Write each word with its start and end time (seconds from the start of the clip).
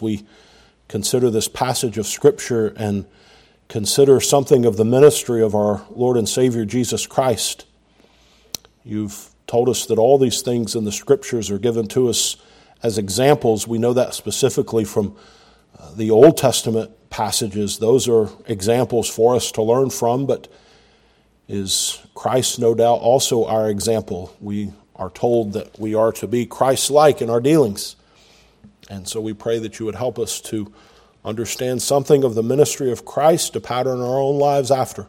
we 0.00 0.24
consider 0.88 1.30
this 1.30 1.48
passage 1.48 1.98
of 1.98 2.06
Scripture 2.06 2.68
and 2.76 3.06
consider 3.68 4.20
something 4.20 4.64
of 4.64 4.76
the 4.76 4.84
ministry 4.84 5.42
of 5.42 5.54
our 5.54 5.84
Lord 5.90 6.16
and 6.16 6.28
Savior 6.28 6.64
Jesus 6.64 7.06
Christ. 7.06 7.66
You've 8.84 9.30
told 9.46 9.68
us 9.68 9.86
that 9.86 9.98
all 9.98 10.18
these 10.18 10.42
things 10.42 10.74
in 10.74 10.84
the 10.84 10.92
Scriptures 10.92 11.50
are 11.50 11.58
given 11.58 11.88
to 11.88 12.08
us 12.08 12.36
as 12.82 12.98
examples. 12.98 13.66
We 13.66 13.78
know 13.78 13.92
that 13.92 14.14
specifically 14.14 14.84
from 14.84 15.16
uh, 15.78 15.94
the 15.94 16.10
Old 16.10 16.36
Testament 16.36 16.90
passages. 17.10 17.78
Those 17.78 18.08
are 18.08 18.28
examples 18.46 19.08
for 19.08 19.34
us 19.34 19.50
to 19.52 19.62
learn 19.62 19.90
from, 19.90 20.26
but 20.26 20.48
is 21.48 22.00
Christ 22.14 22.58
no 22.58 22.74
doubt 22.74 23.00
also 23.00 23.44
our 23.46 23.70
example? 23.70 24.34
We 24.40 24.72
are 24.94 25.10
told 25.10 25.52
that 25.52 25.78
we 25.78 25.94
are 25.94 26.12
to 26.12 26.26
be 26.26 26.46
Christ 26.46 26.90
like 26.90 27.20
in 27.20 27.30
our 27.30 27.40
dealings. 27.40 27.96
And 28.88 29.08
so 29.08 29.20
we 29.20 29.32
pray 29.32 29.58
that 29.58 29.78
you 29.78 29.86
would 29.86 29.94
help 29.96 30.18
us 30.18 30.40
to 30.42 30.72
understand 31.24 31.82
something 31.82 32.22
of 32.22 32.34
the 32.34 32.42
ministry 32.42 32.92
of 32.92 33.04
Christ 33.04 33.52
to 33.54 33.60
pattern 33.60 34.00
our 34.00 34.18
own 34.18 34.38
lives 34.38 34.70
after. 34.70 35.06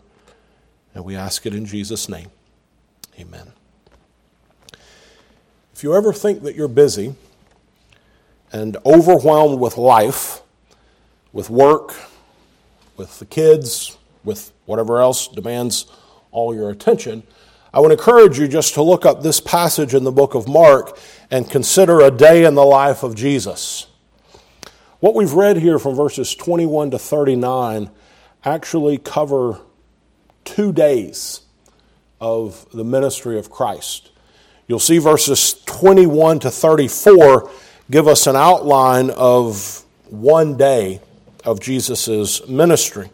And 0.96 1.06
we 1.06 1.16
ask 1.16 1.46
it 1.46 1.54
in 1.54 1.66
Jesus' 1.66 2.10
name. 2.10 2.32
Amen. 3.20 3.54
If 5.74 5.84
you 5.84 5.96
ever 5.96 6.12
think 6.12 6.42
that 6.42 6.56
you're 6.56 6.68
busy 6.68 7.14
and 8.52 8.78
overwhelmed 8.84 9.60
with 9.60 9.78
life, 9.78 10.42
with 11.32 11.52
work, 11.52 11.94
with 12.96 13.20
the 13.20 13.26
kids, 13.26 13.96
with 14.24 14.52
whatever 14.66 15.00
else 15.00 15.28
demands 15.28 15.86
all 16.32 16.56
your 16.56 16.72
attention, 16.72 17.22
I 17.78 17.80
would 17.80 17.92
encourage 17.92 18.40
you 18.40 18.48
just 18.48 18.74
to 18.74 18.82
look 18.82 19.06
up 19.06 19.22
this 19.22 19.40
passage 19.40 19.94
in 19.94 20.04
the 20.04 20.12
book 20.12 20.34
of 20.34 20.48
Mark 20.48 20.98
and 21.30 21.48
consider 21.48 22.00
a 22.00 22.10
day 22.10 22.44
in 22.44 22.56
the 22.56 22.66
life 22.66 23.04
of 23.04 23.14
Jesus. 23.14 23.86
What 25.00 25.14
we've 25.14 25.34
read 25.34 25.58
here 25.58 25.78
from 25.78 25.94
verses 25.94 26.34
21 26.34 26.90
to 26.90 26.98
39 26.98 27.92
actually 28.44 28.98
cover 28.98 29.62
two 30.44 30.74
days 30.74 31.42
of 32.20 32.66
the 32.74 32.84
ministry 32.84 33.38
of 33.38 33.52
Christ. 33.52 34.10
You'll 34.68 34.80
see 34.80 34.98
verses 34.98 35.62
21 35.68 36.40
to 36.40 36.50
34 36.50 37.48
give 37.92 38.08
us 38.08 38.26
an 38.26 38.36
outline 38.36 39.12
of 39.12 39.84
one 40.10 40.58
day 40.58 41.00
of 41.46 41.60
Jesus' 41.60 42.48
ministry. 42.48 43.12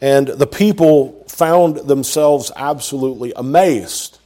And 0.00 0.28
the 0.28 0.46
people 0.46 1.21
found 1.42 1.74
themselves 1.88 2.52
absolutely 2.54 3.32
amazed 3.34 4.20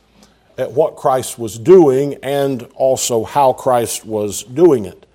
at 0.59 0.71
what 0.73 0.97
Christ 0.97 1.39
was 1.39 1.59
doing 1.59 2.19
and 2.23 2.63
also 2.75 3.25
how 3.25 3.55
Christ 3.55 4.05
was 4.05 4.43
doing 4.43 4.85
it. 4.85 5.07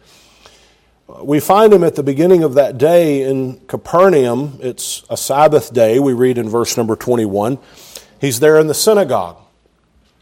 We 1.21 1.39
find 1.39 1.71
him 1.71 1.83
at 1.83 1.93
the 1.93 2.01
beginning 2.01 2.41
of 2.41 2.55
that 2.55 2.79
day 2.79 3.21
in 3.21 3.59
Capernaum. 3.67 4.57
It's 4.63 5.03
a 5.11 5.15
Sabbath 5.15 5.73
day, 5.73 5.99
we 5.99 6.13
read 6.13 6.39
in 6.39 6.49
verse 6.49 6.75
number 6.75 6.95
21. 6.95 7.59
He's 8.19 8.39
there 8.39 8.57
in 8.57 8.65
the 8.65 8.73
synagogue 8.73 9.37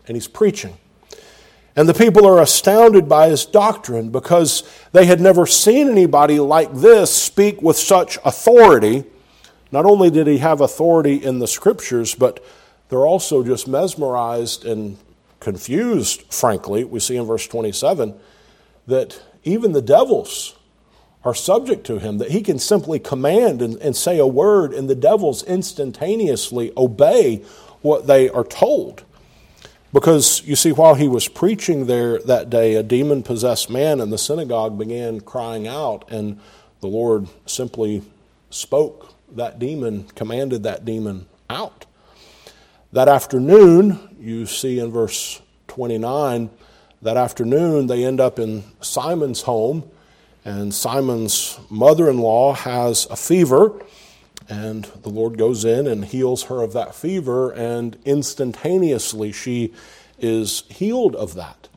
and 0.05 0.17
he's 0.17 0.27
preaching. 0.27 0.77
And 1.77 1.87
the 1.87 1.93
people 1.93 2.27
are 2.27 2.41
astounded 2.41 3.07
by 3.07 3.29
his 3.29 3.45
doctrine 3.45 4.09
because 4.09 4.69
they 4.91 5.05
had 5.05 5.21
never 5.21 5.45
seen 5.45 5.87
anybody 5.87 6.41
like 6.41 6.73
this 6.73 7.15
speak 7.15 7.61
with 7.61 7.77
such 7.77 8.17
authority 8.25 9.05
not 9.71 9.85
only 9.85 10.09
did 10.09 10.27
he 10.27 10.39
have 10.39 10.61
authority 10.61 11.15
in 11.15 11.39
the 11.39 11.47
scriptures, 11.47 12.15
but 12.15 12.43
they're 12.89 13.05
also 13.05 13.43
just 13.43 13.67
mesmerized 13.67 14.65
and 14.65 14.97
confused, 15.39 16.33
frankly. 16.33 16.83
We 16.83 16.99
see 16.99 17.15
in 17.15 17.25
verse 17.25 17.47
27 17.47 18.15
that 18.87 19.21
even 19.43 19.71
the 19.71 19.81
devils 19.81 20.55
are 21.23 21.35
subject 21.35 21.85
to 21.85 21.99
him, 21.99 22.17
that 22.17 22.31
he 22.31 22.41
can 22.41 22.57
simply 22.57 22.97
command 22.97 23.61
and, 23.61 23.75
and 23.77 23.95
say 23.95 24.17
a 24.17 24.27
word, 24.27 24.73
and 24.73 24.89
the 24.89 24.95
devils 24.95 25.43
instantaneously 25.43 26.71
obey 26.77 27.43
what 27.81 28.07
they 28.07 28.29
are 28.29 28.43
told. 28.43 29.03
Because 29.91 30.43
you 30.45 30.55
see, 30.55 30.71
while 30.71 30.95
he 30.95 31.07
was 31.07 31.27
preaching 31.27 31.87
there 31.87 32.19
that 32.19 32.49
day, 32.49 32.75
a 32.75 32.83
demon 32.83 33.23
possessed 33.23 33.69
man 33.69 33.99
in 33.99 34.11
the 34.11 34.17
synagogue 34.17 34.77
began 34.77 35.19
crying 35.19 35.67
out, 35.67 36.09
and 36.09 36.39
the 36.81 36.87
Lord 36.87 37.27
simply 37.45 38.03
spoke 38.49 39.13
that 39.35 39.59
demon, 39.59 40.05
commanded 40.15 40.63
that 40.63 40.85
demon 40.85 41.27
out. 41.49 41.85
That 42.91 43.07
afternoon, 43.07 44.17
you 44.19 44.45
see 44.45 44.79
in 44.79 44.91
verse 44.91 45.41
29, 45.67 46.49
that 47.01 47.17
afternoon 47.17 47.87
they 47.87 48.03
end 48.03 48.19
up 48.19 48.39
in 48.39 48.63
Simon's 48.81 49.43
home, 49.43 49.89
and 50.43 50.73
Simon's 50.73 51.59
mother 51.69 52.09
in 52.09 52.17
law 52.17 52.53
has 52.53 53.05
a 53.11 53.15
fever, 53.15 53.81
and 54.49 54.85
the 55.03 55.09
Lord 55.09 55.37
goes 55.37 55.63
in 55.63 55.85
and 55.87 56.05
heals 56.05 56.43
her 56.43 56.61
of 56.61 56.73
that 56.73 56.95
fever, 56.95 57.51
and 57.51 57.97
instantaneously 58.05 59.31
she 59.31 59.73
is 60.17 60.63
healed 60.69 61.15
of 61.15 61.35
that. 61.35 61.68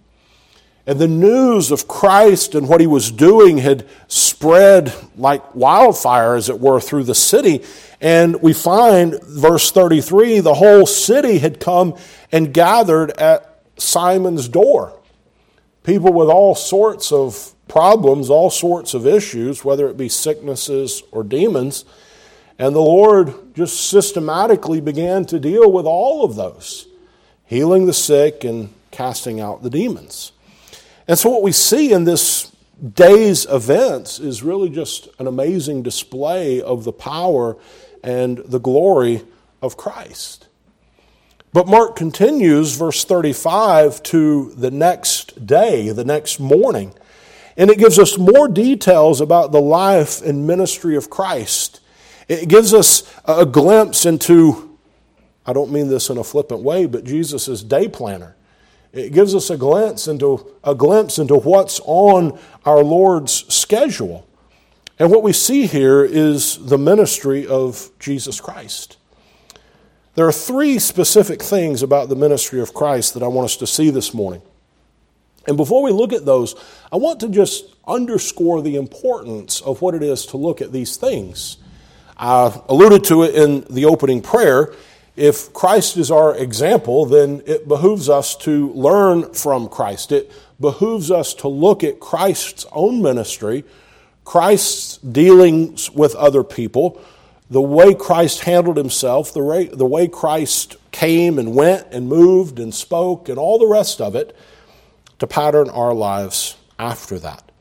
And 0.87 0.99
the 0.99 1.09
news 1.09 1.71
of 1.71 1.87
Christ 1.87 2.57
and 2.57 2.69
what 2.69 2.81
he 2.81 2.89
was 2.89 3.13
doing 3.13 3.59
had 3.59 3.87
spread 4.09 4.93
like 5.17 5.55
wildfire, 5.55 6.35
as 6.35 6.49
it 6.49 6.59
were, 6.59 6.81
through 6.81 7.05
the 7.05 7.15
city. 7.15 7.65
And 8.01 8.43
we 8.43 8.53
find, 8.53 9.23
verse 9.23 9.71
33, 9.71 10.41
the 10.41 10.55
whole 10.55 10.87
city 10.87 11.39
had 11.39 11.61
come 11.61 11.97
and 12.33 12.53
gathered 12.53 13.13
at 13.13 13.63
Simon's 13.77 14.49
door. 14.49 14.99
People 15.85 16.13
with 16.13 16.29
all 16.29 16.57
sorts 16.57 17.13
of 17.13 17.55
problems, 17.69 18.29
all 18.29 18.51
sorts 18.51 18.93
of 18.93 19.07
issues, 19.07 19.65
whether 19.65 19.89
it 19.89 19.97
be 19.97 20.09
sicknesses 20.09 21.03
or 21.13 21.23
demons. 21.23 21.85
And 22.59 22.75
the 22.75 22.81
Lord 22.81 23.55
just 23.55 23.89
systematically 23.89 24.81
began 24.81 25.27
to 25.27 25.39
deal 25.39 25.71
with 25.71 25.87
all 25.87 26.25
of 26.25 26.35
those, 26.35 26.89
healing 27.47 27.87
the 27.87 27.93
sick 27.93 28.43
and 28.43 28.75
casting 28.91 29.41
out 29.41 29.63
the 29.63 29.71
demons. 29.71 30.32
And 31.13 31.19
so, 31.19 31.29
what 31.29 31.43
we 31.43 31.53
see 31.53 31.93
in 31.93 32.05
this 32.05 32.51
day's 32.95 33.45
events 33.45 34.19
is 34.19 34.43
really 34.43 34.71
just 34.71 35.11
an 35.19 35.27
amazing 35.27 35.83
display 35.83 36.63
of 36.63 36.85
the 36.85 36.93
power 36.93 37.59
and 38.03 38.39
the 38.39 38.59
glory 38.59 39.21
of 39.61 39.77
Christ. 39.77 40.49
But 41.53 41.69
Mark 41.69 41.97
continues, 41.97 42.77
verse 42.77 43.05
35, 43.05 44.03
to 44.05 44.55
the 44.55 44.71
next 44.71 45.47
day, 45.47 45.91
the 45.91 46.03
next 46.03 46.41
morning, 46.41 46.95
and 47.59 47.69
it 47.69 47.77
gives 47.77 47.99
us 47.99 48.17
more 48.17 48.49
details 48.49 49.21
about 49.21 49.53
the 49.53 49.61
life 49.61 50.23
and 50.23 50.47
ministry 50.47 50.97
of 50.97 51.11
Christ. 51.11 51.81
It 52.27 52.49
gives 52.49 52.73
us 52.73 53.03
a 53.27 53.45
glimpse 53.45 54.07
into, 54.07 54.79
I 55.45 55.53
don't 55.53 55.73
mean 55.73 55.89
this 55.89 56.09
in 56.09 56.17
a 56.17 56.25
flippant 56.25 56.63
way, 56.63 56.87
but 56.87 57.05
Jesus' 57.05 57.63
day 57.63 57.87
planner. 57.87 58.35
It 58.93 59.13
gives 59.13 59.35
us 59.35 59.49
a 59.49 59.57
glimpse 59.57 60.07
into 60.07 60.53
a 60.63 60.75
glimpse 60.75 61.19
into 61.19 61.37
what's 61.37 61.81
on 61.85 62.39
our 62.65 62.83
Lord's 62.83 63.33
schedule. 63.53 64.27
And 64.99 65.11
what 65.11 65.23
we 65.23 65.33
see 65.33 65.67
here 65.67 66.05
is 66.05 66.59
the 66.59 66.79
ministry 66.79 67.47
of 67.47 67.91
Jesus 67.99 68.41
Christ. 68.41 68.99
There 70.15 70.29
are 70.29 70.33
three 70.33 70.79
specific 70.79 71.43
things 71.43 71.83
about 71.83 72.11
the 72.11 72.17
ministry 72.17 72.61
of 72.61 72.75
Christ 72.75 73.15
that 73.15 73.23
I 73.23 73.29
want 73.29 73.47
us 73.47 73.57
to 73.57 73.67
see 73.67 73.89
this 73.89 74.13
morning. 74.13 74.43
And 75.49 75.57
before 75.57 75.83
we 75.83 75.91
look 75.91 76.13
at 76.13 76.27
those, 76.27 76.55
I 76.93 76.97
want 76.97 77.21
to 77.21 77.29
just 77.29 77.65
underscore 77.87 78.61
the 78.61 78.77
importance 78.77 79.63
of 79.63 79.81
what 79.81 79.95
it 79.95 80.03
is 80.03 80.27
to 80.27 80.37
look 80.37 80.61
at 80.61 80.71
these 80.71 80.97
things. 80.97 81.57
I 82.17 82.57
alluded 82.69 83.05
to 83.05 83.23
it 83.23 83.35
in 83.35 83.63
the 83.71 83.87
opening 83.87 84.21
prayer 84.21 84.75
if 85.17 85.53
Christ 85.53 85.97
is 85.97 86.11
our 86.11 86.35
example, 86.37 87.05
then 87.05 87.43
it 87.47 87.69
behooves 87.69 88.09
us 88.09 88.35
to 88.39 88.73
learn 88.73 89.33
from 89.35 89.69
Christ. 89.69 90.11
It 90.11 90.33
behooves 90.61 91.11
us 91.11 91.35
to 91.35 91.49
look 91.49 91.85
at 91.85 92.01
Christ's 92.01 92.65
own 92.73 93.03
ministry, 93.03 93.65
Christ's 94.25 94.97
dealings 94.99 95.91
with 95.91 96.15
other 96.15 96.43
people, 96.43 97.01
the 97.51 97.61
way 97.61 97.93
Christ 97.95 98.45
handled 98.45 98.79
himself, 98.79 99.35
the 99.35 99.43
way, 99.43 99.67
the 99.67 99.85
way 99.85 100.09
Christ 100.09 100.77
came 100.91 101.39
and 101.39 101.55
went 101.55 101.89
and 101.91 102.09
moved 102.09 102.59
and 102.59 102.75
spoke, 102.75 103.29
and 103.29 103.39
all 103.39 103.59
the 103.59 103.67
rest 103.67 104.01
of 104.01 104.17
it, 104.17 104.35
to 105.19 105.27
pattern 105.27 105.69
our 105.69 105.93
lives 105.93 106.57
after 106.79 107.19
that. 107.19 107.53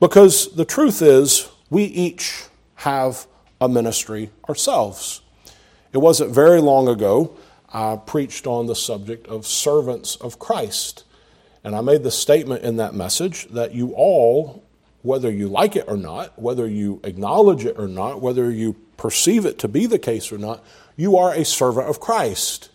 Because 0.00 0.52
the 0.54 0.64
truth 0.64 1.02
is, 1.02 1.48
we 1.68 1.84
each 1.84 2.44
have 2.76 3.26
a 3.60 3.68
ministry 3.68 4.30
ourselves. 4.48 5.19
It 5.92 5.98
wasn't 5.98 6.30
very 6.32 6.60
long 6.60 6.88
ago 6.88 7.36
I 7.72 7.96
preached 8.04 8.46
on 8.46 8.66
the 8.66 8.74
subject 8.74 9.26
of 9.28 9.46
servants 9.46 10.16
of 10.16 10.38
Christ. 10.38 11.04
And 11.62 11.76
I 11.76 11.80
made 11.82 12.02
the 12.02 12.10
statement 12.10 12.62
in 12.64 12.76
that 12.76 12.94
message 12.94 13.46
that 13.48 13.74
you 13.74 13.92
all, 13.94 14.64
whether 15.02 15.30
you 15.30 15.48
like 15.48 15.76
it 15.76 15.84
or 15.86 15.96
not, 15.96 16.38
whether 16.38 16.66
you 16.66 17.00
acknowledge 17.04 17.64
it 17.64 17.78
or 17.78 17.86
not, 17.86 18.20
whether 18.20 18.50
you 18.50 18.76
perceive 18.96 19.46
it 19.46 19.58
to 19.58 19.68
be 19.68 19.86
the 19.86 19.98
case 19.98 20.32
or 20.32 20.38
not, 20.38 20.64
you 20.96 21.16
are 21.16 21.32
a 21.32 21.44
servant 21.44 21.88
of 21.88 22.00
Christ. 22.00 22.70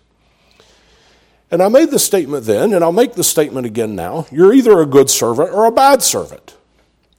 And 1.51 1.61
I 1.61 1.67
made 1.67 1.91
the 1.91 1.99
statement 1.99 2.45
then, 2.45 2.73
and 2.73 2.83
I'll 2.83 2.91
make 2.91 3.13
the 3.13 3.23
statement 3.23 3.65
again 3.65 3.95
now 3.95 4.27
you're 4.31 4.53
either 4.53 4.79
a 4.79 4.85
good 4.85 5.09
servant 5.09 5.51
or 5.51 5.65
a 5.65 5.71
bad 5.71 6.01
servant. 6.03 6.54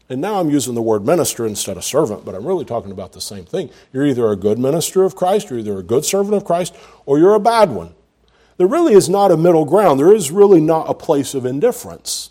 And 0.08 0.20
now 0.20 0.40
I'm 0.40 0.50
using 0.50 0.74
the 0.74 0.82
word 0.82 1.04
minister 1.04 1.46
instead 1.46 1.76
of 1.76 1.84
servant, 1.84 2.24
but 2.24 2.34
I'm 2.34 2.46
really 2.46 2.64
talking 2.64 2.92
about 2.92 3.12
the 3.12 3.20
same 3.20 3.44
thing. 3.44 3.70
You're 3.92 4.06
either 4.06 4.30
a 4.30 4.36
good 4.36 4.58
minister 4.58 5.02
of 5.02 5.16
Christ, 5.16 5.50
you're 5.50 5.58
either 5.58 5.78
a 5.78 5.82
good 5.82 6.04
servant 6.04 6.34
of 6.34 6.44
Christ, 6.44 6.76
or 7.06 7.18
you're 7.18 7.34
a 7.34 7.40
bad 7.40 7.70
one. 7.70 7.94
There 8.56 8.66
really 8.66 8.94
is 8.94 9.08
not 9.08 9.30
a 9.30 9.36
middle 9.36 9.64
ground. 9.64 10.00
There 10.00 10.14
is 10.14 10.30
really 10.30 10.60
not 10.60 10.88
a 10.88 10.94
place 10.94 11.34
of 11.34 11.44
indifference. 11.44 12.30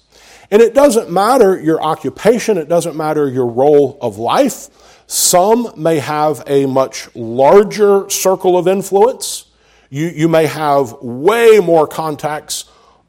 And 0.49 0.61
it 0.61 0.73
doesn't 0.73 1.11
matter 1.11 1.59
your 1.59 1.81
occupation, 1.81 2.57
it 2.57 2.69
doesn't 2.69 2.95
matter 2.95 3.27
your 3.27 3.47
role 3.47 3.97
of 4.01 4.17
life. 4.17 4.69
Some 5.07 5.71
may 5.75 5.99
have 5.99 6.43
a 6.47 6.65
much 6.65 7.13
larger 7.15 8.09
circle 8.09 8.57
of 8.57 8.67
influence. 8.67 9.45
You, 9.89 10.07
you 10.07 10.27
may 10.27 10.47
have 10.47 10.93
way 11.01 11.59
more 11.59 11.87
contacts 11.87 12.65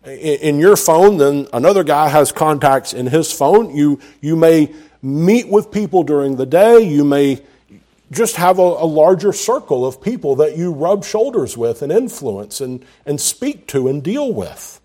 in 0.06 0.58
your 0.58 0.76
phone 0.76 1.16
than 1.16 1.48
another 1.52 1.82
guy 1.82 2.08
has 2.08 2.32
contacts 2.32 2.92
in 2.92 3.06
his 3.06 3.32
phone. 3.32 3.74
You, 3.74 4.00
you 4.20 4.36
may 4.36 4.72
meet 5.02 5.48
with 5.48 5.70
people 5.70 6.04
during 6.04 6.36
the 6.36 6.46
day. 6.46 6.80
You 6.80 7.04
may 7.04 7.42
just 8.10 8.36
have 8.36 8.58
a, 8.58 8.62
a, 8.62 8.86
larger 8.86 9.32
circle 9.32 9.84
of 9.84 10.00
people 10.00 10.36
that 10.36 10.56
you 10.56 10.72
rub 10.72 11.04
shoulders 11.04 11.56
with 11.56 11.82
and 11.82 11.90
influence 11.90 12.60
and, 12.60 12.84
and 13.04 13.20
speak 13.20 13.66
to 13.68 13.88
and 13.88 14.02
deal 14.02 14.32
with. 14.32 14.80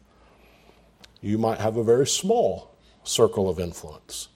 You 1.21 1.37
might 1.37 1.59
have 1.59 1.77
a 1.77 1.83
very 1.83 2.07
small 2.07 2.75
circle 3.03 3.47
of 3.47 3.59
influence. 3.59 4.29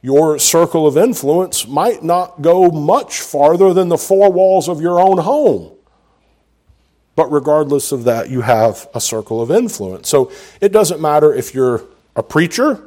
Your 0.00 0.38
circle 0.38 0.86
of 0.86 0.96
influence 0.96 1.66
might 1.66 2.02
not 2.02 2.40
go 2.40 2.70
much 2.70 3.20
farther 3.20 3.74
than 3.74 3.88
the 3.88 3.98
four 3.98 4.32
walls 4.32 4.68
of 4.68 4.80
your 4.80 4.98
own 4.98 5.18
home. 5.18 5.73
But 7.16 7.30
regardless 7.30 7.92
of 7.92 8.04
that, 8.04 8.28
you 8.28 8.40
have 8.40 8.88
a 8.94 9.00
circle 9.00 9.40
of 9.40 9.50
influence. 9.50 10.08
So 10.08 10.32
it 10.60 10.72
doesn't 10.72 11.00
matter 11.00 11.32
if 11.32 11.54
you're 11.54 11.84
a 12.16 12.22
preacher, 12.22 12.82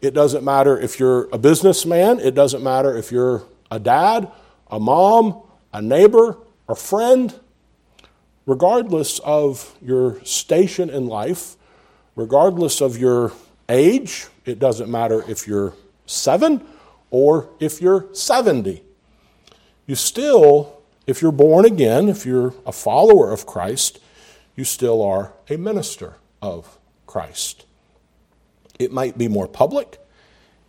it 0.00 0.14
doesn't 0.14 0.44
matter 0.44 0.78
if 0.78 0.98
you're 0.98 1.28
a 1.32 1.38
businessman, 1.38 2.18
it 2.18 2.34
doesn't 2.34 2.62
matter 2.62 2.96
if 2.96 3.12
you're 3.12 3.44
a 3.70 3.78
dad, 3.78 4.30
a 4.70 4.80
mom, 4.80 5.42
a 5.72 5.80
neighbor, 5.80 6.38
a 6.68 6.74
friend. 6.74 7.34
Regardless 8.44 9.20
of 9.20 9.76
your 9.80 10.22
station 10.24 10.90
in 10.90 11.06
life, 11.06 11.56
regardless 12.16 12.80
of 12.80 12.98
your 12.98 13.32
age, 13.68 14.26
it 14.44 14.58
doesn't 14.58 14.90
matter 14.90 15.24
if 15.30 15.46
you're 15.46 15.74
seven 16.06 16.66
or 17.10 17.48
if 17.60 17.80
you're 17.80 18.06
70. 18.12 18.82
You 19.86 19.94
still 19.94 20.81
if 21.06 21.20
you're 21.20 21.32
born 21.32 21.64
again, 21.64 22.08
if 22.08 22.24
you're 22.24 22.54
a 22.64 22.72
follower 22.72 23.32
of 23.32 23.46
Christ, 23.46 23.98
you 24.54 24.64
still 24.64 25.02
are 25.02 25.32
a 25.48 25.56
minister 25.56 26.14
of 26.40 26.78
Christ. 27.06 27.66
It 28.78 28.92
might 28.92 29.18
be 29.18 29.28
more 29.28 29.48
public, 29.48 29.98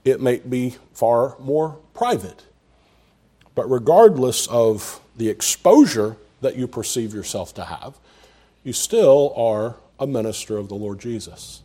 it 0.03 0.19
might 0.19 0.49
be 0.49 0.75
far 0.93 1.35
more 1.39 1.77
private. 1.93 2.43
But 3.55 3.69
regardless 3.69 4.47
of 4.47 4.99
the 5.15 5.29
exposure 5.29 6.17
that 6.41 6.55
you 6.55 6.67
perceive 6.67 7.13
yourself 7.13 7.53
to 7.55 7.65
have, 7.65 7.99
you 8.63 8.73
still 8.73 9.33
are 9.35 9.75
a 9.99 10.07
minister 10.07 10.57
of 10.57 10.69
the 10.69 10.75
Lord 10.75 10.99
Jesus. 10.99 11.61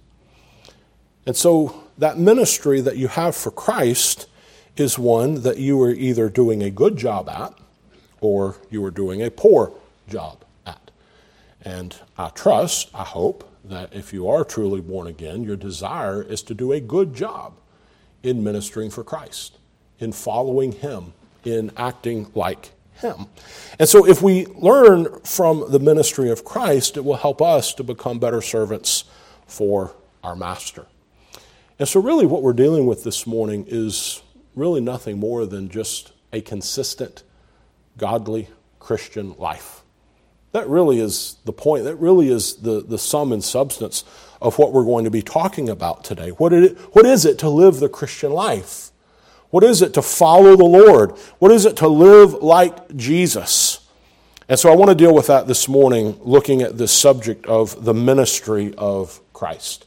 And 1.27 1.37
so 1.37 1.85
that 1.97 2.19
ministry 2.19 2.81
that 2.81 2.97
you 2.97 3.09
have 3.09 3.35
for 3.35 3.51
Christ 3.51 4.29
is 4.77 4.99
one 4.99 5.43
that 5.43 5.59
you 5.59 5.81
are 5.83 5.91
either 5.91 6.29
doing 6.29 6.63
a 6.63 6.71
good 6.71 6.97
job 6.97 7.29
at 7.29 7.55
or 8.21 8.57
you 8.71 8.85
are 8.85 8.91
doing 8.91 9.23
a 9.23 9.31
poor 9.31 9.73
job 10.09 10.45
at. 10.67 10.91
And 11.63 11.97
I 12.17 12.29
trust, 12.31 12.91
I 12.95 13.05
hope, 13.05 13.45
that 13.65 13.95
if 13.95 14.13
you 14.13 14.29
are 14.29 14.45
truly 14.45 14.81
born 14.81 15.07
again, 15.07 15.45
your 15.45 15.57
desire 15.57 16.23
is 16.23 16.43
to 16.43 16.55
do 16.55 16.73
a 16.73 16.81
good 16.81 17.15
job 17.15 17.55
in 18.23 18.43
ministering 18.43 18.91
for 18.91 19.05
Christ, 19.05 19.59
in 19.99 20.13
following 20.13 20.73
Him, 20.73 21.13
in 21.45 21.71
acting 21.77 22.31
like 22.35 22.71
Him. 22.95 23.27
And 23.79 23.89
so, 23.89 24.07
if 24.07 24.23
we 24.23 24.47
learn 24.47 25.21
from 25.21 25.71
the 25.71 25.79
ministry 25.79 26.31
of 26.31 26.45
Christ, 26.45 26.97
it 26.97 27.05
will 27.05 27.17
help 27.17 27.43
us 27.43 27.75
to 27.75 27.85
become 27.85 28.19
better 28.19 28.41
servants 28.41 29.05
for 29.47 29.95
our 30.25 30.35
Master. 30.35 30.87
And 31.79 31.89
so, 31.89 32.01
really, 32.01 32.27
what 32.27 32.43
we're 32.43 32.53
dealing 32.53 32.87
with 32.87 33.05
this 33.05 33.27
morning 33.27 33.65
is 33.69 34.23
really 34.57 34.81
nothing 34.81 35.19
more 35.19 35.47
than 35.47 35.69
just 35.69 36.13
a 36.33 36.41
consistent 36.41 37.23
godly 37.99 38.49
Christian 38.79 39.35
life. 39.37 39.83
That 40.53 40.67
really 40.69 40.99
is 40.99 41.37
the 41.45 41.53
point. 41.53 41.85
That 41.85 41.97
really 41.97 42.31
is 42.31 42.57
the, 42.57 42.81
the 42.81 42.99
sum 42.99 43.33
and 43.33 43.45
substance 43.45 44.05
of 44.41 44.59
what 44.59 44.73
we're 44.73 44.85
going 44.85 45.05
to 45.05 45.11
be 45.11 45.21
talking 45.21 45.69
about 45.69 46.05
today. 46.05 46.31
What, 46.31 46.53
it, 46.53 46.79
what 46.95 47.05
is 47.05 47.25
it 47.25 47.39
to 47.41 47.51
live 47.51 47.81
the 47.81 47.89
Christian 47.89 48.33
life? 48.33 48.91
What 49.51 49.65
is 49.65 49.83
it 49.83 49.95
to 49.95 50.03
follow 50.03 50.57
the 50.57 50.65
Lord? 50.65 51.13
What 51.39 51.53
is 51.53 51.67
it 51.67 51.77
to 51.79 51.89
live 51.89 52.35
like 52.35 52.97
Jesus? 52.97 53.87
And 54.49 54.59
so 54.59 54.73
I 54.73 54.77
want 54.77 54.91
to 54.91 54.95
deal 54.95 55.15
with 55.15 55.27
that 55.27 55.47
this 55.47 55.69
morning, 55.69 56.19
looking 56.23 56.63
at 56.63 56.79
this 56.79 56.93
subject 56.93 57.45
of 57.47 57.85
the 57.85 57.95
ministry 57.95 58.75
of 58.79 59.21
Christ. 59.35 59.85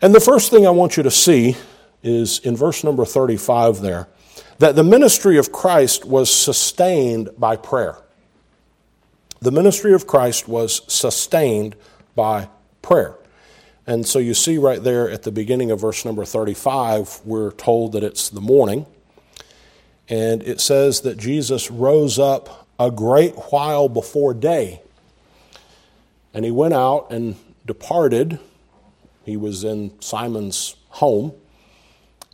And 0.00 0.14
the 0.14 0.20
first 0.20 0.50
thing 0.50 0.66
I 0.66 0.70
want 0.70 0.96
you 0.96 1.02
to 1.02 1.10
see 1.10 1.56
is 2.02 2.38
in 2.38 2.56
verse 2.56 2.82
number 2.82 3.04
35 3.04 3.80
there 3.80 4.08
that 4.60 4.76
the 4.76 4.84
ministry 4.84 5.38
of 5.38 5.50
Christ 5.50 6.04
was 6.04 6.32
sustained 6.32 7.30
by 7.38 7.56
prayer. 7.56 7.96
The 9.40 9.50
ministry 9.50 9.94
of 9.94 10.06
Christ 10.06 10.48
was 10.48 10.82
sustained 10.86 11.76
by 12.14 12.50
prayer. 12.82 13.14
And 13.86 14.06
so 14.06 14.18
you 14.18 14.34
see 14.34 14.58
right 14.58 14.82
there 14.82 15.08
at 15.08 15.22
the 15.22 15.32
beginning 15.32 15.70
of 15.70 15.80
verse 15.80 16.04
number 16.04 16.26
35, 16.26 17.22
we're 17.24 17.52
told 17.52 17.92
that 17.92 18.04
it's 18.04 18.28
the 18.28 18.42
morning. 18.42 18.84
And 20.10 20.42
it 20.42 20.60
says 20.60 21.00
that 21.00 21.16
Jesus 21.16 21.70
rose 21.70 22.18
up 22.18 22.68
a 22.78 22.90
great 22.90 23.32
while 23.50 23.88
before 23.88 24.34
day. 24.34 24.82
And 26.34 26.44
he 26.44 26.50
went 26.50 26.74
out 26.74 27.10
and 27.10 27.36
departed. 27.64 28.38
He 29.24 29.38
was 29.38 29.64
in 29.64 29.98
Simon's 30.02 30.76
home 30.90 31.32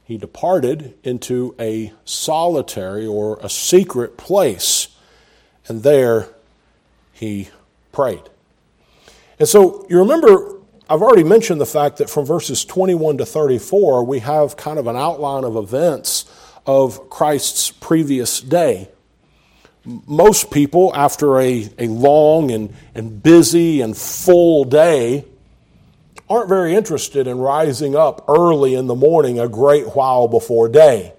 he 0.07 0.17
departed 0.17 0.95
into 1.03 1.55
a 1.59 1.93
solitary 2.05 3.05
or 3.05 3.41
a 3.43 3.51
secret 3.51 4.17
place, 4.17 4.87
and 5.67 5.83
there 5.83 6.29
he 7.13 7.49
prayed. 7.91 8.23
And 9.41 9.49
so 9.49 9.85
you 9.91 9.99
remember, 9.99 10.61
I've 10.89 11.03
already 11.03 11.25
mentioned 11.25 11.61
the 11.61 11.67
fact 11.67 11.97
that 11.97 12.09
from 12.09 12.25
verses 12.25 12.65
21 12.65 13.19
to 13.19 13.27
34, 13.27 14.05
we 14.05 14.21
have 14.21 14.57
kind 14.57 14.79
of 14.79 14.87
an 14.87 14.95
outline 14.95 15.43
of 15.43 15.57
events 15.57 16.25
of 16.65 17.11
Christ's 17.11 17.73
previous 17.73 18.41
day. 18.41 18.89
Most 19.85 20.53
people, 20.53 20.95
after 20.95 21.41
a, 21.41 21.69
a 21.79 21.89
long 21.89 22.53
and, 22.53 22.73
and 22.95 23.21
busy 23.21 23.81
and 23.81 23.97
full 23.97 24.65
day, 24.65 25.25
aren't 26.29 26.49
very 26.49 26.75
interested 26.75 27.27
in 27.27 27.39
rising 27.39 27.95
up 27.95 28.25
early 28.29 28.75
in 28.75 28.87
the 28.87 28.95
morning 28.95 29.39
a 29.39 29.49
great 29.49 29.95
while 29.95 30.29
before 30.29 30.69
day. 30.69 31.13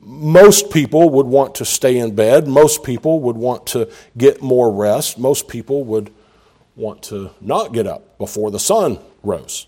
Most 0.00 0.70
people 0.70 1.10
would 1.10 1.26
want 1.26 1.54
to 1.56 1.64
stay 1.64 1.98
in 1.98 2.14
bed. 2.14 2.46
Most 2.46 2.84
people 2.84 3.20
would 3.20 3.36
want 3.36 3.66
to 3.68 3.90
get 4.16 4.42
more 4.42 4.70
rest. 4.70 5.18
Most 5.18 5.48
people 5.48 5.84
would 5.84 6.12
want 6.76 7.02
to 7.04 7.30
not 7.40 7.72
get 7.72 7.86
up 7.86 8.18
before 8.18 8.50
the 8.50 8.58
sun 8.60 8.98
rose. 9.22 9.66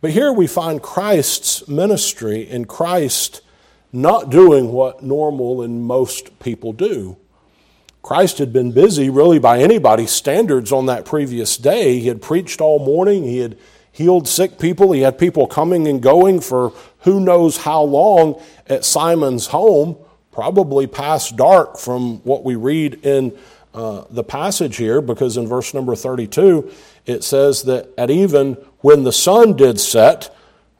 But 0.00 0.10
here 0.10 0.32
we 0.32 0.46
find 0.46 0.82
Christ's 0.82 1.66
ministry 1.68 2.48
and 2.48 2.68
Christ 2.68 3.40
not 3.92 4.30
doing 4.30 4.72
what 4.72 5.02
normal 5.02 5.62
and 5.62 5.82
most 5.82 6.38
people 6.40 6.72
do. 6.72 7.16
Christ 8.08 8.38
had 8.38 8.54
been 8.54 8.72
busy, 8.72 9.10
really, 9.10 9.38
by 9.38 9.58
anybody's 9.58 10.12
standards 10.12 10.72
on 10.72 10.86
that 10.86 11.04
previous 11.04 11.58
day. 11.58 11.98
He 11.98 12.08
had 12.08 12.22
preached 12.22 12.58
all 12.58 12.78
morning, 12.78 13.24
he 13.24 13.36
had 13.36 13.58
healed 13.92 14.26
sick 14.26 14.58
people, 14.58 14.92
he 14.92 15.02
had 15.02 15.18
people 15.18 15.46
coming 15.46 15.86
and 15.86 16.00
going 16.00 16.40
for 16.40 16.72
who 17.00 17.20
knows 17.20 17.58
how 17.58 17.82
long 17.82 18.40
at 18.66 18.86
Simon's 18.86 19.48
home, 19.48 19.98
probably 20.32 20.86
past 20.86 21.36
dark 21.36 21.76
from 21.76 22.20
what 22.20 22.44
we 22.44 22.56
read 22.56 23.04
in 23.04 23.36
uh, 23.74 24.04
the 24.08 24.24
passage 24.24 24.78
here, 24.78 25.02
because 25.02 25.36
in 25.36 25.46
verse 25.46 25.74
number 25.74 25.94
32, 25.94 26.72
it 27.04 27.22
says 27.22 27.64
that 27.64 27.90
at 27.98 28.10
even 28.10 28.54
when 28.78 29.04
the 29.04 29.12
sun 29.12 29.54
did 29.54 29.78
set, 29.78 30.34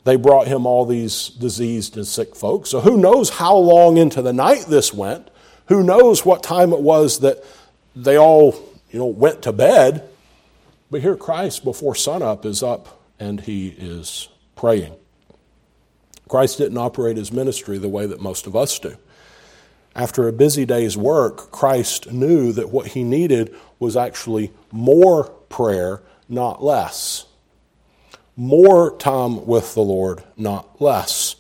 they 0.05 0.17
brought 0.17 0.47
him 0.47 0.65
all 0.65 0.87
these 0.87 1.29
diseased 1.29 1.99
and 1.99 2.07
sick 2.07 2.35
folks. 2.35 2.71
So 2.71 2.81
who 2.81 2.97
knows 2.97 3.29
how 3.29 3.55
long 3.55 3.99
into 3.99 4.23
the 4.23 4.33
night 4.33 4.65
this 4.67 4.95
went? 4.95 5.29
Who 5.69 5.83
knows 5.83 6.25
what 6.25 6.43
time 6.43 6.73
it 6.73 6.81
was 6.81 7.21
that 7.21 7.45
they 7.95 8.19
all, 8.19 8.55
you 8.91 8.99
know, 8.99 9.07
went 9.07 9.43
to 9.43 9.53
bed? 9.53 10.09
But 10.91 11.03
here 11.03 11.17
Christ 11.17 11.65
before 11.65 11.95
sunup 11.95 12.47
is 12.47 12.63
up 12.63 13.03
and 13.21 13.41
he 13.41 13.69
is 13.69 14.29
praying. 14.57 14.95
Christ 16.29 16.59
didn't 16.59 16.79
operate 16.79 17.17
his 17.17 17.33
ministry 17.33 17.79
the 17.79 17.89
way 17.89 18.07
that 18.07 18.21
most 18.21 18.47
of 18.47 18.57
us 18.57 18.79
do. 18.79 18.97
After 19.95 20.29
a 20.29 20.33
busy 20.33 20.65
day's 20.65 20.97
work, 20.97 21.51
Christ 21.51 22.13
knew 22.13 22.53
that 22.53 22.71
what 22.71 22.89
he 22.89 23.03
needed 23.03 23.55
was 23.79 23.97
actually 23.97 24.53
more 24.71 25.25
prayer, 25.49 26.03
not 26.29 26.63
less. 26.63 27.27
More 28.37 28.97
time 28.97 29.45
with 29.47 29.75
the 29.75 29.83
Lord, 29.83 30.23
not 30.37 30.81
less. 30.81 31.37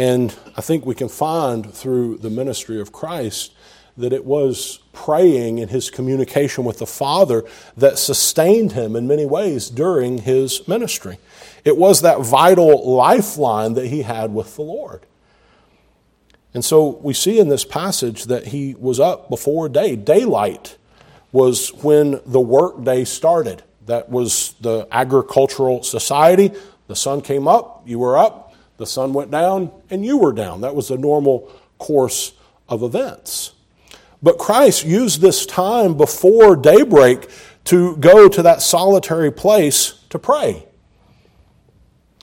And 0.00 0.34
I 0.56 0.62
think 0.62 0.86
we 0.86 0.94
can 0.94 1.10
find 1.10 1.74
through 1.74 2.16
the 2.16 2.30
ministry 2.30 2.80
of 2.80 2.90
Christ 2.90 3.52
that 3.98 4.14
it 4.14 4.24
was 4.24 4.78
praying 4.94 5.60
and 5.60 5.70
his 5.70 5.90
communication 5.90 6.64
with 6.64 6.78
the 6.78 6.86
Father 6.86 7.44
that 7.76 7.98
sustained 7.98 8.72
him 8.72 8.96
in 8.96 9.06
many 9.06 9.26
ways 9.26 9.68
during 9.68 10.16
his 10.16 10.66
ministry. 10.66 11.18
It 11.66 11.76
was 11.76 12.00
that 12.00 12.20
vital 12.20 12.96
lifeline 12.96 13.74
that 13.74 13.88
he 13.88 14.00
had 14.00 14.32
with 14.32 14.56
the 14.56 14.62
Lord. 14.62 15.04
And 16.54 16.64
so 16.64 16.98
we 17.02 17.12
see 17.12 17.38
in 17.38 17.50
this 17.50 17.66
passage 17.66 18.24
that 18.24 18.46
he 18.46 18.74
was 18.78 19.00
up 19.00 19.28
before 19.28 19.68
day. 19.68 19.96
Daylight 19.96 20.78
was 21.30 21.74
when 21.74 22.22
the 22.24 22.40
workday 22.40 23.04
started. 23.04 23.64
That 23.84 24.08
was 24.08 24.54
the 24.62 24.88
agricultural 24.90 25.82
society. 25.82 26.52
The 26.86 26.96
sun 26.96 27.20
came 27.20 27.46
up, 27.46 27.82
you 27.84 27.98
were 27.98 28.16
up. 28.16 28.49
The 28.80 28.86
sun 28.86 29.12
went 29.12 29.30
down, 29.30 29.70
and 29.90 30.06
you 30.06 30.16
were 30.16 30.32
down. 30.32 30.62
That 30.62 30.74
was 30.74 30.88
the 30.88 30.96
normal 30.96 31.52
course 31.76 32.32
of 32.66 32.82
events. 32.82 33.52
But 34.22 34.38
Christ 34.38 34.86
used 34.86 35.20
this 35.20 35.44
time 35.44 35.98
before 35.98 36.56
daybreak 36.56 37.28
to 37.64 37.98
go 37.98 38.26
to 38.26 38.42
that 38.42 38.62
solitary 38.62 39.30
place 39.30 40.02
to 40.08 40.18
pray. 40.18 40.66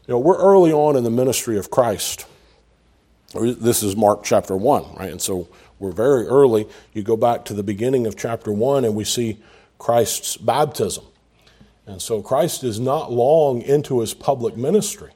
You 0.08 0.16
know, 0.16 0.18
we're 0.18 0.40
early 0.40 0.74
on 0.74 0.96
in 0.96 1.04
the 1.04 1.12
ministry 1.12 1.60
of 1.60 1.70
Christ. 1.70 2.26
This 3.36 3.84
is 3.84 3.96
Mark 3.96 4.24
chapter 4.24 4.58
1, 4.58 4.96
right? 4.96 5.12
And 5.12 5.22
so 5.22 5.48
we're 5.78 5.92
very 5.92 6.26
early. 6.26 6.68
You 6.92 7.04
go 7.04 7.18
back 7.18 7.46
to 7.46 7.54
the 7.54 7.62
beginning 7.62 8.08
of 8.08 8.18
chapter 8.18 8.52
1 8.52 8.84
and 8.84 8.96
we 8.96 9.04
see 9.04 9.38
Christ's 9.78 10.38
baptism. 10.38 11.06
And 11.86 12.02
so 12.02 12.24
Christ 12.24 12.64
is 12.64 12.80
not 12.80 13.12
long 13.12 13.62
into 13.62 14.00
his 14.00 14.16
public 14.16 14.58
ministry. 14.58 15.12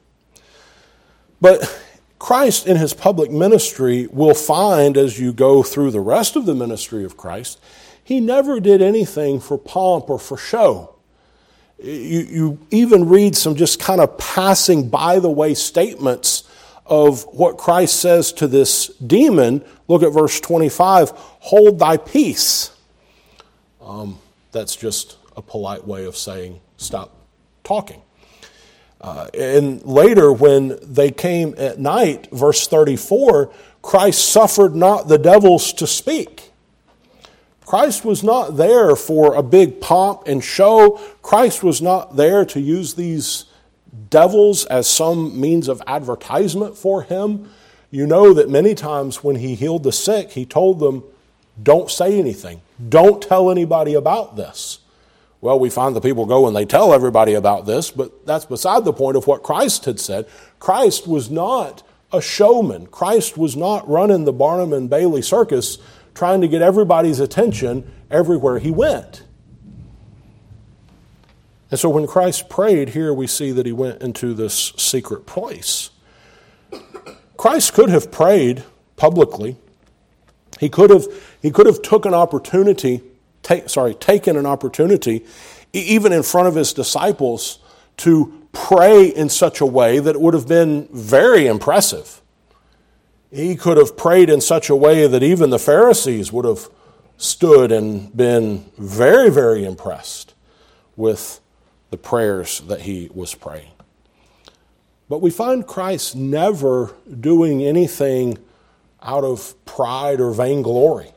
But 1.42 1.82
Christ 2.20 2.68
in 2.68 2.76
his 2.76 2.94
public 2.94 3.32
ministry 3.32 4.06
will 4.06 4.32
find 4.32 4.96
as 4.96 5.18
you 5.18 5.32
go 5.32 5.64
through 5.64 5.90
the 5.90 6.00
rest 6.00 6.36
of 6.36 6.46
the 6.46 6.54
ministry 6.54 7.04
of 7.04 7.16
Christ, 7.16 7.60
he 8.04 8.20
never 8.20 8.60
did 8.60 8.80
anything 8.80 9.40
for 9.40 9.58
pomp 9.58 10.08
or 10.08 10.20
for 10.20 10.36
show. 10.36 10.94
You, 11.82 12.20
you 12.20 12.58
even 12.70 13.08
read 13.08 13.36
some 13.36 13.56
just 13.56 13.80
kind 13.80 14.00
of 14.00 14.16
passing 14.18 14.88
by 14.88 15.18
the 15.18 15.30
way 15.30 15.54
statements 15.54 16.44
of 16.86 17.24
what 17.24 17.58
Christ 17.58 17.98
says 17.98 18.32
to 18.34 18.46
this 18.46 18.86
demon. 18.98 19.64
Look 19.88 20.04
at 20.04 20.12
verse 20.12 20.38
25 20.40 21.10
hold 21.10 21.80
thy 21.80 21.96
peace. 21.96 22.70
Um, 23.80 24.20
that's 24.52 24.76
just 24.76 25.16
a 25.36 25.42
polite 25.42 25.88
way 25.88 26.04
of 26.04 26.16
saying 26.16 26.60
stop 26.76 27.16
talking. 27.64 28.00
Uh, 29.02 29.26
and 29.34 29.84
later, 29.84 30.32
when 30.32 30.78
they 30.82 31.10
came 31.10 31.54
at 31.58 31.78
night, 31.78 32.28
verse 32.30 32.68
34, 32.68 33.52
Christ 33.82 34.24
suffered 34.30 34.76
not 34.76 35.08
the 35.08 35.18
devils 35.18 35.72
to 35.74 35.86
speak. 35.86 36.52
Christ 37.66 38.04
was 38.04 38.22
not 38.22 38.56
there 38.56 38.94
for 38.94 39.34
a 39.34 39.42
big 39.42 39.80
pomp 39.80 40.24
and 40.26 40.44
show. 40.44 41.00
Christ 41.22 41.64
was 41.64 41.82
not 41.82 42.16
there 42.16 42.44
to 42.44 42.60
use 42.60 42.94
these 42.94 43.46
devils 44.10 44.66
as 44.66 44.86
some 44.86 45.40
means 45.40 45.68
of 45.68 45.82
advertisement 45.86 46.76
for 46.76 47.02
him. 47.02 47.50
You 47.90 48.06
know 48.06 48.32
that 48.34 48.48
many 48.48 48.74
times 48.74 49.24
when 49.24 49.36
he 49.36 49.54
healed 49.54 49.82
the 49.82 49.92
sick, 49.92 50.32
he 50.32 50.46
told 50.46 50.80
them, 50.80 51.02
Don't 51.60 51.90
say 51.90 52.18
anything, 52.18 52.60
don't 52.88 53.22
tell 53.22 53.50
anybody 53.50 53.94
about 53.94 54.36
this. 54.36 54.78
Well, 55.42 55.58
we 55.58 55.70
find 55.70 55.94
the 55.94 56.00
people 56.00 56.24
go 56.24 56.46
and 56.46 56.56
they 56.56 56.64
tell 56.64 56.94
everybody 56.94 57.34
about 57.34 57.66
this, 57.66 57.90
but 57.90 58.24
that's 58.24 58.46
beside 58.46 58.84
the 58.84 58.92
point 58.92 59.16
of 59.16 59.26
what 59.26 59.42
Christ 59.42 59.84
had 59.84 59.98
said. 59.98 60.26
Christ 60.60 61.06
was 61.06 61.30
not 61.30 61.82
a 62.12 62.22
showman. 62.22 62.86
Christ 62.86 63.36
was 63.36 63.56
not 63.56 63.86
running 63.88 64.24
the 64.24 64.32
Barnum 64.32 64.72
and 64.72 64.88
Bailey 64.88 65.20
circus 65.20 65.78
trying 66.14 66.42
to 66.42 66.48
get 66.48 66.62
everybody's 66.62 67.18
attention 67.18 67.90
everywhere 68.08 68.60
he 68.60 68.70
went. 68.70 69.24
And 71.72 71.80
so 71.80 71.88
when 71.88 72.06
Christ 72.06 72.48
prayed, 72.48 72.90
here 72.90 73.12
we 73.12 73.26
see 73.26 73.50
that 73.50 73.66
he 73.66 73.72
went 73.72 74.00
into 74.00 74.34
this 74.34 74.72
secret 74.76 75.26
place. 75.26 75.90
Christ 77.36 77.72
could 77.72 77.88
have 77.88 78.12
prayed 78.12 78.62
publicly. 78.94 79.56
He 80.60 80.68
could 80.68 80.90
have, 80.90 81.06
he 81.40 81.50
could 81.50 81.66
have 81.66 81.82
took 81.82 82.06
an 82.06 82.14
opportunity, 82.14 83.02
sorry, 83.66 83.94
taken 83.94 84.36
an 84.36 84.46
opportunity, 84.46 85.24
even 85.72 86.12
in 86.12 86.22
front 86.22 86.48
of 86.48 86.54
his 86.54 86.72
disciples, 86.72 87.58
to 87.98 88.46
pray 88.52 89.06
in 89.06 89.28
such 89.28 89.60
a 89.60 89.66
way 89.66 89.98
that 89.98 90.14
it 90.14 90.20
would 90.20 90.34
have 90.34 90.48
been 90.48 90.88
very 90.92 91.46
impressive. 91.46 92.20
He 93.30 93.56
could 93.56 93.78
have 93.78 93.96
prayed 93.96 94.28
in 94.28 94.40
such 94.40 94.68
a 94.68 94.76
way 94.76 95.06
that 95.06 95.22
even 95.22 95.50
the 95.50 95.58
Pharisees 95.58 96.32
would 96.32 96.44
have 96.44 96.68
stood 97.16 97.72
and 97.72 98.14
been 98.14 98.64
very, 98.76 99.30
very 99.30 99.64
impressed 99.64 100.34
with 100.96 101.40
the 101.90 101.96
prayers 101.96 102.60
that 102.60 102.82
he 102.82 103.10
was 103.14 103.34
praying. 103.34 103.70
But 105.08 105.20
we 105.20 105.30
find 105.30 105.66
Christ 105.66 106.16
never 106.16 106.94
doing 107.20 107.62
anything 107.62 108.38
out 109.02 109.24
of 109.24 109.54
pride 109.64 110.20
or 110.20 110.32
vainglory. 110.32 111.12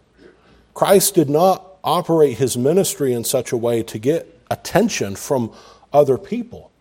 Christ 0.73 1.15
did 1.15 1.29
not 1.29 1.74
operate 1.85 2.37
his 2.37 2.57
ministry 2.57 3.13
in 3.13 3.23
such 3.23 3.51
a 3.51 3.57
way 3.57 3.83
to 3.83 3.99
get 3.99 4.41
attention 4.51 5.15
from 5.15 5.53
other 5.93 6.17
people. 6.17 6.71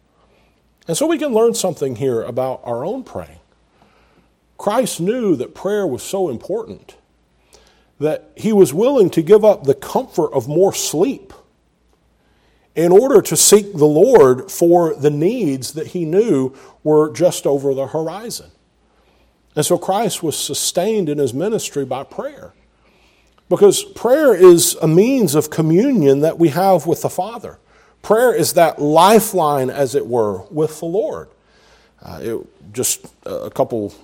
And 0.89 0.97
so 0.97 1.07
we 1.07 1.19
can 1.19 1.33
learn 1.33 1.55
something 1.55 1.97
here 1.97 2.23
about 2.23 2.61
our 2.65 2.85
own 2.85 3.05
praying. 3.05 3.39
Christ 4.59 5.01
knew 5.01 5.37
that 5.37 5.55
prayer 5.55 5.87
was 5.87 6.03
so 6.03 6.29
important 6.29 6.97
that 7.99 8.31
he 8.37 8.53
was 8.53 8.75
willing 8.75 9.11
to 9.11 9.23
give 9.23 9.45
up 9.45 9.65
the 9.65 9.75
comfort 9.75 10.33
of 10.33 10.49
more 10.49 10.75
sleep 10.75 11.33
in 12.75 12.91
order 12.91 13.23
to 13.23 13.37
seek 13.37 13.73
the 13.73 13.85
Lord 13.85 14.51
for 14.51 14.95
the 14.95 15.11
needs 15.11 15.73
that 15.75 15.89
he 15.89 16.05
knew 16.05 16.55
were 16.83 17.13
just 17.13 17.47
over 17.47 17.73
the 17.73 17.87
horizon. 17.89 18.51
And 19.55 19.65
so 19.65 19.79
Christ 19.79 20.23
was 20.23 20.37
sustained 20.37 21.09
in 21.09 21.19
his 21.19 21.33
ministry 21.33 21.85
by 21.85 22.03
prayer. 22.03 22.53
Because 23.49 23.85
prayer 23.85 24.35
is 24.35 24.75
a 24.81 24.89
means 24.89 25.35
of 25.35 25.51
communion 25.51 26.21
that 26.21 26.39
we 26.39 26.49
have 26.49 26.87
with 26.87 27.03
the 27.03 27.11
Father. 27.11 27.59
Prayer 28.03 28.35
is 28.35 28.55
that 28.55 28.81
lifeline, 28.81 29.71
as 29.71 29.95
it 29.95 30.07
were, 30.07 30.43
with 30.51 30.79
the 30.81 30.87
Lord. 30.87 31.29
Uh, 32.03 32.21
it, 32.23 32.73
just 32.73 33.07
a 33.25 33.51
couple 33.51 33.95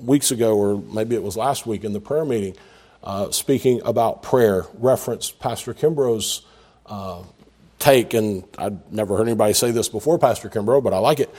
weeks 0.00 0.30
ago, 0.30 0.56
or 0.56 0.78
maybe 0.92 1.14
it 1.14 1.22
was 1.22 1.36
last 1.36 1.66
week 1.66 1.84
in 1.84 1.92
the 1.92 2.00
prayer 2.00 2.24
meeting, 2.24 2.56
uh, 3.02 3.30
speaking 3.30 3.80
about 3.84 4.22
prayer, 4.22 4.66
referenced 4.78 5.38
Pastor 5.38 5.72
Kimbrough's 5.74 6.42
uh, 6.86 7.22
take, 7.78 8.14
and 8.14 8.44
I'd 8.58 8.92
never 8.92 9.16
heard 9.16 9.28
anybody 9.28 9.52
say 9.52 9.70
this 9.70 9.88
before, 9.88 10.18
Pastor 10.18 10.48
Kimbrough, 10.48 10.82
but 10.82 10.92
I 10.92 10.98
like 10.98 11.20
it, 11.20 11.32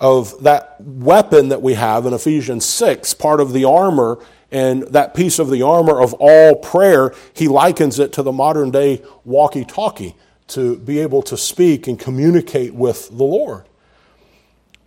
of 0.00 0.42
that 0.42 0.80
weapon 0.80 1.50
that 1.50 1.62
we 1.62 1.74
have 1.74 2.06
in 2.06 2.12
Ephesians 2.12 2.64
6, 2.64 3.14
part 3.14 3.40
of 3.40 3.52
the 3.52 3.64
armor, 3.64 4.18
and 4.52 4.82
that 4.88 5.14
piece 5.14 5.38
of 5.38 5.50
the 5.50 5.62
armor 5.62 6.00
of 6.00 6.14
all 6.20 6.54
prayer, 6.56 7.14
he 7.32 7.48
likens 7.48 7.98
it 7.98 8.12
to 8.12 8.22
the 8.22 8.32
modern 8.32 8.70
day 8.70 9.02
walkie 9.24 9.64
talkie 9.64 10.14
to 10.48 10.76
be 10.78 11.00
able 11.00 11.22
to 11.22 11.36
speak 11.36 11.88
and 11.88 11.98
communicate 11.98 12.74
with 12.74 13.08
the 13.08 13.24
Lord. 13.24 13.64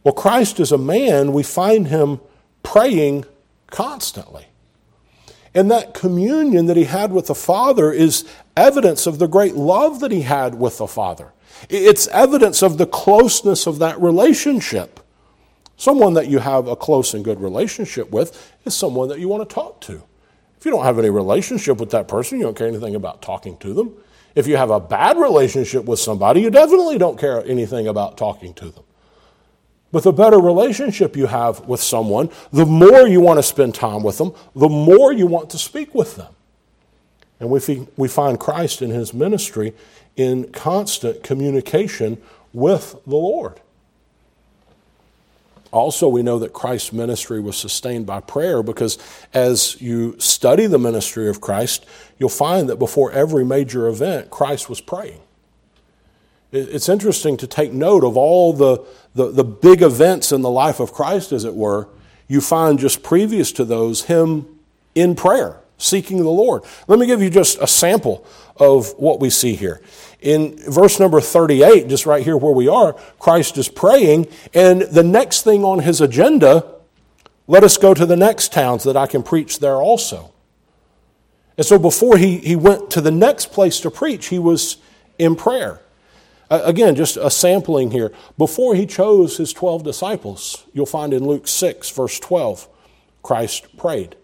Well, 0.04 0.14
Christ 0.14 0.60
is 0.60 0.72
a 0.72 0.78
man, 0.78 1.34
we 1.34 1.42
find 1.42 1.88
him 1.88 2.22
praying 2.62 3.26
constantly. 3.72 4.46
And 5.56 5.72
that 5.72 5.96
communion 5.96 6.68
that 6.68 6.78
he 6.78 6.84
had 6.84 7.12
with 7.12 7.28
the 7.28 7.36
Father 7.36 7.92
is 7.92 8.24
evidence 8.56 9.08
of 9.08 9.18
the 9.18 9.28
great 9.28 9.56
love 9.56 10.00
that 10.02 10.12
he 10.12 10.22
had 10.22 10.56
with 10.56 10.78
the 10.78 10.86
Father. 10.86 11.32
It's 11.70 12.08
evidence 12.08 12.62
of 12.62 12.78
the 12.78 12.86
closeness 12.86 13.66
of 13.66 13.80
that 13.80 14.00
relationship. 14.00 14.95
Someone 15.78 16.14
that 16.14 16.28
you 16.28 16.40
have 16.40 16.68
a 16.68 16.76
close 16.76 17.14
and 17.14 17.24
good 17.24 17.42
relationship 17.42 18.12
with 18.12 18.54
is 18.66 18.74
someone 18.74 19.10
that 19.10 19.20
you 19.20 19.28
want 19.28 19.48
to 19.48 19.54
talk 19.54 19.82
to. 19.82 20.04
If 20.58 20.66
you 20.66 20.72
don't 20.72 20.86
have 20.86 20.98
any 20.98 21.10
relationship 21.10 21.78
with 21.78 21.92
that 21.92 22.08
person, 22.08 22.38
you 22.38 22.46
don't 22.46 22.58
care 22.58 22.68
anything 22.68 22.96
about 22.96 23.22
talking 23.22 23.58
to 23.58 23.74
them. 23.74 23.94
If 24.36 24.48
you 24.48 24.58
have 24.58 24.70
a 24.70 24.80
bad 24.80 25.18
relationship 25.18 25.86
with 25.86 26.00
somebody, 26.00 26.42
you 26.42 26.50
definitely 26.50 26.98
don't 26.98 27.20
care 27.20 27.44
anything 27.46 27.88
about 27.88 28.18
talking 28.18 28.54
to 28.56 28.70
them. 28.70 28.84
But 29.92 30.04
the 30.04 30.12
better 30.12 30.40
relationship 30.40 31.16
you 31.16 31.28
have 31.28 31.62
with 31.68 31.82
someone, 31.82 32.30
the 32.52 32.66
more 32.66 33.08
you 33.08 33.22
want 33.22 33.40
to 33.40 33.44
spend 33.44 33.76
time 33.76 34.04
with 34.04 34.18
them, 34.18 34.34
the 34.54 34.68
more 34.68 35.14
you 35.14 35.28
want 35.28 35.50
to 35.52 35.58
speak 35.58 35.96
with 35.96 36.16
them. 36.18 36.34
And 37.40 37.50
we, 37.50 37.88
we 37.96 38.08
find 38.08 38.40
Christ 38.40 38.82
in 38.82 38.90
his 38.90 39.14
ministry 39.14 39.74
in 40.16 40.52
constant 40.52 41.24
communication 41.24 42.22
with 42.54 42.96
the 43.06 43.16
Lord. 43.16 43.62
Also, 45.72 46.08
we 46.08 46.24
know 46.24 46.40
that 46.40 46.54
Christ's 46.54 46.94
ministry 46.94 47.40
was 47.40 47.58
sustained 47.58 48.06
by 48.06 48.22
prayer 48.22 48.64
because 48.64 48.98
as 49.34 49.80
you 49.82 50.16
study 50.20 50.68
the 50.68 50.80
ministry 50.80 51.28
of 51.28 51.42
Christ, 51.42 51.86
you'll 52.18 52.30
find 52.30 52.70
that 52.70 52.78
before 52.78 53.12
every 53.12 53.44
major 53.44 53.88
event, 53.88 54.30
Christ 54.30 54.70
was 54.70 54.80
praying. 54.80 55.20
It's 56.52 56.88
interesting 56.88 57.36
to 57.38 57.48
take 57.48 57.74
note 57.74 58.06
of 58.06 58.16
all 58.16 58.54
the, 58.54 58.86
the, 59.14 59.32
the 59.32 59.44
big 59.44 59.82
events 59.82 60.32
in 60.32 60.42
the 60.42 60.50
life 60.50 60.80
of 60.80 60.94
Christ, 60.94 61.34
as 61.34 61.44
it 61.44 61.54
were. 61.54 61.90
you 62.28 62.42
find 62.42 62.80
just 62.80 63.04
previous 63.04 63.52
to 63.54 63.66
those 63.66 64.04
him 64.04 64.48
in 64.94 65.16
prayer, 65.16 65.58
seeking 65.78 66.18
the 66.18 66.30
Lord. 66.30 66.64
Let 66.88 67.00
me 67.00 67.06
give 67.06 67.22
you 67.22 67.30
just 67.30 67.58
a 67.62 67.68
sample 67.68 68.26
of 68.58 68.94
what 68.98 69.20
we 69.20 69.30
see 69.30 69.56
here. 69.56 69.82
In 70.22 70.58
verse 70.72 71.00
number 71.00 71.22
38, 71.22 71.88
just 71.88 72.06
right 72.06 72.24
here 72.24 72.38
where 72.38 72.54
we 72.54 72.68
are, 72.68 72.94
Christ 73.20 73.58
is 73.58 73.70
praying, 73.70 74.28
and 74.54 74.82
the 74.82 75.04
next 75.04 75.44
thing 75.44 75.64
on 75.64 75.80
his 75.80 76.02
agenda, 76.02 76.66
let 77.48 77.64
us 77.64 77.78
go 77.78 77.94
to 77.94 78.06
the 78.06 78.16
next 78.16 78.52
towns 78.52 78.84
that 78.84 78.98
I 78.98 79.08
can 79.08 79.22
preach 79.22 79.60
there 79.60 79.76
also. 79.76 80.32
And 81.58 81.66
so 81.66 81.78
before 81.78 82.18
he, 82.18 82.38
he 82.38 82.56
went 82.56 82.90
to 82.92 83.02
the 83.02 83.12
next 83.12 83.52
place 83.52 83.80
to 83.82 83.92
preach, 83.92 84.28
he 84.28 84.40
was 84.40 84.78
in 85.20 85.36
prayer. 85.36 85.80
Again, 86.50 86.96
just 86.96 87.18
a 87.18 87.32
sampling 87.32 87.92
here. 87.92 88.12
Before 88.38 88.76
he 88.76 88.86
chose 88.86 89.38
his 89.38 89.52
12 89.52 89.84
disciples, 89.84 90.66
you'll 90.74 90.86
find 90.86 91.14
in 91.14 91.26
Luke 91.26 91.48
6, 91.48 91.90
verse 91.90 92.20
12, 92.20 92.68
Christ 93.24 93.78
prayed. 93.78 94.16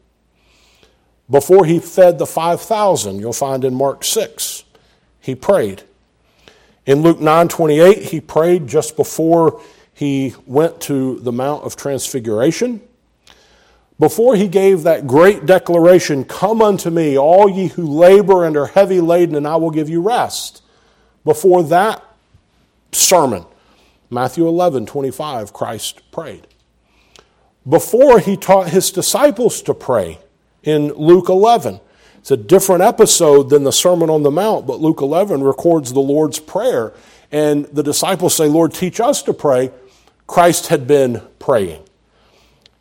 Before 1.32 1.64
he 1.64 1.80
fed 1.80 2.20
the 2.20 2.26
5,000, 2.26 3.20
you'll 3.20 3.32
find 3.32 3.64
in 3.64 3.74
Mark 3.74 4.04
6, 4.04 4.66
he 5.22 5.34
prayed. 5.34 5.84
In 6.86 7.02
Luke 7.02 7.22
9 7.22 7.48
28, 7.48 8.04
he 8.04 8.20
prayed 8.20 8.68
just 8.68 8.98
before 8.98 9.62
he 9.94 10.36
went 10.46 10.82
to 10.82 11.20
the 11.20 11.32
Mount 11.32 11.64
of 11.64 11.78
Transfiguration. 11.78 12.82
Before 13.98 14.36
he 14.36 14.48
gave 14.48 14.84
that 14.84 15.08
great 15.08 15.46
declaration, 15.46 16.26
Come 16.26 16.62
unto 16.62 16.90
me, 16.90 17.18
all 17.18 17.48
ye 17.48 17.68
who 17.68 17.86
labor 17.86 18.44
and 18.44 18.58
are 18.58 18.66
heavy 18.66 19.00
laden, 19.00 19.36
and 19.36 19.48
I 19.48 19.56
will 19.56 19.72
give 19.72 19.90
you 19.90 20.02
rest. 20.02 20.64
Before 21.24 21.64
that 21.64 22.04
sermon, 22.92 23.46
Matthew 24.10 24.48
11 24.48 24.86
25, 24.86 25.54
Christ 25.54 26.02
prayed. 26.12 26.48
Before 27.70 28.20
he 28.20 28.36
taught 28.36 28.70
his 28.70 28.92
disciples 28.92 29.62
to 29.62 29.74
pray, 29.74 30.18
in 30.64 30.94
Luke 30.94 31.30
11. 31.30 31.80
It's 32.20 32.32
a 32.32 32.38
different 32.38 32.84
episode 32.84 33.50
than 33.50 33.64
the 33.64 33.72
Sermon 33.72 34.10
on 34.10 34.24
the 34.24 34.32
Mount, 34.32 34.68
but 34.68 34.80
Luke 34.80 35.02
11 35.02 35.44
records 35.44 35.92
the 35.92 36.00
Lord's 36.00 36.40
Prayer. 36.40 36.94
And 37.32 37.66
the 37.66 37.82
disciples 37.84 38.36
say, 38.36 38.48
Lord, 38.48 38.74
teach 38.74 39.00
us 39.00 39.24
to 39.24 39.34
pray. 39.34 39.72
Christ 40.28 40.68
had 40.68 40.86
been 40.86 41.22
praying. 41.40 41.84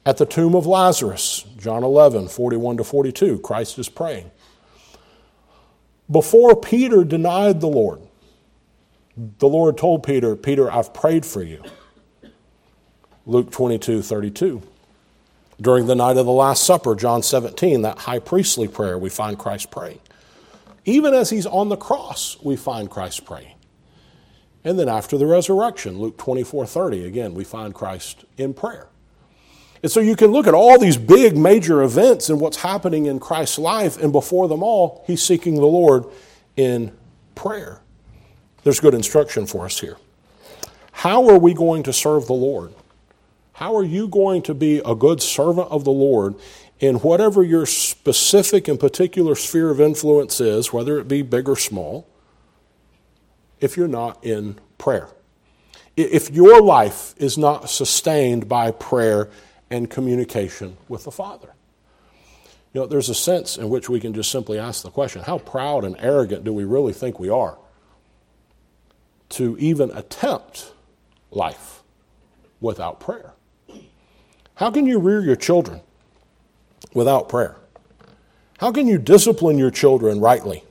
At 0.04 0.18
the 0.18 0.26
tomb 0.26 0.54
of 0.54 0.66
Lazarus, 0.66 1.44
John 1.58 1.84
11, 1.84 2.28
41 2.28 2.78
to 2.78 2.84
42, 2.84 3.38
Christ 3.38 3.78
is 3.78 3.88
praying. 3.88 4.30
Before 6.10 6.56
Peter 6.56 7.04
denied 7.04 7.60
the 7.60 7.68
Lord, 7.68 8.00
the 9.16 9.48
Lord 9.48 9.78
told 9.78 10.02
Peter, 10.02 10.36
Peter, 10.36 10.70
I've 10.70 10.92
prayed 10.92 11.24
for 11.24 11.42
you. 11.42 11.62
Luke 13.26 13.50
22, 13.50 14.02
32 14.02 14.62
during 15.60 15.86
the 15.86 15.94
night 15.94 16.16
of 16.16 16.26
the 16.26 16.32
Last 16.32 16.64
Supper, 16.64 16.94
John 16.94 17.22
17, 17.22 17.82
that 17.82 17.98
high 17.98 18.18
priestly 18.18 18.68
prayer, 18.68 18.98
we 18.98 19.10
find 19.10 19.38
Christ 19.38 19.70
praying. 19.70 20.00
Even 20.84 21.12
as 21.12 21.30
he's 21.30 21.46
on 21.46 21.68
the 21.68 21.76
cross, 21.76 22.38
we 22.42 22.56
find 22.56 22.90
Christ 22.90 23.24
praying. 23.24 23.54
And 24.64 24.78
then 24.78 24.88
after 24.88 25.18
the 25.18 25.26
resurrection, 25.26 25.98
Luke 25.98 26.16
24 26.18 26.66
30, 26.66 27.04
again, 27.04 27.34
we 27.34 27.44
find 27.44 27.74
Christ 27.74 28.24
in 28.36 28.54
prayer. 28.54 28.88
And 29.82 29.90
so 29.90 30.00
you 30.00 30.16
can 30.16 30.30
look 30.30 30.46
at 30.46 30.54
all 30.54 30.78
these 30.78 30.98
big 30.98 31.36
major 31.36 31.82
events 31.82 32.28
and 32.28 32.40
what's 32.40 32.58
happening 32.58 33.06
in 33.06 33.18
Christ's 33.18 33.58
life, 33.58 33.96
and 33.96 34.12
before 34.12 34.48
them 34.48 34.62
all, 34.62 35.02
he's 35.06 35.22
seeking 35.22 35.54
the 35.54 35.66
Lord 35.66 36.04
in 36.56 36.94
prayer. 37.34 37.80
There's 38.62 38.80
good 38.80 38.92
instruction 38.92 39.46
for 39.46 39.64
us 39.64 39.80
here. 39.80 39.96
How 40.92 41.28
are 41.30 41.38
we 41.38 41.54
going 41.54 41.82
to 41.84 41.92
serve 41.94 42.26
the 42.26 42.34
Lord? 42.34 42.74
How 43.60 43.76
are 43.76 43.84
you 43.84 44.08
going 44.08 44.40
to 44.44 44.54
be 44.54 44.78
a 44.78 44.94
good 44.94 45.20
servant 45.20 45.68
of 45.70 45.84
the 45.84 45.90
Lord 45.90 46.34
in 46.78 46.96
whatever 46.96 47.42
your 47.42 47.66
specific 47.66 48.68
and 48.68 48.80
particular 48.80 49.34
sphere 49.34 49.68
of 49.68 49.82
influence 49.82 50.40
is, 50.40 50.72
whether 50.72 50.98
it 50.98 51.06
be 51.06 51.20
big 51.20 51.46
or 51.46 51.56
small, 51.56 52.08
if 53.60 53.76
you're 53.76 53.86
not 53.86 54.24
in 54.24 54.58
prayer? 54.78 55.08
If 55.94 56.30
your 56.30 56.62
life 56.62 57.14
is 57.18 57.36
not 57.36 57.68
sustained 57.68 58.48
by 58.48 58.70
prayer 58.70 59.28
and 59.68 59.90
communication 59.90 60.78
with 60.88 61.04
the 61.04 61.10
Father. 61.10 61.52
You 62.72 62.80
know, 62.80 62.86
there's 62.86 63.10
a 63.10 63.14
sense 63.14 63.58
in 63.58 63.68
which 63.68 63.90
we 63.90 64.00
can 64.00 64.14
just 64.14 64.30
simply 64.30 64.58
ask 64.58 64.82
the 64.82 64.90
question 64.90 65.20
how 65.20 65.36
proud 65.36 65.84
and 65.84 65.96
arrogant 65.98 66.44
do 66.44 66.54
we 66.54 66.64
really 66.64 66.94
think 66.94 67.20
we 67.20 67.28
are 67.28 67.58
to 69.30 69.54
even 69.58 69.90
attempt 69.90 70.72
life 71.30 71.82
without 72.62 73.00
prayer? 73.00 73.34
How 74.60 74.70
can 74.70 74.84
you 74.84 74.98
rear 74.98 75.22
your 75.22 75.36
children 75.36 75.80
without 76.92 77.30
prayer? 77.30 77.56
How 78.58 78.70
can 78.70 78.86
you 78.86 78.98
discipline 78.98 79.56
your 79.56 79.70
children 79.70 80.20
rightly 80.20 80.64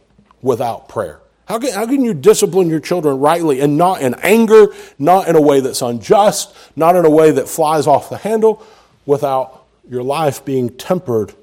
without 0.43 0.87
prayer? 0.87 1.21
How 1.47 1.57
can, 1.57 1.73
how 1.73 1.87
can 1.87 2.03
you 2.03 2.13
discipline 2.13 2.69
your 2.69 2.81
children 2.81 3.17
rightly 3.17 3.61
and 3.61 3.79
not 3.79 4.03
in 4.03 4.13
anger, 4.21 4.67
not 4.99 5.27
in 5.27 5.35
a 5.35 5.41
way 5.41 5.59
that's 5.59 5.81
unjust, 5.81 6.55
not 6.75 6.95
in 6.95 7.03
a 7.03 7.09
way 7.09 7.31
that 7.31 7.49
flies 7.49 7.87
off 7.87 8.11
the 8.11 8.17
handle, 8.17 8.63
without 9.07 9.65
your 9.89 10.03
life 10.03 10.45
being 10.45 10.69
tempered 10.69 11.33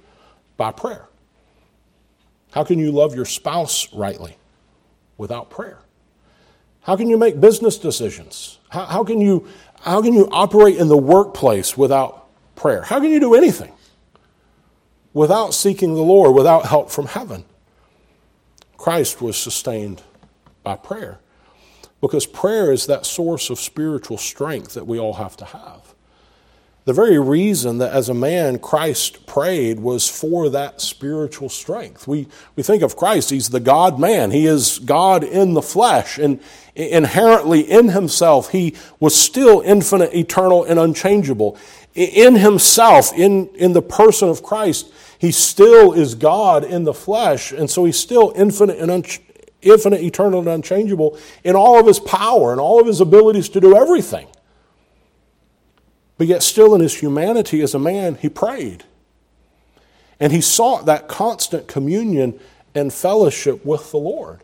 by 0.57 0.71
prayer? 0.71 1.09
How 2.53 2.63
can 2.63 2.79
you 2.79 2.93
love 2.93 3.17
your 3.17 3.25
spouse 3.25 3.93
rightly 3.93 4.37
without 5.19 5.51
prayer? 5.51 5.81
How 6.83 6.95
can 6.95 7.11
you 7.11 7.19
make 7.19 7.41
business 7.41 7.77
decisions? 7.77 8.61
How, 8.69 8.85
how, 8.85 9.03
can, 9.03 9.21
you, 9.21 9.49
how 9.81 10.01
can 10.01 10.13
you 10.13 10.29
operate 10.31 10.77
in 10.77 10.87
the 10.87 10.97
workplace 10.97 11.77
without 11.77 12.26
prayer. 12.57 12.83
How 12.83 13.01
can 13.01 13.11
you 13.11 13.21
do 13.21 13.35
anything 13.35 13.73
without 15.13 15.55
seeking 15.55 15.95
the 15.95 16.01
Lord, 16.01 16.35
without 16.35 16.67
help 16.67 16.91
from 16.91 17.07
heaven? 17.07 17.45
Christ 18.77 19.23
was 19.23 19.37
sustained 19.37 20.03
by 20.63 20.77
prayer 20.77 21.21
because 22.01 22.27
prayer 22.27 22.73
is 22.73 22.87
that 22.87 23.07
source 23.07 23.51
of 23.51 23.59
spiritual 23.59 24.19
strength 24.19 24.75
that 24.75 24.87
we 24.87 24.99
all 24.99 25.15
have 25.15 25.37
to 25.39 25.45
have. 25.45 25.95
The 26.87 26.93
very 26.93 27.19
reason 27.19 27.79
that 27.79 27.93
as 27.93 28.09
a 28.09 28.15
man 28.15 28.61
Christ 28.61 29.27
prayed 29.27 29.81
was 29.81 30.09
for 30.09 30.49
that 30.51 30.81
spiritual 30.81 31.49
strength. 31.49 32.07
We, 32.07 32.29
we 32.55 32.63
think 32.63 32.85
of 32.85 32.97
Christ, 32.97 33.31
he's 33.31 33.49
the 33.49 33.59
God 33.59 33.99
man. 33.99 34.31
He 34.31 34.47
is 34.47 34.79
God 34.79 35.25
in 35.25 35.55
the 35.55 35.63
flesh. 35.63 36.17
And 36.17 36.39
inherently 36.77 37.61
in 37.61 37.89
himself, 37.89 38.51
he 38.51 38.77
was 39.01 39.21
still 39.21 39.63
infinite, 39.63 40.15
eternal, 40.15 40.63
and 40.63 40.79
unchangeable 40.79 41.59
in 41.97 42.37
himself, 42.37 43.13
in, 43.15 43.49
in 43.55 43.73
the 43.73 43.83
person 43.83 44.29
of 44.29 44.43
Christ, 44.43 44.93
he 45.19 45.33
still 45.33 45.95
is 45.95 46.15
God 46.15 46.63
in 46.63 46.85
the 46.85 46.93
flesh, 46.93 47.53
and 47.53 47.71
so 47.71 47.87
he's 47.87 47.99
still 47.99 48.35
infinite 48.37 48.79
and 48.79 48.91
un- 48.91 49.05
infinite, 49.63 50.03
eternal, 50.03 50.41
and 50.41 50.49
unchangeable 50.49 51.19
in 51.43 51.57
all 51.57 51.81
of 51.81 51.87
his 51.87 51.99
power 51.99 52.53
and 52.53 52.61
all 52.61 52.81
of 52.81 52.87
his 52.87 53.01
abilities 53.01 53.49
to 53.49 53.61
do 53.61 53.75
everything. 53.75 54.29
But 56.19 56.27
yet, 56.27 56.43
still 56.43 56.75
in 56.75 56.83
his 56.83 56.95
humanity 57.01 57.63
as 57.63 57.75
a 57.75 57.79
man, 57.79 58.17
he 58.17 58.29
prayed. 58.29 58.85
And 60.21 60.33
he 60.33 60.41
sought 60.43 60.87
that 60.87 61.09
constant 61.09 61.67
communion 61.67 62.39
and 62.75 62.93
fellowship 62.93 63.65
with 63.65 63.91
the 63.91 63.99
Lord. 63.99 64.41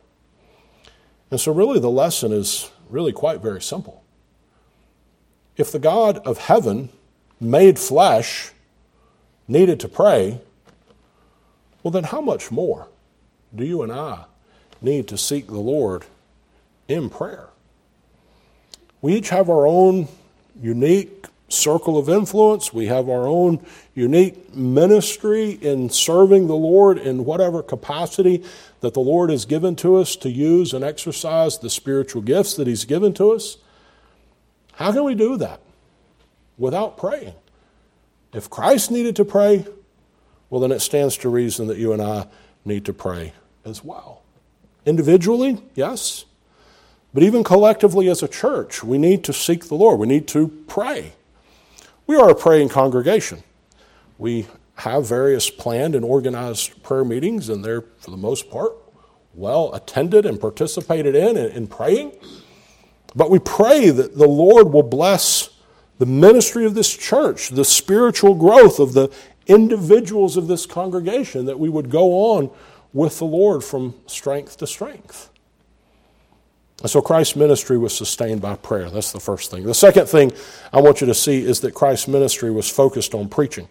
And 1.31 1.39
so, 1.39 1.53
really, 1.53 1.81
the 1.81 1.91
lesson 1.91 2.33
is 2.33 2.71
really 2.89 3.13
quite 3.13 3.41
very 3.41 3.61
simple. 3.61 4.03
If 5.57 5.71
the 5.71 5.79
God 5.79 6.19
of 6.19 6.39
heaven 6.39 6.89
made 7.43 7.79
flesh, 7.79 8.53
needed 9.49 9.81
to 9.81 9.89
pray, 9.89 10.41
well, 11.83 11.91
then 11.91 12.05
how 12.05 12.21
much 12.21 12.51
more 12.51 12.89
do 13.55 13.65
you 13.65 13.83
and 13.83 13.93
I 13.93 14.25
need 14.81 15.09
to 15.09 15.19
seek 15.19 15.49
the 15.49 15.59
Lord 15.59 16.05
in 16.89 17.11
prayer? 17.11 17.49
We 19.01 19.15
each 19.15 19.31
have 19.31 19.51
our 19.51 19.67
own 19.67 20.09
unique 20.61 21.27
circle 21.49 21.99
of 21.99 22.09
influence. 22.09 22.73
We 22.73 22.87
have 22.87 23.09
our 23.09 23.27
own 23.27 23.65
unique 23.95 24.55
ministry 24.55 25.51
in 25.51 25.91
serving 25.91 26.47
the 26.47 26.55
Lord 26.55 26.99
in 26.99 27.25
whatever 27.25 27.63
capacity 27.63 28.45
that 28.81 28.95
the 28.95 29.01
Lord 29.01 29.31
has 29.31 29.45
given 29.45 29.77
to 29.77 29.97
us 29.97 30.17
to 30.17 30.31
use 30.31 30.73
and 30.73 30.85
exercise 30.85 31.59
the 31.59 31.69
spiritual 31.71 32.23
gifts 32.23 32.55
that 32.55 32.67
He's 32.67 32.85
given 32.85 33.13
to 33.15 33.33
us. 33.33 33.59
How 34.75 34.93
can 34.93 35.05
we 35.05 35.15
do 35.15 35.37
that? 35.39 35.61
Without 36.63 36.97
praying. 36.97 37.35
If 38.33 38.49
Christ 38.49 38.91
needed 38.93 39.17
to 39.17 39.25
pray, 39.25 39.67
well, 40.49 40.61
then 40.61 40.71
it 40.71 40.81
stands 40.81 41.17
to 41.19 41.29
reason 41.29 41.67
that 41.67 41.77
you 41.77 41.93
and 41.93 42.01
I 42.01 42.29
need 42.65 42.85
to 42.85 42.93
pray 42.93 43.33
as 43.65 43.83
well. 43.83 44.23
Individually, 44.87 45.61
yes, 45.75 46.25
but 47.13 47.25
even 47.25 47.43
collectively 47.43 48.09
as 48.09 48.23
a 48.23 48.29
church, 48.29 48.85
we 48.85 48.97
need 48.97 49.25
to 49.25 49.33
seek 49.33 49.67
the 49.67 49.75
Lord. 49.75 49.99
We 49.99 50.07
need 50.07 50.29
to 50.29 50.49
pray. 50.69 51.15
We 52.07 52.17
are 52.17 52.31
a 52.31 52.35
praying 52.35 52.69
congregation. 52.69 53.43
We 54.17 54.47
have 54.77 55.07
various 55.07 55.51
planned 55.51 55.97
and 55.97 56.05
organized 56.05 56.81
prayer 56.85 57.05
meetings, 57.05 57.49
and 57.49 57.65
they're, 57.65 57.83
for 57.99 58.13
the 58.13 58.17
most 58.17 58.51
part, 58.51 58.73
well 59.35 59.75
attended 59.75 60.27
and 60.27 60.41
participated 60.41 61.17
in 61.17 61.37
in 61.37 61.67
praying. 61.67 62.13
But 63.17 63.31
we 63.31 63.41
pray 63.41 63.91
that 63.91 64.17
the 64.17 64.29
Lord 64.29 64.73
will 64.73 64.83
bless 64.83 65.52
the 66.03 66.07
ministry 66.07 66.65
of 66.65 66.75
this 66.75 66.93
church, 66.93 67.51
the 67.51 67.65
spiritual 67.65 68.35
growth 68.35 68.81
of 68.81 68.93
the 68.93 69.09
individuals 69.47 70.37
of 70.37 70.49
this 70.49 70.67
congregation, 70.67 71.45
that 71.45 71.61
we 71.61 71.69
would 71.69 71.91
go 71.91 72.33
on 72.33 72.51
with 72.93 73.21
the 73.21 73.25
Lord 73.25 73.63
from 73.63 73.95
strength 74.09 74.57
to 74.57 74.67
strength. 74.67 75.31
And 76.81 76.91
so 76.91 77.01
Christ's 77.01 77.37
ministry 77.37 77.79
was 77.79 77.97
sustained 77.97 78.43
by 78.43 78.57
prayer. 78.57 78.91
That's 78.91 79.13
the 79.13 79.21
first 79.21 79.53
thing. 79.53 79.63
The 79.63 79.75
second 79.75 80.07
thing 80.07 80.33
I 80.73 80.81
want 80.81 81.01
you 81.01 81.07
to 81.07 81.15
see 81.15 81.41
is 81.41 81.61
that 81.61 81.73
Christ's 81.73 82.09
ministry 82.09 82.51
was 82.51 82.69
focused 82.69 83.15
on 83.15 83.29
preaching. 83.29 83.69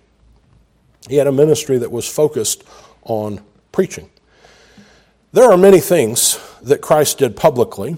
He 1.10 1.18
had 1.18 1.28
a 1.28 1.34
ministry 1.34 1.80
that 1.80 1.92
was 1.92 2.08
focused 2.08 2.64
on 3.04 3.42
preaching. 3.74 4.10
There 5.34 5.52
are 5.52 5.58
many 5.58 5.82
things 5.82 6.40
that 6.62 6.80
Christ 6.80 7.18
did 7.18 7.36
publicly, 7.36 7.98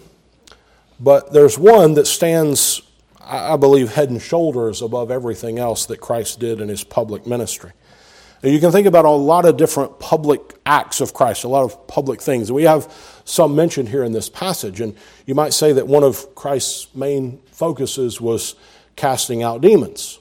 but 0.99 1.33
there's 1.33 1.59
one 1.59 1.93
that 1.93 2.07
stands, 2.07 2.81
I 3.25 3.57
believe, 3.57 3.93
head 3.93 4.09
and 4.09 4.21
shoulders 4.21 4.81
above 4.81 5.11
everything 5.11 5.59
else 5.59 5.85
that 5.87 5.99
Christ 5.99 6.39
did 6.39 6.61
in 6.61 6.69
his 6.69 6.83
public 6.83 7.25
ministry. 7.25 7.71
You 8.43 8.59
can 8.59 8.73
think 8.73 8.87
about 8.87 9.05
a 9.05 9.09
lot 9.09 9.45
of 9.45 9.55
different 9.55 9.99
public 9.99 10.41
acts 10.65 10.99
of 10.99 11.13
Christ, 11.13 11.45
a 11.45 11.47
lot 11.47 11.63
of 11.63 11.87
public 11.87 12.21
things. 12.21 12.51
We 12.51 12.63
have 12.63 12.93
some 13.23 13.55
mentioned 13.55 13.87
here 13.87 14.03
in 14.03 14.11
this 14.11 14.27
passage, 14.27 14.81
and 14.81 14.97
you 15.25 15.33
might 15.33 15.53
say 15.53 15.71
that 15.71 15.87
one 15.87 16.03
of 16.03 16.35
Christ's 16.35 16.93
main 16.93 17.39
focuses 17.51 18.19
was 18.19 18.55
casting 18.97 19.43
out 19.43 19.61
demons. 19.61 20.19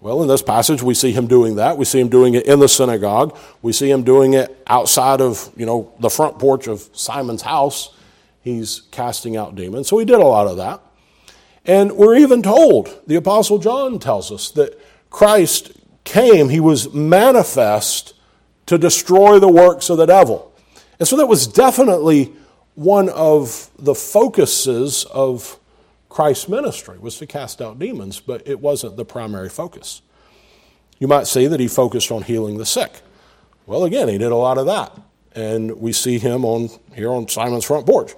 Well, 0.00 0.22
in 0.22 0.28
this 0.28 0.42
passage, 0.42 0.82
we 0.82 0.94
see 0.94 1.12
him 1.12 1.26
doing 1.26 1.56
that. 1.56 1.76
We 1.76 1.84
see 1.84 2.00
him 2.00 2.08
doing 2.08 2.34
it 2.34 2.46
in 2.46 2.60
the 2.60 2.68
synagogue. 2.68 3.38
We 3.60 3.72
see 3.72 3.90
him 3.90 4.04
doing 4.04 4.34
it 4.34 4.62
outside 4.66 5.20
of, 5.20 5.50
you 5.56 5.66
know, 5.66 5.92
the 5.98 6.10
front 6.10 6.38
porch 6.38 6.66
of 6.66 6.88
Simon's 6.92 7.42
house. 7.42 7.94
He's 8.42 8.82
casting 8.90 9.36
out 9.36 9.54
demons. 9.54 9.88
So 9.88 9.98
he 9.98 10.04
did 10.04 10.20
a 10.20 10.26
lot 10.26 10.46
of 10.46 10.58
that. 10.58 10.80
And 11.64 11.92
we're 11.92 12.16
even 12.16 12.42
told, 12.42 13.00
the 13.06 13.16
Apostle 13.16 13.58
John 13.58 13.98
tells 13.98 14.30
us, 14.30 14.50
that 14.52 14.78
Christ 15.10 15.72
came, 16.04 16.50
he 16.50 16.60
was 16.60 16.92
manifest 16.92 18.14
to 18.66 18.78
destroy 18.78 19.38
the 19.38 19.48
works 19.48 19.90
of 19.90 19.96
the 19.96 20.06
devil. 20.06 20.52
And 20.98 21.08
so 21.08 21.16
that 21.16 21.26
was 21.26 21.46
definitely 21.46 22.32
one 22.74 23.08
of 23.08 23.70
the 23.78 23.94
focuses 23.94 25.04
of 25.04 25.58
Christ's 26.08 26.48
ministry 26.48 26.98
was 26.98 27.18
to 27.18 27.26
cast 27.26 27.60
out 27.60 27.78
demons, 27.78 28.20
but 28.20 28.46
it 28.46 28.60
wasn't 28.60 28.96
the 28.96 29.04
primary 29.04 29.48
focus. 29.48 30.02
You 30.98 31.08
might 31.08 31.26
say 31.26 31.46
that 31.46 31.60
he 31.60 31.68
focused 31.68 32.10
on 32.12 32.22
healing 32.22 32.58
the 32.58 32.66
sick. 32.66 33.00
Well, 33.66 33.84
again, 33.84 34.08
he 34.08 34.18
did 34.18 34.30
a 34.30 34.36
lot 34.36 34.58
of 34.58 34.66
that. 34.66 34.96
And 35.34 35.80
we 35.80 35.92
see 35.92 36.18
him 36.18 36.44
on 36.44 36.68
here 36.94 37.10
on 37.10 37.26
Simon's 37.28 37.64
front 37.64 37.86
porch, 37.86 38.12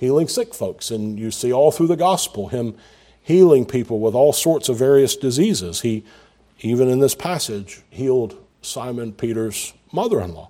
healing 0.00 0.26
sick 0.26 0.54
folks. 0.54 0.90
And 0.90 1.18
you 1.18 1.30
see 1.30 1.52
all 1.52 1.70
through 1.70 1.88
the 1.88 1.96
gospel 1.96 2.48
him 2.48 2.74
healing 3.22 3.66
people 3.66 4.00
with 4.00 4.14
all 4.14 4.32
sorts 4.32 4.70
of 4.70 4.78
various 4.78 5.14
diseases. 5.14 5.82
He, 5.82 6.04
even 6.60 6.88
in 6.88 7.00
this 7.00 7.14
passage, 7.14 7.82
healed 7.90 8.34
Simon 8.62 9.12
Peter's 9.12 9.74
mother 9.92 10.20
in 10.22 10.32
law. 10.32 10.48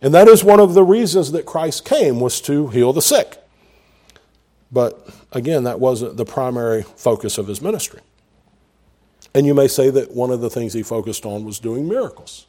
And 0.00 0.14
that 0.14 0.28
is 0.28 0.42
one 0.42 0.60
of 0.60 0.72
the 0.72 0.82
reasons 0.82 1.32
that 1.32 1.44
Christ 1.44 1.84
came 1.84 2.20
was 2.20 2.40
to 2.42 2.68
heal 2.68 2.94
the 2.94 3.02
sick. 3.02 3.38
But 4.72 5.08
again, 5.30 5.64
that 5.64 5.78
wasn't 5.78 6.16
the 6.16 6.24
primary 6.24 6.82
focus 6.82 7.36
of 7.36 7.46
his 7.46 7.60
ministry. 7.60 8.00
And 9.34 9.46
you 9.46 9.52
may 9.52 9.68
say 9.68 9.90
that 9.90 10.12
one 10.12 10.30
of 10.30 10.40
the 10.40 10.50
things 10.50 10.72
he 10.72 10.82
focused 10.82 11.26
on 11.26 11.44
was 11.44 11.58
doing 11.58 11.86
miracles. 11.86 12.46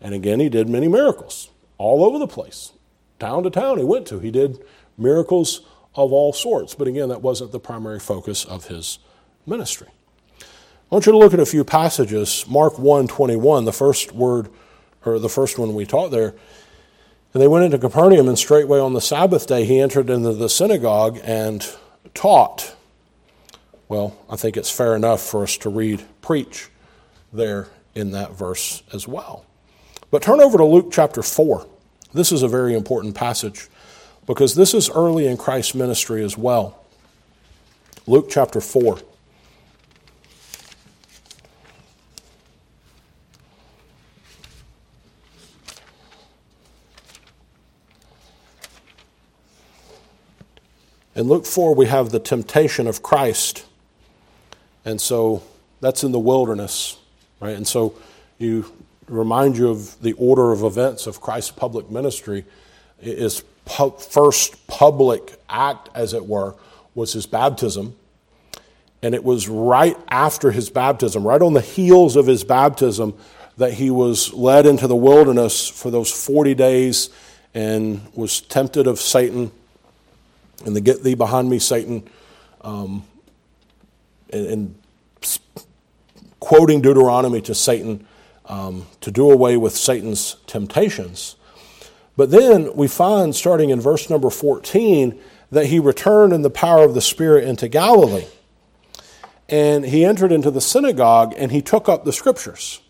And 0.00 0.14
again, 0.14 0.40
he 0.40 0.48
did 0.48 0.68
many 0.68 0.88
miracles 0.88 1.50
all 1.78 2.04
over 2.04 2.18
the 2.18 2.26
place. 2.26 2.72
Town 3.20 3.44
to 3.44 3.50
town 3.50 3.78
he 3.78 3.84
went 3.84 4.06
to, 4.08 4.18
he 4.18 4.30
did 4.30 4.58
miracles 4.98 5.60
of 5.94 6.12
all 6.12 6.32
sorts. 6.32 6.74
But 6.74 6.88
again, 6.88 7.08
that 7.08 7.22
wasn't 7.22 7.52
the 7.52 7.60
primary 7.60 8.00
focus 8.00 8.44
of 8.44 8.66
his 8.66 8.98
ministry. 9.46 9.88
I 10.40 10.94
want 10.94 11.06
you 11.06 11.12
to 11.12 11.18
look 11.18 11.34
at 11.34 11.40
a 11.40 11.46
few 11.46 11.64
passages. 11.64 12.44
Mark 12.48 12.78
1 12.78 13.08
21, 13.08 13.64
the 13.64 13.72
first 13.72 14.12
word, 14.12 14.48
or 15.04 15.18
the 15.18 15.28
first 15.28 15.58
one 15.58 15.74
we 15.74 15.86
taught 15.86 16.10
there, 16.10 16.34
and 17.34 17.42
they 17.42 17.48
went 17.48 17.64
into 17.64 17.78
Capernaum, 17.78 18.28
and 18.28 18.38
straightway 18.38 18.78
on 18.78 18.94
the 18.94 19.00
Sabbath 19.00 19.46
day 19.46 19.64
he 19.64 19.80
entered 19.80 20.08
into 20.08 20.32
the 20.32 20.48
synagogue 20.48 21.20
and 21.22 21.66
taught. 22.14 22.74
Well, 23.88 24.18
I 24.30 24.36
think 24.36 24.56
it's 24.56 24.70
fair 24.70 24.96
enough 24.96 25.22
for 25.22 25.42
us 25.42 25.56
to 25.58 25.68
read 25.68 26.04
preach 26.22 26.68
there 27.32 27.68
in 27.94 28.12
that 28.12 28.32
verse 28.32 28.82
as 28.92 29.06
well. 29.06 29.44
But 30.10 30.22
turn 30.22 30.40
over 30.40 30.56
to 30.56 30.64
Luke 30.64 30.88
chapter 30.90 31.22
4. 31.22 31.66
This 32.14 32.32
is 32.32 32.42
a 32.42 32.48
very 32.48 32.74
important 32.74 33.14
passage 33.14 33.68
because 34.28 34.54
this 34.54 34.74
is 34.74 34.90
early 34.90 35.26
in 35.26 35.38
Christ's 35.38 35.74
ministry 35.74 36.22
as 36.22 36.36
well. 36.36 36.84
Luke 38.06 38.28
chapter 38.28 38.60
4. 38.60 38.98
In 51.16 51.26
Luke 51.26 51.46
4, 51.46 51.74
we 51.74 51.86
have 51.86 52.10
the 52.10 52.20
temptation 52.20 52.86
of 52.86 53.02
Christ. 53.02 53.64
And 54.84 55.00
so 55.00 55.42
that's 55.80 56.04
in 56.04 56.12
the 56.12 56.18
wilderness, 56.18 56.98
right? 57.40 57.56
And 57.56 57.66
so 57.66 57.96
you 58.38 58.70
remind 59.08 59.56
you 59.56 59.70
of 59.70 60.00
the 60.02 60.12
order 60.12 60.52
of 60.52 60.62
events 60.62 61.06
of 61.06 61.22
Christ's 61.22 61.50
public 61.50 61.90
ministry. 61.90 62.44
His 63.68 64.06
first 64.06 64.66
public 64.66 65.40
act, 65.48 65.88
as 65.94 66.14
it 66.14 66.26
were, 66.26 66.54
was 66.94 67.12
his 67.12 67.26
baptism. 67.26 67.96
And 69.02 69.14
it 69.14 69.22
was 69.22 69.48
right 69.48 69.96
after 70.08 70.50
his 70.50 70.70
baptism, 70.70 71.24
right 71.26 71.40
on 71.40 71.52
the 71.52 71.60
heels 71.60 72.16
of 72.16 72.26
his 72.26 72.42
baptism, 72.42 73.14
that 73.56 73.74
he 73.74 73.90
was 73.90 74.32
led 74.32 74.66
into 74.66 74.86
the 74.86 74.96
wilderness 74.96 75.68
for 75.68 75.90
those 75.90 76.10
40 76.10 76.54
days 76.54 77.10
and 77.54 78.00
was 78.14 78.40
tempted 78.40 78.86
of 78.86 79.00
Satan 79.00 79.50
and 80.64 80.74
the 80.74 80.80
Get 80.80 81.02
Thee 81.02 81.14
Behind 81.14 81.48
Me, 81.48 81.58
Satan, 81.58 82.08
um, 82.62 83.04
and, 84.30 84.46
and, 84.46 84.74
quoting 86.40 86.80
Deuteronomy 86.80 87.40
to 87.42 87.54
Satan 87.54 88.06
um, 88.46 88.86
to 89.00 89.10
do 89.10 89.30
away 89.30 89.56
with 89.56 89.74
Satan's 89.76 90.36
temptations. 90.46 91.36
But 92.18 92.32
then 92.32 92.74
we 92.74 92.88
find, 92.88 93.32
starting 93.32 93.70
in 93.70 93.80
verse 93.80 94.10
number 94.10 94.28
14, 94.28 95.20
that 95.52 95.66
he 95.66 95.78
returned 95.78 96.32
in 96.32 96.42
the 96.42 96.50
power 96.50 96.82
of 96.82 96.94
the 96.94 97.00
Spirit 97.00 97.44
into 97.44 97.68
Galilee. 97.68 98.26
And 99.48 99.84
he 99.84 100.04
entered 100.04 100.32
into 100.32 100.50
the 100.50 100.60
synagogue 100.60 101.32
and 101.36 101.52
he 101.52 101.62
took 101.62 101.88
up 101.88 102.04
the 102.04 102.12
scriptures. 102.12 102.80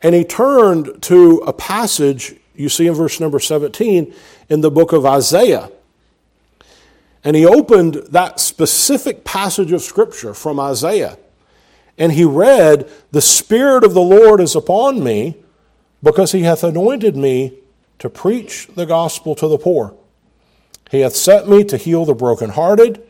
And 0.00 0.14
he 0.14 0.24
turned 0.24 1.02
to 1.02 1.42
a 1.46 1.52
passage 1.52 2.36
you 2.54 2.70
see 2.70 2.86
in 2.86 2.94
verse 2.94 3.20
number 3.20 3.38
17 3.38 4.14
in 4.48 4.60
the 4.62 4.70
book 4.70 4.94
of 4.94 5.04
Isaiah. 5.04 5.70
And 7.24 7.36
he 7.36 7.44
opened 7.44 7.94
that 8.08 8.40
specific 8.40 9.24
passage 9.24 9.70
of 9.70 9.82
Scripture 9.82 10.32
from 10.32 10.58
Isaiah. 10.58 11.18
And 11.98 12.12
he 12.12 12.24
read, 12.24 12.90
The 13.10 13.20
Spirit 13.20 13.84
of 13.84 13.92
the 13.92 14.00
Lord 14.00 14.40
is 14.40 14.56
upon 14.56 15.04
me, 15.04 15.36
because 16.02 16.32
he 16.32 16.40
hath 16.40 16.64
anointed 16.64 17.16
me 17.16 17.58
to 17.98 18.10
preach 18.10 18.68
the 18.74 18.86
gospel 18.86 19.34
to 19.34 19.48
the 19.48 19.58
poor. 19.58 19.94
He 20.90 21.00
hath 21.00 21.16
set 21.16 21.48
me 21.48 21.64
to 21.64 21.76
heal 21.76 22.04
the 22.04 22.14
brokenhearted, 22.14 23.02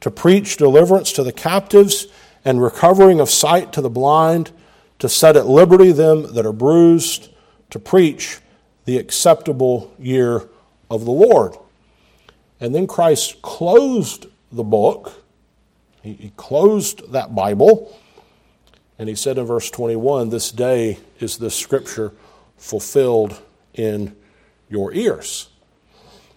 to 0.00 0.10
preach 0.10 0.56
deliverance 0.56 1.12
to 1.12 1.22
the 1.22 1.32
captives, 1.32 2.06
and 2.44 2.62
recovering 2.62 3.20
of 3.20 3.30
sight 3.30 3.72
to 3.72 3.80
the 3.80 3.90
blind, 3.90 4.52
to 4.98 5.08
set 5.08 5.36
at 5.36 5.46
liberty 5.46 5.92
them 5.92 6.34
that 6.34 6.46
are 6.46 6.52
bruised, 6.52 7.28
to 7.70 7.78
preach 7.78 8.40
the 8.84 8.96
acceptable 8.96 9.92
year 9.98 10.48
of 10.90 11.04
the 11.04 11.10
Lord. 11.10 11.54
And 12.60 12.74
then 12.74 12.86
Christ 12.86 13.42
closed 13.42 14.26
the 14.50 14.64
book, 14.64 15.24
he, 16.02 16.14
he 16.14 16.32
closed 16.36 17.12
that 17.12 17.34
Bible, 17.34 17.96
and 18.98 19.08
he 19.08 19.14
said 19.14 19.38
in 19.38 19.44
verse 19.44 19.70
21 19.70 20.30
This 20.30 20.50
day 20.50 20.98
is 21.20 21.36
this 21.36 21.54
scripture 21.54 22.12
fulfilled 22.56 23.40
in 23.74 24.16
your 24.68 24.92
ears. 24.92 25.48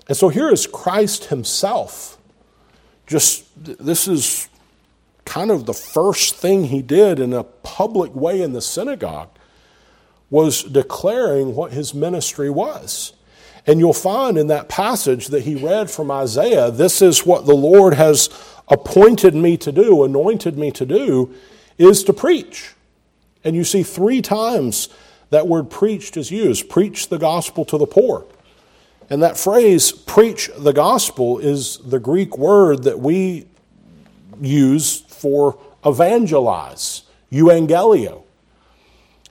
And 0.08 0.18
so 0.18 0.30
here 0.30 0.50
is 0.50 0.68
Christ 0.68 1.26
himself. 1.26 2.18
Just 3.08 3.46
this 3.56 4.08
is 4.08 4.50
kind 5.26 5.52
of 5.52 5.66
the 5.66 5.74
first 5.74 6.36
thing 6.36 6.66
he 6.66 6.82
did 6.82 7.20
in 7.20 7.34
a 7.34 7.44
public 7.44 8.14
way 8.16 8.42
in 8.42 8.54
the 8.54 8.62
synagogue 8.62 9.30
was 10.30 10.64
declaring 10.64 11.56
what 11.56 11.72
his 11.72 11.94
ministry 11.94 12.50
was. 12.50 13.14
And 13.68 13.80
you'll 13.80 13.94
find 13.94 14.38
in 14.38 14.48
that 14.48 14.70
passage 14.70 15.28
that 15.28 15.44
he 15.44 15.56
read 15.56 15.92
from 15.92 16.10
Isaiah, 16.10 16.72
this 16.72 17.02
is 17.02 17.26
what 17.26 17.46
the 17.46 17.56
Lord 17.56 17.94
has 17.94 18.30
appointed 18.68 19.36
me 19.36 19.58
to 19.58 19.72
do, 19.72 20.04
anointed 20.04 20.58
me 20.58 20.72
to 20.72 20.86
do, 20.86 21.34
is 21.78 22.04
to 22.06 22.14
preach. 22.14 22.74
And 23.44 23.56
you 23.56 23.64
see 23.64 23.84
three 23.84 24.22
times 24.22 24.90
that 25.32 25.48
word 25.48 25.70
preached 25.70 26.16
is 26.18 26.30
used 26.30 26.70
preach 26.70 27.10
the 27.10 27.18
gospel 27.18 27.66
to 27.66 27.78
the 27.78 27.88
poor. 27.88 28.26
And 29.10 29.22
that 29.24 29.38
phrase, 29.38 29.92
preach 29.92 30.50
the 30.58 30.72
gospel, 30.72 31.40
is 31.40 31.80
the 31.80 32.00
Greek 32.00 32.38
word 32.38 32.84
that 32.84 33.00
we 33.00 33.48
use 34.40 35.02
for 35.02 35.58
evangelize, 35.86 37.04
euangelio. 37.32 38.24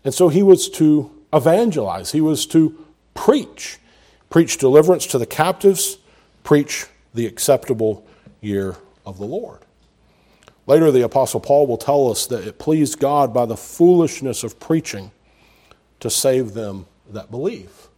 And 0.05 0.13
so 0.13 0.29
he 0.29 0.43
was 0.43 0.69
to 0.71 1.11
evangelize, 1.33 2.13
he 2.13 2.21
was 2.21 2.45
to 2.47 2.77
preach, 3.15 3.79
preach 4.29 4.59
deliverance 4.59 5.07
to 5.07 5.19
the 5.19 5.27
captives, 5.27 5.99
preach 6.45 6.87
the 7.15 7.27
acceptable 7.27 8.07
year 8.41 8.77
of 9.07 9.19
the 9.19 9.27
Lord. 9.27 9.61
Later, 10.67 10.91
the 10.91 11.03
Apostle 11.03 11.41
Paul 11.41 11.67
will 11.67 11.79
tell 11.79 12.11
us 12.11 12.27
that 12.27 12.47
it 12.47 12.59
pleased 12.59 12.99
God 12.99 13.35
by 13.35 13.47
the 13.47 13.57
foolishness 13.57 14.45
of 14.45 14.61
preaching 14.61 15.11
to 16.01 16.11
save 16.11 16.55
them 16.55 16.87
that 17.11 17.31
believe. 17.31 17.89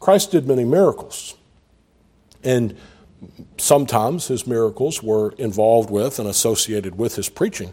Christ 0.00 0.32
did 0.32 0.46
many 0.46 0.64
miracles, 0.64 1.34
and 2.42 2.76
sometimes 3.56 4.28
his 4.28 4.46
miracles 4.46 5.02
were 5.02 5.32
involved 5.38 5.90
with 5.90 6.18
and 6.18 6.28
associated 6.28 6.98
with 6.98 7.16
his 7.16 7.28
preaching. 7.28 7.72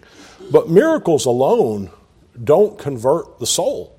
But 0.49 0.69
miracles 0.69 1.25
alone 1.25 1.91
don't 2.41 2.77
convert 2.79 3.39
the 3.39 3.47
soul. 3.47 3.97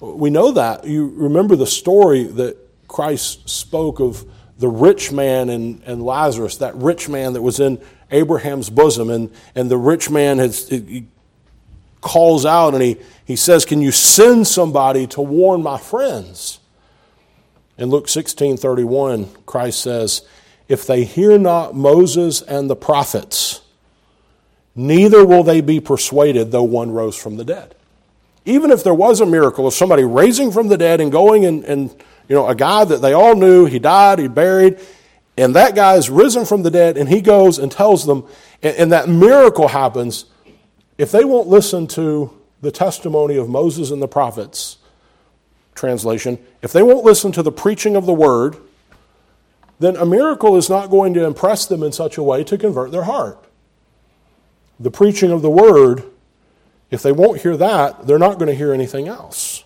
We 0.00 0.30
know 0.30 0.52
that. 0.52 0.84
You 0.84 1.08
remember 1.16 1.56
the 1.56 1.66
story 1.66 2.24
that 2.24 2.56
Christ 2.88 3.48
spoke 3.48 4.00
of 4.00 4.26
the 4.58 4.68
rich 4.68 5.10
man 5.10 5.48
and, 5.48 5.82
and 5.84 6.02
Lazarus, 6.02 6.58
that 6.58 6.74
rich 6.74 7.08
man 7.08 7.32
that 7.32 7.42
was 7.42 7.60
in 7.60 7.80
Abraham's 8.10 8.68
bosom, 8.68 9.10
and, 9.10 9.32
and 9.54 9.70
the 9.70 9.78
rich 9.78 10.10
man 10.10 10.38
he 10.38 11.06
calls 12.02 12.44
out 12.44 12.74
and 12.74 12.82
he, 12.82 12.98
he 13.24 13.36
says, 13.36 13.64
Can 13.64 13.80
you 13.80 13.90
send 13.90 14.46
somebody 14.46 15.06
to 15.08 15.22
warn 15.22 15.62
my 15.62 15.78
friends? 15.78 16.60
In 17.78 17.88
Luke 17.88 18.08
16 18.08 18.58
31, 18.58 19.30
Christ 19.46 19.80
says, 19.80 20.22
If 20.68 20.86
they 20.86 21.04
hear 21.04 21.38
not 21.38 21.74
Moses 21.74 22.42
and 22.42 22.68
the 22.68 22.76
prophets, 22.76 23.62
neither 24.74 25.24
will 25.24 25.42
they 25.42 25.62
be 25.62 25.80
persuaded, 25.80 26.52
though 26.52 26.62
one 26.62 26.90
rose 26.90 27.16
from 27.16 27.38
the 27.38 27.44
dead 27.44 27.74
even 28.44 28.70
if 28.70 28.82
there 28.82 28.94
was 28.94 29.20
a 29.20 29.26
miracle 29.26 29.66
of 29.66 29.74
somebody 29.74 30.04
raising 30.04 30.50
from 30.50 30.68
the 30.68 30.76
dead 30.76 31.00
and 31.00 31.12
going 31.12 31.44
and, 31.44 31.64
and 31.64 31.90
you 32.28 32.34
know, 32.34 32.48
a 32.48 32.54
guy 32.54 32.84
that 32.84 33.02
they 33.02 33.12
all 33.12 33.36
knew, 33.36 33.66
he 33.66 33.78
died, 33.78 34.18
he 34.18 34.28
buried, 34.28 34.80
and 35.36 35.54
that 35.54 35.74
guy 35.74 35.94
is 35.94 36.10
risen 36.10 36.44
from 36.44 36.62
the 36.62 36.70
dead, 36.70 36.96
and 36.96 37.08
he 37.08 37.20
goes 37.20 37.58
and 37.58 37.70
tells 37.70 38.06
them, 38.06 38.26
and, 38.62 38.76
and 38.76 38.92
that 38.92 39.08
miracle 39.08 39.68
happens, 39.68 40.24
if 40.98 41.10
they 41.10 41.24
won't 41.24 41.48
listen 41.48 41.86
to 41.88 42.38
the 42.60 42.70
testimony 42.70 43.36
of 43.36 43.48
Moses 43.48 43.90
and 43.90 44.00
the 44.00 44.08
prophets, 44.08 44.78
translation, 45.74 46.38
if 46.60 46.72
they 46.72 46.82
won't 46.82 47.04
listen 47.04 47.32
to 47.32 47.42
the 47.42 47.52
preaching 47.52 47.96
of 47.96 48.06
the 48.06 48.12
word, 48.12 48.56
then 49.78 49.96
a 49.96 50.06
miracle 50.06 50.56
is 50.56 50.70
not 50.70 50.90
going 50.90 51.14
to 51.14 51.24
impress 51.24 51.66
them 51.66 51.82
in 51.82 51.92
such 51.92 52.16
a 52.16 52.22
way 52.22 52.44
to 52.44 52.56
convert 52.56 52.92
their 52.92 53.04
heart. 53.04 53.42
The 54.78 54.90
preaching 54.90 55.30
of 55.30 55.42
the 55.42 55.50
word 55.50 56.04
if 56.92 57.02
they 57.02 57.10
won't 57.10 57.40
hear 57.40 57.56
that, 57.56 58.06
they're 58.06 58.18
not 58.18 58.34
going 58.34 58.48
to 58.48 58.54
hear 58.54 58.72
anything 58.72 59.08
else. 59.08 59.64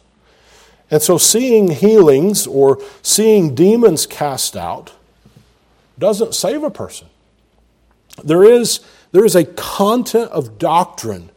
And 0.93 1.03
so, 1.03 1.19
seeing 1.19 1.73
healings 1.73 2.47
or 2.47 2.81
seeing 3.03 3.53
demons 3.53 4.07
cast 4.07 4.57
out 4.57 4.93
doesn't 5.99 6.37
save 6.37 6.63
a 6.63 6.71
person. 6.71 7.09
There 8.23 8.45
is, 8.45 8.79
there 9.13 9.25
is 9.25 9.35
a 9.35 9.45
content 9.45 10.31
of 10.31 10.59
doctrine 10.59 11.31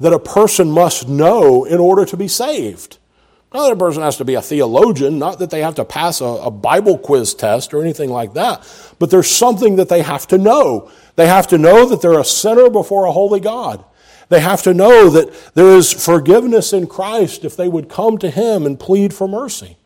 that 0.00 0.12
a 0.12 0.18
person 0.18 0.70
must 0.70 1.08
know 1.08 1.64
in 1.64 1.78
order 1.78 2.04
to 2.04 2.16
be 2.16 2.28
saved. 2.28 2.98
Not 3.52 3.68
that 3.68 3.72
a 3.72 3.76
person 3.76 4.02
has 4.02 4.16
to 4.16 4.24
be 4.24 4.34
a 4.34 4.42
theologian, 4.42 5.20
not 5.20 5.38
that 5.38 5.50
they 5.50 5.62
have 5.62 5.76
to 5.76 5.84
pass 5.84 6.20
a, 6.20 6.24
a, 6.24 6.50
Bible 6.50 6.98
quiz 6.98 7.34
test 7.34 7.72
or 7.72 7.80
anything 7.80 8.10
like 8.10 8.34
that, 8.34 8.66
but 8.98 9.10
there's 9.10 9.30
something 9.30 9.76
that 9.76 9.88
they 9.88 10.02
have 10.02 10.26
to 10.28 10.38
know. 10.38 10.90
They 11.14 11.28
have 11.28 11.46
to 11.48 11.58
know 11.58 11.86
that 11.88 12.02
they're 12.02 12.18
a 12.18 12.24
sinner 12.24 12.68
before 12.68 13.04
a 13.04 13.12
holy 13.12 13.38
God. 13.38 13.84
They 14.28 14.40
have 14.40 14.62
to 14.62 14.74
know 14.74 15.08
that 15.10 15.54
there 15.54 15.76
is 15.76 15.92
forgiveness 15.92 16.72
in 16.72 16.88
Christ 16.88 17.44
if 17.44 17.56
they 17.56 17.68
would 17.68 17.88
come 17.88 18.18
to 18.18 18.30
Him 18.30 18.66
and 18.66 18.80
plead 18.80 19.14
for 19.14 19.28
mercy. 19.28 19.76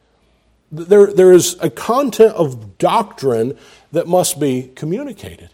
There, 0.72 1.12
there 1.12 1.32
is 1.32 1.56
a 1.60 1.68
content 1.68 2.34
of 2.34 2.78
doctrine 2.78 3.58
that 3.92 4.06
must 4.06 4.40
be 4.40 4.70
communicated. 4.74 5.50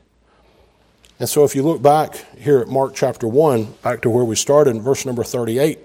And 1.25 1.29
so, 1.31 1.43
if 1.43 1.57
you 1.57 1.63
look 1.63 1.81
back 1.81 2.17
here 2.37 2.59
at 2.59 2.69
Mark 2.69 2.95
chapter 2.95 3.27
1, 3.27 3.77
back 3.83 4.03
to 4.03 4.11
where 4.11 4.27
we 4.27 4.37
started 4.37 4.77
in 4.77 4.83
verse 4.83 5.07
number 5.07 5.25
38, 5.25 5.79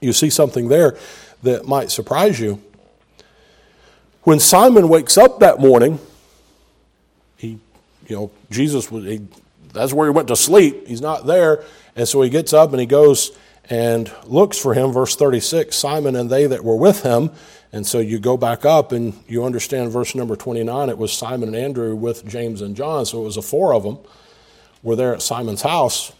you 0.00 0.12
see 0.12 0.30
something 0.30 0.66
there 0.66 0.96
that 1.44 1.68
might 1.68 1.92
surprise 1.92 2.40
you. 2.40 2.60
When 4.22 4.40
Simon 4.40 4.88
wakes 4.88 5.16
up 5.16 5.38
that 5.38 5.60
morning, 5.60 6.00
he, 7.36 7.60
you 8.08 8.16
know, 8.16 8.32
Jesus 8.50 8.90
was, 8.90 9.04
he 9.04 9.20
that's 9.72 9.92
where 9.92 10.08
he 10.08 10.12
went 10.12 10.26
to 10.26 10.34
sleep. 10.34 10.88
He's 10.88 11.00
not 11.00 11.26
there. 11.26 11.62
And 11.94 12.08
so 12.08 12.20
he 12.20 12.28
gets 12.28 12.52
up 12.52 12.72
and 12.72 12.80
he 12.80 12.86
goes 12.86 13.30
and 13.70 14.10
looks 14.24 14.58
for 14.58 14.74
him. 14.74 14.90
Verse 14.90 15.14
36 15.14 15.76
Simon 15.76 16.16
and 16.16 16.28
they 16.28 16.48
that 16.48 16.64
were 16.64 16.74
with 16.74 17.04
him. 17.04 17.30
And 17.72 17.86
so 17.86 17.98
you 17.98 18.18
go 18.18 18.36
back 18.36 18.64
up 18.64 18.92
and 18.92 19.14
you 19.28 19.44
understand 19.44 19.90
verse 19.90 20.14
number 20.14 20.36
29. 20.36 20.88
It 20.88 20.98
was 20.98 21.12
Simon 21.12 21.48
and 21.48 21.56
Andrew 21.56 21.94
with 21.94 22.26
James 22.26 22.62
and 22.62 22.76
John. 22.76 23.04
So 23.06 23.20
it 23.20 23.24
was 23.24 23.34
the 23.34 23.42
four 23.42 23.74
of 23.74 23.82
them 23.82 23.98
were 24.82 24.96
there 24.96 25.14
at 25.14 25.20
Simon's 25.20 25.62
house. 25.62 26.12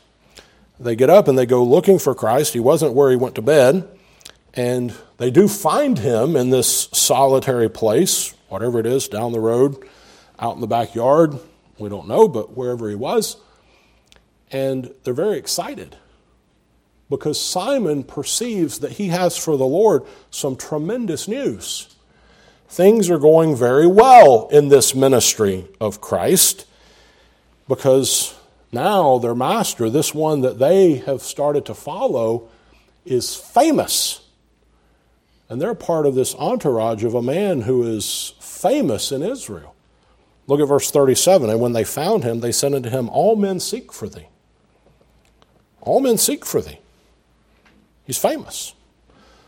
They 0.78 0.96
get 0.96 1.08
up 1.08 1.28
and 1.28 1.38
they 1.38 1.46
go 1.46 1.64
looking 1.64 1.98
for 1.98 2.14
Christ. 2.14 2.52
He 2.52 2.60
wasn't 2.60 2.94
where 2.94 3.10
he 3.10 3.16
went 3.16 3.36
to 3.36 3.42
bed. 3.42 3.88
And 4.54 4.92
they 5.18 5.30
do 5.30 5.48
find 5.48 5.98
him 5.98 6.34
in 6.34 6.50
this 6.50 6.88
solitary 6.92 7.68
place, 7.68 8.34
whatever 8.48 8.80
it 8.80 8.86
is, 8.86 9.06
down 9.06 9.32
the 9.32 9.40
road, 9.40 9.76
out 10.38 10.54
in 10.54 10.60
the 10.60 10.66
backyard. 10.66 11.38
We 11.78 11.88
don't 11.88 12.08
know, 12.08 12.26
but 12.26 12.56
wherever 12.56 12.88
he 12.88 12.94
was. 12.94 13.36
And 14.50 14.92
they're 15.04 15.14
very 15.14 15.38
excited 15.38 15.96
because 17.08 17.40
Simon 17.40 18.02
perceives 18.02 18.80
that 18.80 18.92
he 18.92 19.08
has 19.08 19.36
for 19.36 19.56
the 19.56 19.66
Lord 19.66 20.04
some 20.30 20.56
tremendous 20.56 21.28
news. 21.28 21.94
Things 22.68 23.08
are 23.10 23.18
going 23.18 23.54
very 23.54 23.86
well 23.86 24.48
in 24.50 24.68
this 24.68 24.94
ministry 24.94 25.68
of 25.80 26.00
Christ 26.00 26.66
because 27.68 28.34
now 28.72 29.18
their 29.18 29.34
master, 29.34 29.88
this 29.88 30.12
one 30.12 30.40
that 30.40 30.58
they 30.58 30.96
have 30.96 31.22
started 31.22 31.64
to 31.66 31.74
follow, 31.74 32.48
is 33.04 33.36
famous. 33.36 34.22
And 35.48 35.62
they're 35.62 35.74
part 35.74 36.06
of 36.06 36.16
this 36.16 36.34
entourage 36.34 37.04
of 37.04 37.14
a 37.14 37.22
man 37.22 37.62
who 37.62 37.84
is 37.84 38.34
famous 38.40 39.12
in 39.12 39.22
Israel. 39.22 39.76
Look 40.48 40.60
at 40.60 40.68
verse 40.68 40.90
37. 40.90 41.50
And 41.50 41.60
when 41.60 41.72
they 41.72 41.84
found 41.84 42.24
him, 42.24 42.40
they 42.40 42.52
said 42.52 42.74
unto 42.74 42.90
him, 42.90 43.08
All 43.08 43.36
men 43.36 43.60
seek 43.60 43.92
for 43.92 44.08
thee. 44.08 44.28
All 45.80 46.00
men 46.00 46.18
seek 46.18 46.44
for 46.44 46.60
thee. 46.60 46.80
He's 48.06 48.18
famous. 48.18 48.74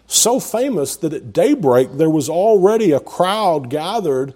So 0.06 0.40
famous 0.40 0.96
that 0.96 1.12
at 1.12 1.32
daybreak 1.32 1.92
there 1.92 2.10
was 2.10 2.28
already 2.28 2.92
a 2.92 3.00
crowd 3.00 3.70
gathered 3.70 4.34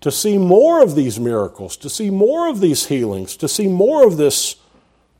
to 0.00 0.10
see 0.10 0.36
more 0.36 0.82
of 0.82 0.94
these 0.96 1.18
miracles, 1.18 1.76
to 1.78 1.88
see 1.88 2.10
more 2.10 2.48
of 2.48 2.60
these 2.60 2.86
healings, 2.86 3.36
to 3.36 3.48
see 3.48 3.68
more 3.68 4.04
of 4.06 4.16
this, 4.16 4.56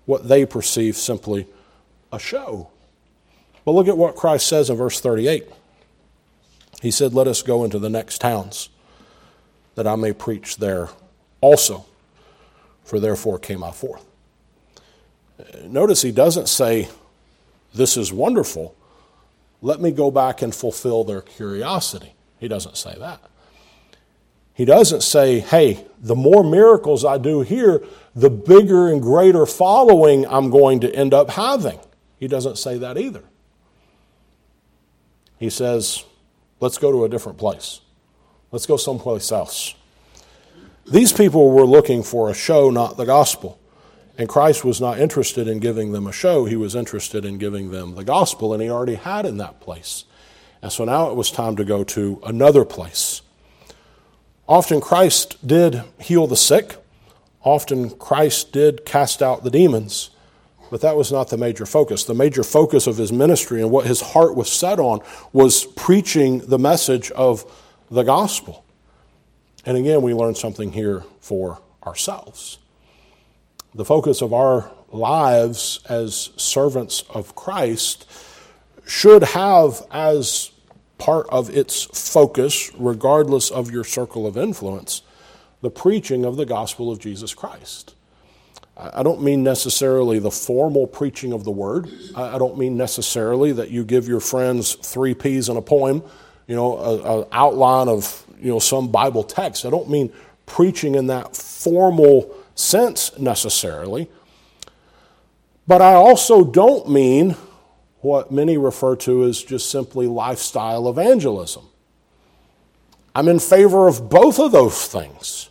what 0.06 0.28
they 0.28 0.44
perceive 0.44 0.96
simply 0.96 1.46
a 2.12 2.18
show. 2.18 2.68
But 3.64 3.72
look 3.72 3.86
at 3.86 3.96
what 3.96 4.16
Christ 4.16 4.48
says 4.48 4.68
in 4.68 4.76
verse 4.76 5.00
38. 5.00 5.48
He 6.82 6.90
said, 6.90 7.14
Let 7.14 7.28
us 7.28 7.42
go 7.42 7.62
into 7.62 7.78
the 7.78 7.88
next 7.88 8.18
towns, 8.18 8.70
that 9.76 9.86
I 9.86 9.94
may 9.94 10.12
preach 10.12 10.56
there 10.56 10.88
also, 11.40 11.86
for 12.84 12.98
therefore 12.98 13.38
came 13.38 13.62
I 13.62 13.70
forth. 13.70 14.04
Notice 15.62 16.02
he 16.02 16.10
doesn't 16.10 16.48
say, 16.48 16.88
This 17.74 17.96
is 17.96 18.12
wonderful. 18.12 18.74
Let 19.60 19.80
me 19.80 19.90
go 19.92 20.10
back 20.10 20.42
and 20.42 20.54
fulfill 20.54 21.04
their 21.04 21.20
curiosity. 21.20 22.14
He 22.38 22.48
doesn't 22.48 22.76
say 22.76 22.94
that. 22.98 23.20
He 24.54 24.64
doesn't 24.64 25.02
say, 25.02 25.40
Hey, 25.40 25.86
the 26.00 26.16
more 26.16 26.44
miracles 26.44 27.04
I 27.04 27.18
do 27.18 27.40
here, 27.42 27.82
the 28.14 28.30
bigger 28.30 28.88
and 28.88 29.00
greater 29.00 29.46
following 29.46 30.26
I'm 30.26 30.50
going 30.50 30.80
to 30.80 30.94
end 30.94 31.14
up 31.14 31.30
having. 31.30 31.78
He 32.18 32.28
doesn't 32.28 32.58
say 32.58 32.78
that 32.78 32.98
either. 32.98 33.22
He 35.38 35.48
says, 35.48 36.04
Let's 36.60 36.78
go 36.78 36.92
to 36.92 37.04
a 37.04 37.08
different 37.08 37.38
place. 37.38 37.80
Let's 38.50 38.66
go 38.66 38.76
someplace 38.76 39.32
else. 39.32 39.74
These 40.90 41.12
people 41.12 41.50
were 41.50 41.64
looking 41.64 42.02
for 42.02 42.28
a 42.28 42.34
show, 42.34 42.70
not 42.70 42.96
the 42.96 43.06
gospel. 43.06 43.58
And 44.18 44.28
Christ 44.28 44.64
was 44.64 44.80
not 44.80 44.98
interested 44.98 45.48
in 45.48 45.58
giving 45.58 45.92
them 45.92 46.06
a 46.06 46.12
show, 46.12 46.44
he 46.44 46.56
was 46.56 46.74
interested 46.74 47.24
in 47.24 47.38
giving 47.38 47.70
them 47.70 47.94
the 47.94 48.04
gospel, 48.04 48.52
and 48.52 48.62
he 48.62 48.70
already 48.70 48.96
had 48.96 49.24
in 49.24 49.38
that 49.38 49.60
place. 49.60 50.04
And 50.60 50.70
so 50.70 50.84
now 50.84 51.10
it 51.10 51.16
was 51.16 51.30
time 51.30 51.56
to 51.56 51.64
go 51.64 51.82
to 51.84 52.20
another 52.24 52.64
place. 52.64 53.22
Often 54.46 54.80
Christ 54.82 55.46
did 55.46 55.82
heal 55.98 56.26
the 56.26 56.36
sick, 56.36 56.76
often 57.42 57.90
Christ 57.90 58.52
did 58.52 58.84
cast 58.84 59.22
out 59.22 59.44
the 59.44 59.50
demons, 59.50 60.10
but 60.70 60.80
that 60.80 60.96
was 60.96 61.12
not 61.12 61.28
the 61.28 61.36
major 61.36 61.66
focus. 61.66 62.04
The 62.04 62.14
major 62.14 62.42
focus 62.42 62.86
of 62.86 62.96
his 62.96 63.12
ministry 63.12 63.60
and 63.60 63.70
what 63.70 63.86
his 63.86 64.00
heart 64.00 64.34
was 64.34 64.50
set 64.50 64.80
on 64.80 65.00
was 65.32 65.66
preaching 65.66 66.38
the 66.38 66.58
message 66.58 67.10
of 67.10 67.44
the 67.90 68.02
gospel. 68.04 68.64
And 69.66 69.76
again, 69.76 70.00
we 70.00 70.14
learn 70.14 70.34
something 70.34 70.72
here 70.72 71.04
for 71.20 71.60
ourselves. 71.84 72.58
The 73.74 73.84
focus 73.84 74.20
of 74.20 74.34
our 74.34 74.70
lives 74.90 75.80
as 75.88 76.30
servants 76.36 77.04
of 77.08 77.34
Christ 77.34 78.10
should 78.86 79.22
have 79.22 79.82
as 79.90 80.50
part 80.98 81.26
of 81.30 81.48
its 81.50 81.84
focus, 81.84 82.70
regardless 82.76 83.50
of 83.50 83.70
your 83.70 83.84
circle 83.84 84.26
of 84.26 84.36
influence, 84.36 85.02
the 85.62 85.70
preaching 85.70 86.24
of 86.24 86.36
the 86.36 86.44
gospel 86.44 86.92
of 86.92 86.98
Jesus 86.98 87.34
Christ. 87.34 87.94
I 88.76 89.02
don't 89.02 89.22
mean 89.22 89.42
necessarily 89.42 90.18
the 90.18 90.30
formal 90.30 90.86
preaching 90.86 91.32
of 91.32 91.44
the 91.44 91.50
word. 91.50 91.88
I 92.16 92.38
don't 92.38 92.58
mean 92.58 92.76
necessarily 92.76 93.52
that 93.52 93.70
you 93.70 93.84
give 93.84 94.08
your 94.08 94.20
friends 94.20 94.74
three 94.74 95.14
P's 95.14 95.48
in 95.48 95.56
a 95.56 95.62
poem, 95.62 96.02
you 96.46 96.56
know, 96.56 97.22
an 97.22 97.28
outline 97.32 97.88
of, 97.88 98.24
you 98.40 98.50
know, 98.50 98.58
some 98.58 98.88
Bible 98.90 99.22
text. 99.22 99.64
I 99.64 99.70
don't 99.70 99.88
mean 99.88 100.12
preaching 100.46 100.94
in 100.94 101.06
that 101.06 101.36
formal 101.36 102.34
sense 102.54 103.16
necessarily. 103.18 104.10
But 105.66 105.80
I 105.80 105.94
also 105.94 106.44
don't 106.44 106.90
mean 106.90 107.36
what 108.00 108.32
many 108.32 108.58
refer 108.58 108.96
to 108.96 109.24
as 109.24 109.42
just 109.42 109.70
simply 109.70 110.06
lifestyle 110.06 110.88
evangelism. 110.88 111.64
I'm 113.14 113.28
in 113.28 113.38
favor 113.38 113.88
of 113.88 114.08
both 114.08 114.38
of 114.38 114.52
those 114.52 114.86
things. 114.86 115.50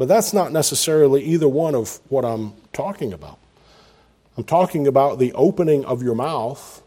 But 0.00 0.08
that's 0.08 0.32
not 0.32 0.50
necessarily 0.50 1.22
either 1.22 1.46
one 1.46 1.74
of 1.74 2.00
what 2.08 2.24
I'm 2.24 2.54
talking 2.72 3.12
about. 3.12 3.38
I'm 4.36 4.44
talking 4.44 4.86
about 4.86 5.18
the 5.18 5.34
opening 5.34 5.84
of 5.84 6.02
your 6.02 6.14
mouth 6.14 6.82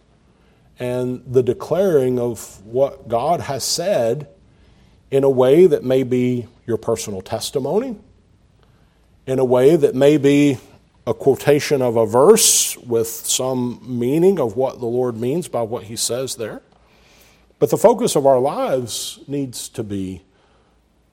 and 0.80 1.24
the 1.32 1.44
declaring 1.44 2.18
of 2.18 2.66
what 2.66 3.08
God 3.08 3.42
has 3.42 3.64
said 3.64 4.28
in 5.12 5.24
a 5.24 5.30
way 5.30 5.68
that 5.68 5.84
may 5.84 6.02
be 6.02 6.48
your 6.66 6.78
personal 6.78 7.22
testimony, 7.22 8.00
in 9.26 9.40
a 9.40 9.46
way 9.46 9.76
that 9.76 9.96
may 9.96 10.18
be 10.18 10.58
a 11.06 11.14
quotation 11.14 11.82
of 11.82 11.96
a 11.96 12.06
verse 12.06 12.78
with 12.78 13.08
some 13.08 13.80
meaning 13.84 14.40
of 14.40 14.56
what 14.56 14.80
the 14.80 14.86
Lord 14.86 15.18
means 15.18 15.48
by 15.48 15.62
what 15.62 15.84
he 15.84 15.96
says 15.96 16.36
there. 16.36 16.62
But 17.60 17.70
the 17.70 17.78
focus 17.78 18.16
of 18.16 18.26
our 18.26 18.40
lives 18.40 19.20
needs 19.28 19.70
to 19.70 19.84
be 19.84 20.24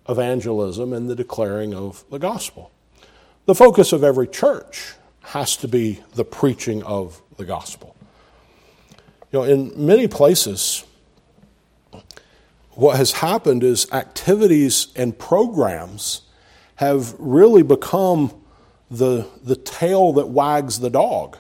evangelism 0.09 0.93
and 0.93 1.09
the 1.09 1.15
declaring 1.15 1.75
of 1.75 2.05
the 2.11 2.19
gospel. 2.19 2.73
The 3.47 3.55
focus 3.55 3.93
of 3.93 4.03
every 4.03 4.27
church 4.27 4.95
has 5.23 5.57
to 5.59 5.69
be 5.69 6.03
the 6.15 6.25
preaching 6.25 6.83
of 6.83 7.23
the 7.37 7.45
gospel. 7.45 7.95
You 9.33 9.41
know, 9.41 9.43
in 9.45 9.87
many 9.87 10.09
places, 10.09 10.85
what 12.71 12.97
has 12.97 13.13
happened 13.13 13.63
is 13.63 13.91
activities 13.93 14.89
and 14.97 15.17
programs 15.17 16.23
have 16.81 17.15
really 17.19 17.63
become 17.63 18.33
the, 18.91 19.27
the 19.45 19.55
tail 19.55 20.15
that 20.15 20.27
wags 20.29 20.81
the 20.81 20.89
dog. 20.89 21.37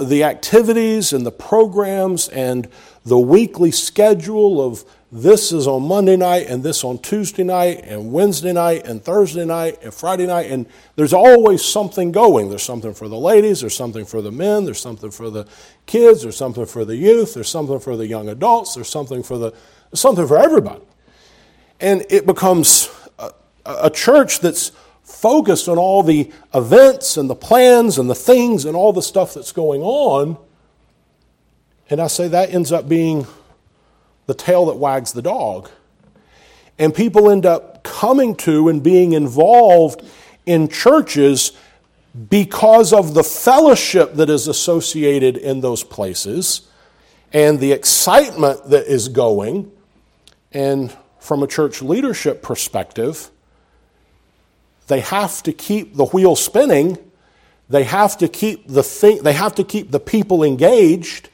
The 0.00 0.24
activities 0.24 1.12
and 1.12 1.26
the 1.26 1.30
programs 1.30 2.26
and 2.30 2.66
the 3.04 3.18
weekly 3.18 3.70
schedule 3.70 4.66
of 4.66 4.86
this 5.12 5.52
is 5.52 5.66
on 5.66 5.82
Monday 5.82 6.16
night 6.16 6.46
and 6.46 6.62
this 6.62 6.82
on 6.82 6.98
Tuesday 7.00 7.44
night 7.44 7.80
and 7.84 8.10
Wednesday 8.10 8.54
night 8.54 8.86
and 8.86 9.04
Thursday 9.04 9.44
night 9.44 9.78
and 9.82 9.92
Friday 9.92 10.26
night. 10.26 10.50
And 10.50 10.64
there's 10.96 11.12
always 11.12 11.62
something 11.62 12.10
going. 12.10 12.48
There's 12.48 12.62
something 12.62 12.94
for 12.94 13.06
the 13.06 13.18
ladies, 13.18 13.60
there's 13.60 13.76
something 13.76 14.06
for 14.06 14.22
the 14.22 14.32
men, 14.32 14.64
there's 14.64 14.80
something 14.80 15.10
for 15.10 15.28
the 15.28 15.46
kids, 15.84 16.22
there's 16.22 16.38
something 16.38 16.64
for 16.64 16.86
the 16.86 16.96
youth, 16.96 17.34
there's 17.34 17.50
something 17.50 17.78
for 17.78 17.98
the 17.98 18.06
young 18.06 18.30
adults, 18.30 18.76
there's 18.76 18.88
something 18.88 19.22
for 19.22 19.36
the 19.36 19.52
something 19.92 20.26
for 20.26 20.38
everybody. 20.38 20.84
And 21.80 22.06
it 22.08 22.24
becomes 22.24 22.88
a, 23.80 23.90
church 23.90 24.40
that's 24.40 24.72
focused 25.02 25.68
on 25.68 25.78
all 25.78 26.02
the 26.02 26.30
events 26.54 27.16
and 27.16 27.28
the 27.28 27.34
plans 27.34 27.98
and 27.98 28.08
the 28.08 28.14
things 28.14 28.64
and 28.64 28.76
all 28.76 28.92
the 28.92 29.02
stuff 29.02 29.34
that's 29.34 29.52
going 29.52 29.82
on. 29.82 30.36
And 31.88 32.00
I 32.00 32.06
say 32.06 32.28
that 32.28 32.50
ends 32.50 32.70
up 32.72 32.88
being 32.88 33.26
the 34.26 34.34
tail 34.34 34.66
that 34.66 34.76
wags 34.76 35.12
the 35.12 35.22
dog. 35.22 35.68
And 36.78 36.94
people 36.94 37.28
end 37.28 37.44
up 37.44 37.82
coming 37.82 38.34
to 38.36 38.68
and 38.68 38.82
being 38.82 39.12
involved 39.12 40.04
in 40.46 40.68
churches 40.68 41.52
because 42.28 42.92
of 42.92 43.14
the 43.14 43.22
fellowship 43.22 44.14
that 44.14 44.30
is 44.30 44.48
associated 44.48 45.36
in 45.36 45.60
those 45.60 45.84
places 45.84 46.68
and 47.32 47.60
the 47.60 47.72
excitement 47.72 48.70
that 48.70 48.86
is 48.86 49.08
going. 49.08 49.70
And 50.52 50.96
from 51.18 51.42
a 51.42 51.46
church 51.46 51.82
leadership 51.82 52.42
perspective, 52.42 53.30
they 54.90 55.00
have 55.00 55.42
to 55.44 55.52
keep 55.52 55.96
the 55.96 56.04
wheel 56.04 56.36
spinning. 56.36 56.98
They 57.70 57.84
have 57.84 58.18
to 58.18 58.28
keep 58.28 58.68
the 58.68 58.82
thing, 58.82 59.22
they 59.22 59.32
have 59.32 59.54
to 59.54 59.64
keep 59.64 59.90
the 59.90 60.00
people 60.00 60.44
engaged 60.44 61.30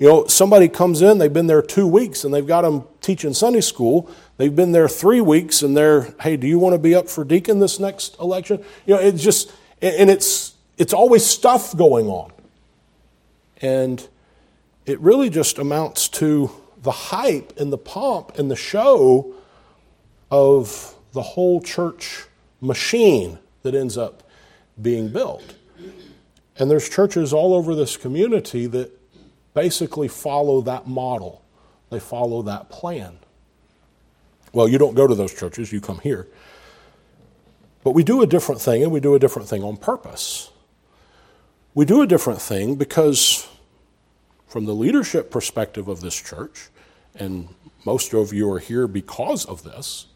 you 0.00 0.08
know, 0.08 0.26
somebody 0.26 0.66
comes 0.68 1.02
in, 1.02 1.18
they've 1.18 1.30
been 1.30 1.46
there 1.46 1.60
two 1.60 1.86
weeks 1.86 2.24
and 2.24 2.32
they've 2.32 2.46
got 2.46 2.62
them 2.62 2.84
teaching 3.02 3.34
Sunday 3.34 3.60
school. 3.60 4.10
They've 4.38 4.54
been 4.56 4.72
there 4.72 4.88
three 4.88 5.20
weeks 5.20 5.60
and 5.60 5.76
they're, 5.76 6.14
hey, 6.22 6.38
do 6.38 6.46
you 6.46 6.58
want 6.58 6.72
to 6.72 6.78
be 6.78 6.94
up 6.94 7.06
for 7.06 7.22
deacon 7.22 7.58
this 7.58 7.78
next 7.78 8.18
election? 8.18 8.64
You 8.86 8.94
know, 8.94 9.00
it's 9.00 9.22
just, 9.22 9.52
and 9.82 10.08
it's, 10.08 10.54
it's 10.78 10.94
always 10.94 11.24
stuff 11.26 11.76
going 11.76 12.08
on. 12.08 12.32
And 13.60 14.08
it 14.86 14.98
really 15.00 15.28
just 15.28 15.58
amounts 15.58 16.08
to 16.08 16.50
the 16.82 16.92
hype 16.92 17.58
and 17.58 17.70
the 17.70 17.76
pomp 17.76 18.38
and 18.38 18.50
the 18.50 18.56
show 18.56 19.34
of 20.30 20.94
the 21.12 21.20
whole 21.20 21.60
church 21.60 22.24
machine 22.60 23.38
that 23.62 23.74
ends 23.74 23.96
up 23.96 24.22
being 24.80 25.08
built. 25.08 25.54
And 26.56 26.70
there's 26.70 26.88
churches 26.88 27.32
all 27.32 27.54
over 27.54 27.74
this 27.74 27.96
community 27.96 28.66
that 28.66 28.90
basically 29.54 30.08
follow 30.08 30.60
that 30.62 30.86
model, 30.86 31.42
they 31.90 32.00
follow 32.00 32.42
that 32.42 32.68
plan. 32.70 33.18
Well, 34.52 34.68
you 34.68 34.78
don't 34.78 34.94
go 34.94 35.06
to 35.06 35.14
those 35.14 35.34
churches, 35.34 35.72
you 35.72 35.80
come 35.80 36.00
here. 36.00 36.26
But 37.82 37.92
we 37.92 38.04
do 38.04 38.22
a 38.22 38.26
different 38.26 38.60
thing, 38.60 38.82
and 38.82 38.92
we 38.92 39.00
do 39.00 39.14
a 39.14 39.18
different 39.18 39.48
thing 39.48 39.62
on 39.62 39.76
purpose. 39.76 40.50
We 41.74 41.84
do 41.84 42.02
a 42.02 42.06
different 42.06 42.42
thing 42.42 42.74
because, 42.74 43.48
from 44.46 44.66
the 44.66 44.74
leadership 44.74 45.30
perspective 45.30 45.88
of 45.88 46.00
this 46.00 46.20
church, 46.20 46.68
and 47.14 47.48
most 47.86 48.12
of 48.12 48.32
you 48.32 48.50
are 48.52 48.58
here 48.58 48.86
because 48.86 49.46
of 49.46 49.62
this, 49.62 50.06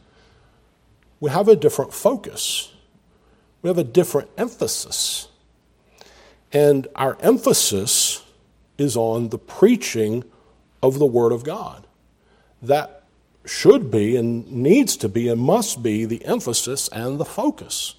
we 1.24 1.30
have 1.30 1.48
a 1.48 1.56
different 1.56 1.94
focus. 1.94 2.70
We 3.62 3.68
have 3.68 3.78
a 3.78 3.82
different 3.82 4.28
emphasis. 4.36 5.28
And 6.52 6.86
our 6.94 7.16
emphasis 7.18 8.22
is 8.76 8.94
on 8.94 9.30
the 9.30 9.38
preaching 9.38 10.24
of 10.82 10.98
the 10.98 11.06
Word 11.06 11.32
of 11.32 11.42
God. 11.42 11.86
That 12.60 13.04
should 13.46 13.90
be 13.90 14.16
and 14.16 14.46
needs 14.52 14.98
to 14.98 15.08
be 15.08 15.30
and 15.30 15.40
must 15.40 15.82
be 15.82 16.04
the 16.04 16.22
emphasis 16.26 16.88
and 16.88 17.18
the 17.18 17.24
focus. 17.24 17.94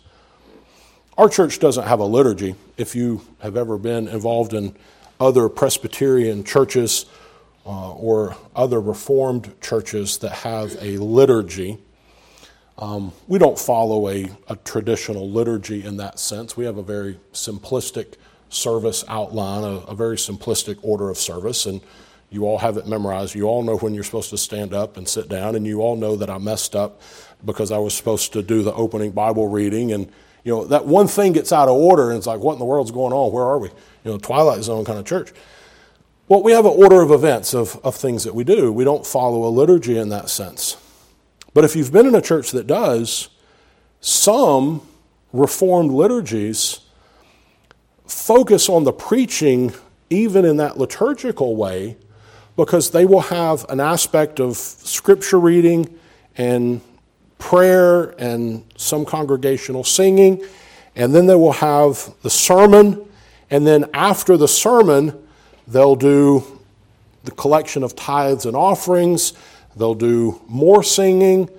Our 1.17 1.27
church 1.27 1.57
doesn't 1.57 1.87
have 1.87 1.99
a 1.99 2.05
liturgy. 2.05 2.53
If 2.77 2.95
you 2.95 3.21
have 3.39 3.57
ever 3.57 3.79
been 3.79 4.07
involved 4.07 4.53
in 4.53 4.75
other 5.19 5.49
Presbyterian 5.49 6.43
churches 6.43 7.07
uh, 7.65 7.93
or 7.93 8.37
other 8.55 8.79
Reformed 8.79 9.59
churches 9.61 10.19
that 10.19 10.31
have 10.31 10.77
a 10.79 10.97
liturgy, 10.97 11.79
um, 12.77 13.13
we 13.27 13.39
don't 13.39 13.57
follow 13.57 14.09
a, 14.09 14.29
a 14.49 14.55
traditional 14.57 15.29
liturgy 15.29 15.83
in 15.83 15.97
that 15.97 16.19
sense. 16.19 16.57
We 16.57 16.65
have 16.65 16.77
a 16.77 16.83
very 16.83 17.19
simplistic 17.31 18.15
service 18.49 19.03
outline, 19.07 19.63
a, 19.63 19.77
a, 19.87 19.95
very 19.95 20.17
simplistic 20.17 20.77
order 20.81 21.09
of 21.09 21.17
service, 21.17 21.65
and 21.65 21.81
you 22.29 22.45
all 22.45 22.57
have 22.57 22.75
it 22.77 22.85
memorized. 22.85 23.33
You 23.33 23.45
all 23.45 23.63
know 23.63 23.77
when 23.77 23.93
you're 23.93 24.03
supposed 24.03 24.29
to 24.31 24.37
stand 24.37 24.73
up 24.73 24.97
and 24.97 25.07
sit 25.07 25.29
down, 25.29 25.55
and 25.55 25.65
you 25.65 25.81
all 25.81 25.95
know 25.95 26.17
that 26.17 26.29
I 26.29 26.37
messed 26.37 26.75
up 26.75 27.01
because 27.45 27.71
I 27.71 27.77
was 27.77 27.93
supposed 27.93 28.33
to 28.33 28.41
do 28.41 28.61
the 28.61 28.73
opening 28.73 29.11
Bible 29.11 29.47
reading, 29.47 29.93
and 29.93 30.11
you 30.43 30.51
know 30.53 30.65
that 30.65 30.85
one 30.85 31.07
thing 31.07 31.31
gets 31.31 31.53
out 31.53 31.69
of 31.69 31.75
order, 31.75 32.09
and 32.09 32.17
it's 32.17 32.27
like, 32.27 32.41
what 32.41 32.53
in 32.53 32.59
the 32.59 32.65
world's 32.65 32.91
going 32.91 33.13
on? 33.13 33.31
Where 33.31 33.45
are 33.45 33.57
we? 33.57 33.69
You 34.03 34.11
know, 34.11 34.17
Twilight 34.17 34.63
Zone 34.63 34.83
kind 34.83 34.99
of 34.99 35.05
church. 35.05 35.31
Well, 36.27 36.43
we 36.43 36.51
have 36.51 36.65
an 36.65 36.73
order 36.75 37.01
of 37.01 37.11
events 37.11 37.53
of, 37.53 37.79
of 37.85 37.95
things 37.95 38.23
that 38.23 38.33
we 38.33 38.43
do. 38.43 38.73
We 38.73 38.83
don't 38.83 39.05
follow 39.05 39.45
a 39.45 39.51
liturgy 39.51 39.97
in 39.97 40.09
that 40.09 40.29
sense. 40.29 40.75
But 41.55 41.63
if 41.63 41.73
you've 41.73 41.93
been 41.93 42.05
in 42.05 42.13
a 42.13 42.21
church 42.21 42.51
that 42.51 42.67
does, 42.67 43.29
some 44.01 44.81
Reformed 45.31 45.91
liturgies 45.91 46.81
focus 48.05 48.69
on 48.69 48.83
the 48.83 48.93
preaching 48.93 49.73
even 50.09 50.45
in 50.45 50.57
that 50.57 50.77
liturgical 50.77 51.55
way 51.55 51.97
because 52.55 52.91
they 52.91 53.05
will 53.05 53.21
have 53.21 53.65
an 53.69 53.79
aspect 53.79 54.39
of 54.39 54.55
scripture 54.55 55.39
reading 55.39 55.97
and 56.37 56.81
prayer 57.37 58.15
and 58.19 58.63
some 58.77 59.05
congregational 59.05 59.83
singing. 59.83 60.43
And 60.95 61.15
then 61.15 61.25
they 61.25 61.35
will 61.35 61.53
have 61.53 62.13
the 62.21 62.29
sermon. 62.29 63.05
And 63.49 63.65
then 63.65 63.85
after 63.93 64.35
the 64.37 64.47
sermon, 64.47 65.17
they'll 65.67 65.95
do 65.95 66.59
the 67.23 67.31
collection 67.31 67.81
of 67.81 67.95
tithes 67.95 68.45
and 68.45 68.55
offerings. 68.55 69.33
They'll 69.75 69.95
do 69.95 70.41
more 70.47 70.83
singing. 70.83 71.49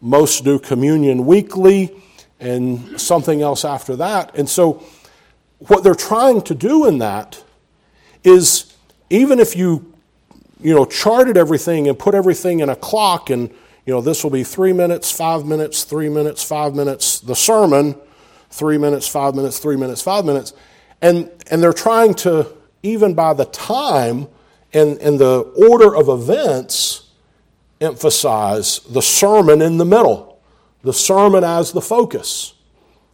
Most 0.00 0.44
do 0.44 0.58
communion 0.58 1.26
weekly 1.26 1.94
and 2.40 3.00
something 3.00 3.42
else 3.42 3.64
after 3.64 3.96
that. 3.96 4.36
And 4.36 4.48
so 4.48 4.84
what 5.58 5.82
they're 5.82 5.94
trying 5.94 6.42
to 6.42 6.54
do 6.54 6.86
in 6.86 6.98
that 6.98 7.42
is 8.22 8.74
even 9.10 9.38
if 9.38 9.56
you 9.56 9.92
you 10.60 10.74
know 10.74 10.84
charted 10.84 11.36
everything 11.36 11.88
and 11.88 11.98
put 11.98 12.14
everything 12.14 12.60
in 12.60 12.68
a 12.68 12.76
clock 12.76 13.30
and 13.30 13.50
you 13.86 13.92
know 13.92 14.00
this 14.00 14.24
will 14.24 14.30
be 14.30 14.44
three 14.44 14.72
minutes 14.72 15.10
five 15.10 15.44
minutes 15.44 15.84
three 15.84 16.08
minutes 16.08 16.42
five 16.42 16.74
minutes 16.74 17.20
the 17.20 17.34
sermon 17.34 17.94
three 18.50 18.78
minutes 18.78 19.06
five 19.06 19.34
minutes 19.34 19.58
three 19.58 19.76
minutes 19.76 20.00
five 20.00 20.24
minutes 20.24 20.52
and 21.02 21.30
and 21.50 21.62
they're 21.62 21.72
trying 21.72 22.14
to 22.14 22.46
even 22.82 23.14
by 23.14 23.32
the 23.32 23.44
time 23.46 24.26
and, 24.72 24.98
and 24.98 25.18
the 25.18 25.40
order 25.70 25.94
of 25.94 26.08
events 26.08 27.03
emphasize 27.84 28.80
the 28.80 29.02
sermon 29.02 29.60
in 29.60 29.78
the 29.78 29.84
middle 29.84 30.40
the 30.82 30.92
sermon 30.92 31.44
as 31.44 31.72
the 31.72 31.80
focus 31.80 32.54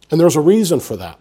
and 0.09 0.19
there's 0.19 0.35
a 0.35 0.41
reason 0.41 0.79
for 0.79 0.97
that 0.97 1.19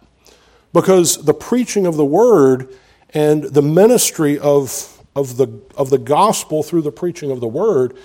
because 0.73 1.25
the 1.25 1.35
preaching 1.35 1.87
of 1.87 1.97
the 1.97 2.05
word 2.05 2.69
and 3.13 3.45
the 3.45 3.63
ministry 3.63 4.39
of, 4.39 5.03
of, 5.17 5.37
the, 5.37 5.49
of 5.77 5.91
the 5.91 5.99
gospel 5.99 6.63
through 6.63 6.83
the 6.83 6.93
preaching 6.93 7.31
of 7.31 7.41
the 7.41 7.49
word 7.49 7.97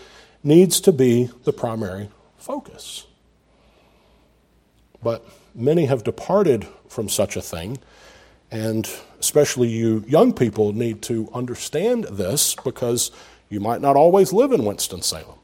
needs 0.43 0.79
to 0.81 0.91
be 0.91 1.29
the 1.43 1.53
primary 1.53 2.09
focus. 2.37 3.05
But 5.01 5.25
many 5.53 5.85
have 5.85 6.03
departed 6.03 6.67
from 6.87 7.09
such 7.09 7.35
a 7.35 7.41
thing, 7.41 7.79
and 8.49 8.89
especially 9.19 9.67
you 9.67 10.03
young 10.07 10.33
people 10.33 10.73
need 10.73 11.01
to 11.03 11.29
understand 11.33 12.05
this 12.05 12.55
because 12.55 13.11
you 13.49 13.59
might 13.59 13.81
not 13.81 13.95
always 13.95 14.33
live 14.33 14.51
in 14.51 14.65
Winston-Salem. 14.65 15.37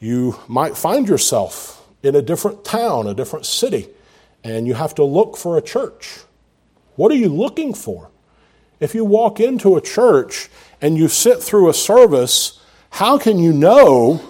You 0.00 0.38
might 0.46 0.76
find 0.76 1.08
yourself 1.08 1.86
in 2.02 2.14
a 2.14 2.22
different 2.22 2.64
town, 2.64 3.06
a 3.06 3.14
different 3.14 3.46
city 3.46 3.88
and 4.44 4.66
you 4.66 4.74
have 4.74 4.94
to 4.96 5.04
look 5.04 5.36
for 5.36 5.58
a 5.58 5.62
church. 5.62 6.20
What 6.96 7.12
are 7.12 7.16
you 7.16 7.28
looking 7.28 7.74
for? 7.74 8.10
If 8.80 8.94
you 8.94 9.04
walk 9.04 9.40
into 9.40 9.76
a 9.76 9.80
church 9.80 10.48
and 10.80 10.96
you 10.96 11.08
sit 11.08 11.42
through 11.42 11.68
a 11.68 11.74
service, 11.74 12.60
how 12.90 13.18
can 13.18 13.38
you 13.38 13.52
know 13.52 14.20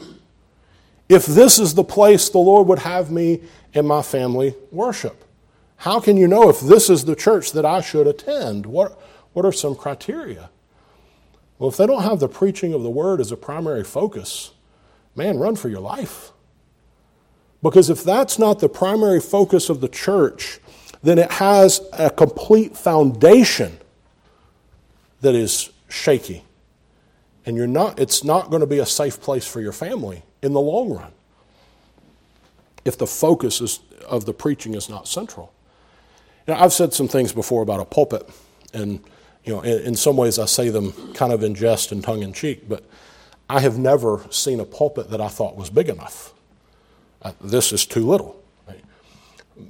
if 1.08 1.26
this 1.26 1.58
is 1.58 1.74
the 1.74 1.84
place 1.84 2.28
the 2.28 2.38
Lord 2.38 2.66
would 2.68 2.80
have 2.80 3.10
me 3.10 3.42
and 3.74 3.86
my 3.86 4.02
family 4.02 4.54
worship? 4.70 5.24
How 5.76 6.00
can 6.00 6.16
you 6.16 6.26
know 6.26 6.48
if 6.48 6.60
this 6.60 6.90
is 6.90 7.04
the 7.04 7.14
church 7.14 7.52
that 7.52 7.64
I 7.64 7.80
should 7.80 8.06
attend? 8.06 8.66
What, 8.66 9.00
what 9.32 9.44
are 9.44 9.52
some 9.52 9.74
criteria? 9.74 10.50
Well, 11.58 11.68
if 11.68 11.76
they 11.76 11.86
don't 11.86 12.02
have 12.02 12.20
the 12.20 12.28
preaching 12.28 12.72
of 12.72 12.82
the 12.82 12.90
word 12.90 13.20
as 13.20 13.32
a 13.32 13.36
primary 13.36 13.84
focus, 13.84 14.52
man, 15.16 15.38
run 15.38 15.56
for 15.56 15.68
your 15.68 15.80
life. 15.80 16.30
Because 17.62 17.90
if 17.90 18.04
that's 18.04 18.38
not 18.38 18.60
the 18.60 18.68
primary 18.68 19.20
focus 19.20 19.68
of 19.68 19.80
the 19.80 19.88
church, 19.88 20.60
then 21.02 21.18
it 21.18 21.32
has 21.32 21.80
a 21.92 22.10
complete 22.10 22.76
foundation 22.76 23.78
that 25.20 25.34
is 25.34 25.70
shaky. 25.88 26.44
And 27.44 27.56
you're 27.56 27.66
not, 27.66 27.98
it's 27.98 28.22
not 28.22 28.50
going 28.50 28.60
to 28.60 28.66
be 28.66 28.78
a 28.78 28.86
safe 28.86 29.20
place 29.20 29.46
for 29.46 29.60
your 29.60 29.72
family 29.72 30.22
in 30.42 30.52
the 30.52 30.60
long 30.60 30.90
run 30.90 31.12
if 32.84 32.96
the 32.96 33.06
focus 33.06 33.60
is, 33.60 33.80
of 34.06 34.24
the 34.24 34.32
preaching 34.32 34.74
is 34.74 34.88
not 34.88 35.08
central. 35.08 35.52
Now, 36.46 36.62
I've 36.62 36.72
said 36.72 36.94
some 36.94 37.08
things 37.08 37.32
before 37.32 37.62
about 37.62 37.80
a 37.80 37.84
pulpit, 37.84 38.28
and 38.72 39.00
you 39.48 39.54
know, 39.54 39.62
in, 39.62 39.80
in 39.80 39.96
some 39.96 40.18
ways 40.18 40.38
I 40.38 40.44
say 40.44 40.68
them 40.68 40.92
kind 41.14 41.32
of 41.32 41.42
in 41.42 41.54
jest 41.54 41.90
and 41.90 42.04
tongue 42.04 42.22
in 42.22 42.34
cheek, 42.34 42.68
but 42.68 42.84
I 43.48 43.60
have 43.60 43.78
never 43.78 44.20
seen 44.28 44.60
a 44.60 44.66
pulpit 44.66 45.08
that 45.08 45.22
I 45.22 45.28
thought 45.28 45.56
was 45.56 45.70
big 45.70 45.88
enough. 45.88 46.34
Uh, 47.22 47.32
this 47.40 47.72
is 47.72 47.86
too 47.86 48.06
little. 48.06 48.36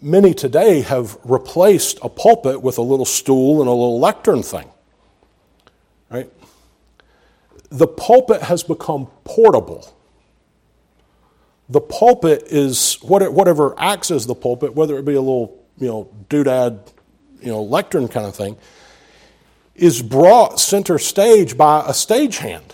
Many 0.03 0.35
today 0.35 0.81
have 0.83 1.16
replaced 1.22 2.01
a 2.03 2.09
pulpit 2.09 2.61
with 2.61 2.76
a 2.76 2.83
little 2.83 3.05
stool 3.07 3.61
and 3.61 3.68
a 3.68 3.72
little 3.72 4.01
lectern 4.01 4.43
thing. 4.43 4.68
Right? 6.11 6.31
The 7.70 7.87
pulpit 7.87 8.43
has 8.43 8.64
become 8.64 9.07
portable. 9.22 9.97
The 11.68 11.81
pulpit 11.81 12.43
is 12.49 12.97
whatever 12.97 13.74
acts 13.79 14.11
as 14.11 14.26
the 14.26 14.35
pulpit, 14.35 14.74
whether 14.74 14.99
it 14.99 15.05
be 15.05 15.14
a 15.14 15.20
little, 15.20 15.64
you 15.79 15.87
know, 15.87 16.11
doodad, 16.29 16.81
you 17.41 17.53
know, 17.53 17.62
lectern 17.62 18.09
kind 18.09 18.26
of 18.26 18.35
thing, 18.35 18.57
is 19.79 20.03
brought 20.03 20.61
center 20.61 20.99
stage 20.99 21.57
by 21.57 21.81
a 21.81 21.93
stagehand. 21.93 22.72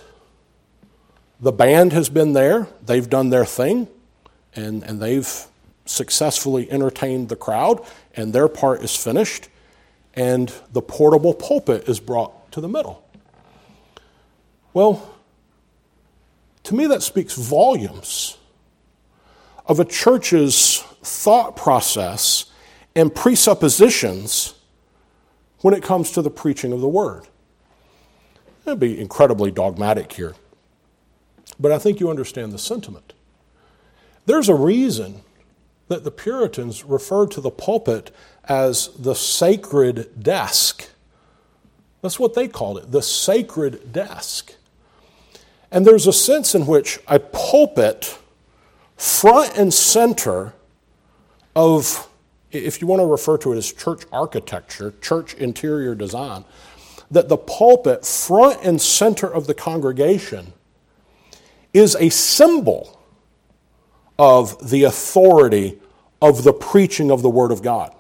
The 1.40 1.52
band 1.52 1.92
has 1.92 2.08
been 2.08 2.32
there, 2.32 2.68
they've 2.84 3.08
done 3.08 3.30
their 3.30 3.44
thing 3.44 3.88
and, 4.54 4.82
and 4.82 5.00
they've 5.00 5.46
successfully 5.84 6.70
entertained 6.70 7.28
the 7.28 7.36
crowd, 7.36 7.84
and 8.14 8.32
their 8.32 8.48
part 8.48 8.82
is 8.82 8.96
finished, 8.96 9.48
and 10.14 10.52
the 10.72 10.80
portable 10.80 11.34
pulpit 11.34 11.88
is 11.88 12.00
brought 12.00 12.50
to 12.52 12.60
the 12.60 12.68
middle. 12.68 13.04
Well, 14.72 15.14
to 16.64 16.74
me, 16.74 16.86
that 16.86 17.02
speaks 17.02 17.34
volumes 17.34 18.38
of 19.66 19.80
a 19.80 19.84
church's 19.84 20.82
thought 21.02 21.56
process 21.56 22.46
and 22.96 23.14
presuppositions 23.14 24.54
when 25.64 25.72
it 25.72 25.82
comes 25.82 26.10
to 26.10 26.20
the 26.20 26.28
preaching 26.28 26.74
of 26.74 26.82
the 26.82 26.88
word. 26.88 27.26
I'd 28.66 28.78
be 28.78 29.00
incredibly 29.00 29.50
dogmatic 29.50 30.12
here, 30.12 30.34
but 31.58 31.72
I 31.72 31.78
think 31.78 32.00
you 32.00 32.10
understand 32.10 32.52
the 32.52 32.58
sentiment. 32.58 33.14
There's 34.26 34.50
a 34.50 34.54
reason 34.54 35.22
that 35.88 36.04
the 36.04 36.10
Puritans 36.10 36.84
referred 36.84 37.30
to 37.30 37.40
the 37.40 37.50
pulpit 37.50 38.14
as 38.44 38.88
the 38.88 39.14
sacred 39.14 40.22
desk. 40.22 40.90
That's 42.02 42.18
what 42.18 42.34
they 42.34 42.46
called 42.46 42.76
it, 42.76 42.92
the 42.92 43.00
sacred 43.00 43.90
desk. 43.90 44.52
And 45.70 45.86
there's 45.86 46.06
a 46.06 46.12
sense 46.12 46.54
in 46.54 46.66
which 46.66 46.98
a 47.08 47.18
pulpit, 47.18 48.18
front 48.98 49.56
and 49.56 49.72
center 49.72 50.52
of, 51.56 52.06
if 52.54 52.80
you 52.80 52.86
want 52.86 53.00
to 53.00 53.06
refer 53.06 53.38
to 53.38 53.52
it 53.52 53.56
as 53.56 53.72
church 53.72 54.04
architecture, 54.12 54.94
church 55.00 55.34
interior 55.34 55.94
design, 55.94 56.44
that 57.10 57.28
the 57.28 57.36
pulpit, 57.36 58.04
front 58.04 58.62
and 58.64 58.80
center 58.80 59.26
of 59.26 59.46
the 59.46 59.54
congregation, 59.54 60.52
is 61.72 61.96
a 61.96 62.08
symbol 62.08 63.00
of 64.18 64.70
the 64.70 64.84
authority 64.84 65.78
of 66.22 66.44
the 66.44 66.52
preaching 66.52 67.10
of 67.10 67.22
the 67.22 67.30
Word 67.30 67.52
of 67.52 67.62
God. 67.62 67.94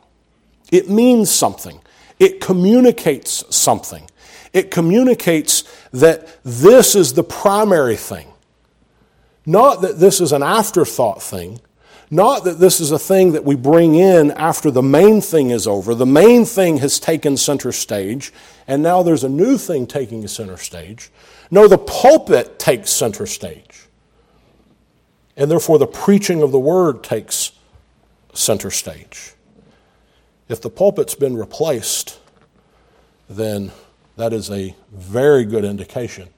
It 0.70 0.88
means 0.88 1.30
something, 1.30 1.80
it 2.18 2.40
communicates 2.40 3.44
something. 3.54 4.08
It 4.52 4.70
communicates 4.70 5.64
that 5.90 6.38
this 6.44 6.94
is 6.94 7.14
the 7.14 7.24
primary 7.24 7.96
thing. 7.96 8.28
Not 9.44 9.82
that 9.82 9.98
this 9.98 10.20
is 10.20 10.30
an 10.30 10.44
afterthought 10.44 11.20
thing, 11.20 11.60
not 12.10 12.44
that 12.44 12.58
this 12.58 12.80
is 12.80 12.90
a 12.90 12.98
thing 12.98 13.32
that 13.32 13.44
we 13.44 13.56
bring 13.56 13.94
in 13.94 14.30
after 14.32 14.70
the 14.70 14.82
main 14.82 15.20
thing 15.20 15.50
is 15.50 15.66
over. 15.66 15.94
The 15.94 16.06
main 16.06 16.44
thing 16.44 16.78
has 16.78 17.00
taken 17.00 17.36
center 17.36 17.72
stage, 17.72 18.32
and 18.66 18.82
now 18.82 19.02
there's 19.02 19.24
a 19.24 19.28
new 19.28 19.58
thing 19.58 19.86
taking 19.86 20.26
center 20.28 20.56
stage. 20.56 21.10
No, 21.50 21.68
the 21.68 21.78
pulpit 21.78 22.58
takes 22.58 22.90
center 22.90 23.26
stage. 23.26 23.86
And 25.36 25.50
therefore, 25.50 25.78
the 25.78 25.86
preaching 25.86 26.42
of 26.42 26.52
the 26.52 26.58
word 26.58 27.02
takes 27.02 27.52
center 28.32 28.70
stage. 28.70 29.34
If 30.48 30.60
the 30.60 30.70
pulpit's 30.70 31.14
been 31.14 31.36
replaced, 31.36 32.20
then 33.28 33.72
that 34.16 34.32
is 34.32 34.50
a 34.50 34.74
very 34.92 35.44
good 35.44 35.64
indication 35.64 36.28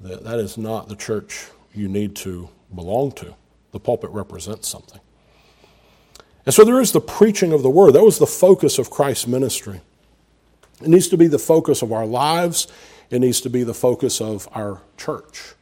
that 0.00 0.24
that 0.24 0.38
is 0.38 0.58
not 0.58 0.88
the 0.88 0.96
church 0.96 1.46
you 1.74 1.88
need 1.88 2.14
to 2.16 2.48
belong 2.74 3.12
to. 3.12 3.34
The 3.72 3.80
pulpit 3.80 4.10
represents 4.10 4.68
something. 4.68 5.00
And 6.44 6.54
so 6.54 6.64
there 6.64 6.80
is 6.80 6.92
the 6.92 7.00
preaching 7.00 7.52
of 7.52 7.62
the 7.62 7.70
word. 7.70 7.92
That 7.92 8.04
was 8.04 8.18
the 8.18 8.26
focus 8.26 8.78
of 8.78 8.90
Christ's 8.90 9.26
ministry. 9.26 9.80
It 10.80 10.88
needs 10.88 11.08
to 11.08 11.16
be 11.16 11.28
the 11.28 11.38
focus 11.38 11.82
of 11.82 11.92
our 11.92 12.06
lives, 12.06 12.66
it 13.10 13.20
needs 13.20 13.40
to 13.42 13.50
be 13.50 13.62
the 13.62 13.74
focus 13.74 14.20
of 14.20 14.48
our 14.52 14.80
church. 14.96 15.54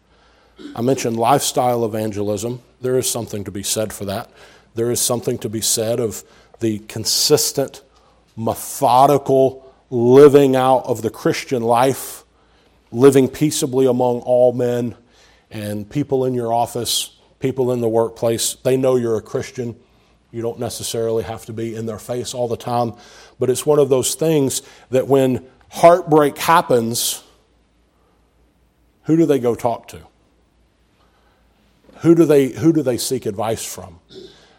I 0.75 0.83
mentioned 0.83 1.17
lifestyle 1.17 1.85
evangelism. 1.85 2.63
There 2.81 2.97
is 2.97 3.11
something 3.11 3.45
to 3.45 3.51
be 3.51 3.63
said 3.63 3.93
for 3.93 4.05
that. 4.07 4.31
There 4.75 4.91
is 4.91 5.01
something 5.01 5.39
to 5.39 5.49
be 5.49 5.61
said 5.61 6.01
of 6.01 6.23
the 6.61 6.79
consistent, 6.81 7.83
methodical 8.37 9.71
living 9.91 10.55
out 10.55 10.85
of 10.85 11.03
the 11.03 11.11
Christian 11.11 11.63
life, 11.63 12.25
living 12.93 13.29
peaceably 13.29 13.87
among 13.87 14.21
all 14.21 14.53
men 14.53 14.95
and 15.51 15.89
people 15.89 16.25
in 16.25 16.35
your 16.35 16.53
office, 16.53 17.17
people 17.41 17.73
in 17.73 17.81
the 17.81 17.89
workplace. 17.89 18.55
They 18.55 18.77
know 18.77 18.97
you're 18.97 19.17
a 19.17 19.23
Christian. 19.23 19.75
You 20.31 20.43
don't 20.43 20.61
necessarily 20.61 21.25
have 21.25 21.45
to 21.47 21.53
be 21.53 21.75
in 21.75 21.87
their 21.87 21.99
face 21.99 22.35
all 22.35 22.47
the 22.47 22.57
time, 22.57 22.95
but 23.41 23.51
it's 23.51 23.67
one 23.67 23.81
of 23.81 23.89
those 23.89 24.15
things 24.15 24.63
that 24.91 25.09
when 25.09 25.45
heartbreak 25.71 26.39
happens, 26.39 27.25
who 29.05 29.17
do 29.17 29.27
they 29.27 29.41
go 29.41 29.57
talk 29.57 29.89
to? 29.89 30.01
Who 32.03 32.15
do 32.15 32.25
they, 32.25 32.49
who 32.49 32.73
do 32.73 32.83
they 32.83 32.97
seek 32.97 33.27
advice 33.27 33.65
from? 33.65 33.99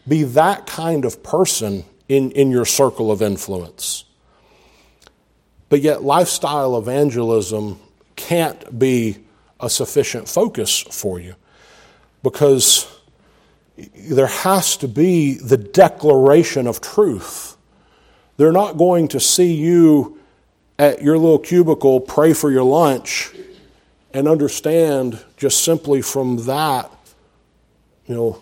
Be 0.07 0.23
that 0.23 0.67
kind 0.67 1.05
of 1.05 1.23
person 1.23 1.85
in, 2.09 2.31
in 2.31 2.51
your 2.51 2.65
circle 2.65 3.11
of 3.11 3.21
influence. 3.21 4.03
but 5.69 5.79
yet 5.81 6.03
lifestyle 6.03 6.77
evangelism 6.77 7.79
can't 8.17 8.77
be 8.77 9.17
a 9.61 9.69
sufficient 9.69 10.27
focus 10.27 10.79
for 10.79 11.17
you 11.17 11.33
because 12.23 12.87
there 13.95 14.27
has 14.27 14.77
to 14.77 14.87
be 14.87 15.35
the 15.35 15.57
declaration 15.57 16.67
of 16.67 16.81
truth. 16.81 17.57
They're 18.37 18.51
not 18.51 18.77
going 18.77 19.07
to 19.09 19.19
see 19.19 19.53
you 19.53 20.19
at 20.77 21.01
your 21.01 21.17
little 21.17 21.39
cubicle 21.39 21.99
pray 21.99 22.33
for 22.33 22.51
your 22.51 22.63
lunch 22.63 23.31
and 24.13 24.27
understand 24.27 25.23
just 25.37 25.63
simply 25.63 26.01
from 26.01 26.45
that, 26.45 26.91
you 28.07 28.15
know, 28.15 28.41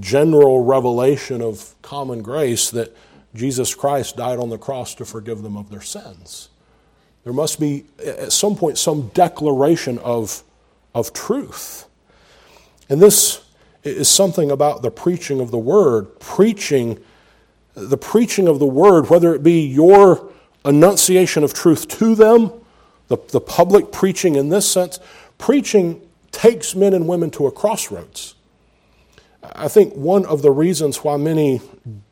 general 0.00 0.64
revelation 0.64 1.42
of 1.42 1.74
common 1.82 2.22
grace 2.22 2.70
that 2.70 2.96
Jesus 3.34 3.74
Christ 3.74 4.16
died 4.16 4.38
on 4.38 4.48
the 4.48 4.58
cross 4.58 4.94
to 4.96 5.04
forgive 5.04 5.42
them 5.42 5.56
of 5.56 5.70
their 5.70 5.82
sins. 5.82 6.48
There 7.24 7.32
must 7.32 7.60
be, 7.60 7.84
at 8.04 8.32
some 8.32 8.56
point, 8.56 8.78
some 8.78 9.08
declaration 9.08 9.98
of, 9.98 10.42
of 10.94 11.12
truth. 11.12 11.86
And 12.92 13.00
this 13.00 13.40
is 13.84 14.06
something 14.06 14.50
about 14.50 14.82
the 14.82 14.90
preaching 14.90 15.40
of 15.40 15.50
the 15.50 15.56
word. 15.56 16.20
Preaching, 16.20 17.02
the 17.72 17.96
preaching 17.96 18.46
of 18.46 18.58
the 18.58 18.66
word, 18.66 19.08
whether 19.08 19.34
it 19.34 19.42
be 19.42 19.62
your 19.62 20.30
enunciation 20.62 21.42
of 21.42 21.54
truth 21.54 21.88
to 21.88 22.14
them, 22.14 22.52
the, 23.08 23.16
the 23.28 23.40
public 23.40 23.92
preaching 23.92 24.36
in 24.36 24.50
this 24.50 24.70
sense, 24.70 25.00
preaching 25.38 26.06
takes 26.32 26.74
men 26.74 26.92
and 26.92 27.08
women 27.08 27.30
to 27.30 27.46
a 27.46 27.50
crossroads. 27.50 28.34
I 29.42 29.68
think 29.68 29.94
one 29.94 30.26
of 30.26 30.42
the 30.42 30.50
reasons 30.50 30.98
why 30.98 31.16
many 31.16 31.62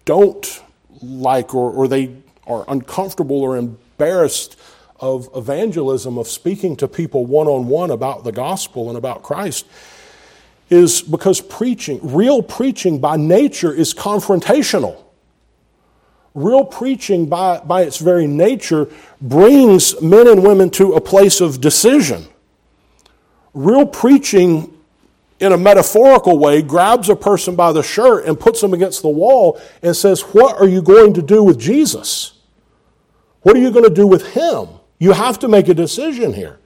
don't 0.06 0.62
like 1.02 1.54
or, 1.54 1.70
or 1.70 1.88
they 1.88 2.16
are 2.46 2.64
uncomfortable 2.68 3.42
or 3.42 3.58
embarrassed 3.58 4.58
of 4.98 5.28
evangelism, 5.36 6.16
of 6.16 6.26
speaking 6.26 6.74
to 6.76 6.88
people 6.88 7.26
one 7.26 7.48
on 7.48 7.68
one 7.68 7.90
about 7.90 8.24
the 8.24 8.32
gospel 8.32 8.88
and 8.88 8.96
about 8.96 9.22
Christ, 9.22 9.66
is 10.70 11.02
because 11.02 11.40
preaching, 11.40 11.98
real 12.02 12.42
preaching 12.42 13.00
by 13.00 13.16
nature, 13.16 13.72
is 13.72 13.92
confrontational. 13.92 15.02
Real 16.34 16.64
preaching, 16.64 17.26
by, 17.26 17.58
by 17.58 17.82
its 17.82 17.98
very 17.98 18.28
nature, 18.28 18.88
brings 19.20 20.00
men 20.00 20.28
and 20.28 20.44
women 20.44 20.70
to 20.70 20.92
a 20.94 21.00
place 21.00 21.40
of 21.40 21.60
decision. 21.60 22.24
Real 23.52 23.84
preaching, 23.84 24.72
in 25.40 25.52
a 25.52 25.58
metaphorical 25.58 26.38
way, 26.38 26.62
grabs 26.62 27.08
a 27.08 27.16
person 27.16 27.56
by 27.56 27.72
the 27.72 27.82
shirt 27.82 28.26
and 28.26 28.38
puts 28.38 28.60
them 28.60 28.72
against 28.72 29.02
the 29.02 29.08
wall 29.08 29.60
and 29.82 29.96
says, 29.96 30.20
What 30.20 30.60
are 30.60 30.68
you 30.68 30.82
going 30.82 31.14
to 31.14 31.22
do 31.22 31.42
with 31.42 31.58
Jesus? 31.58 32.38
What 33.42 33.56
are 33.56 33.60
you 33.60 33.72
going 33.72 33.88
to 33.88 33.94
do 33.94 34.06
with 34.06 34.34
him? 34.34 34.68
You 35.00 35.12
have 35.12 35.40
to 35.40 35.48
make 35.48 35.66
a 35.66 35.74
decision 35.74 36.32
here. 36.32 36.59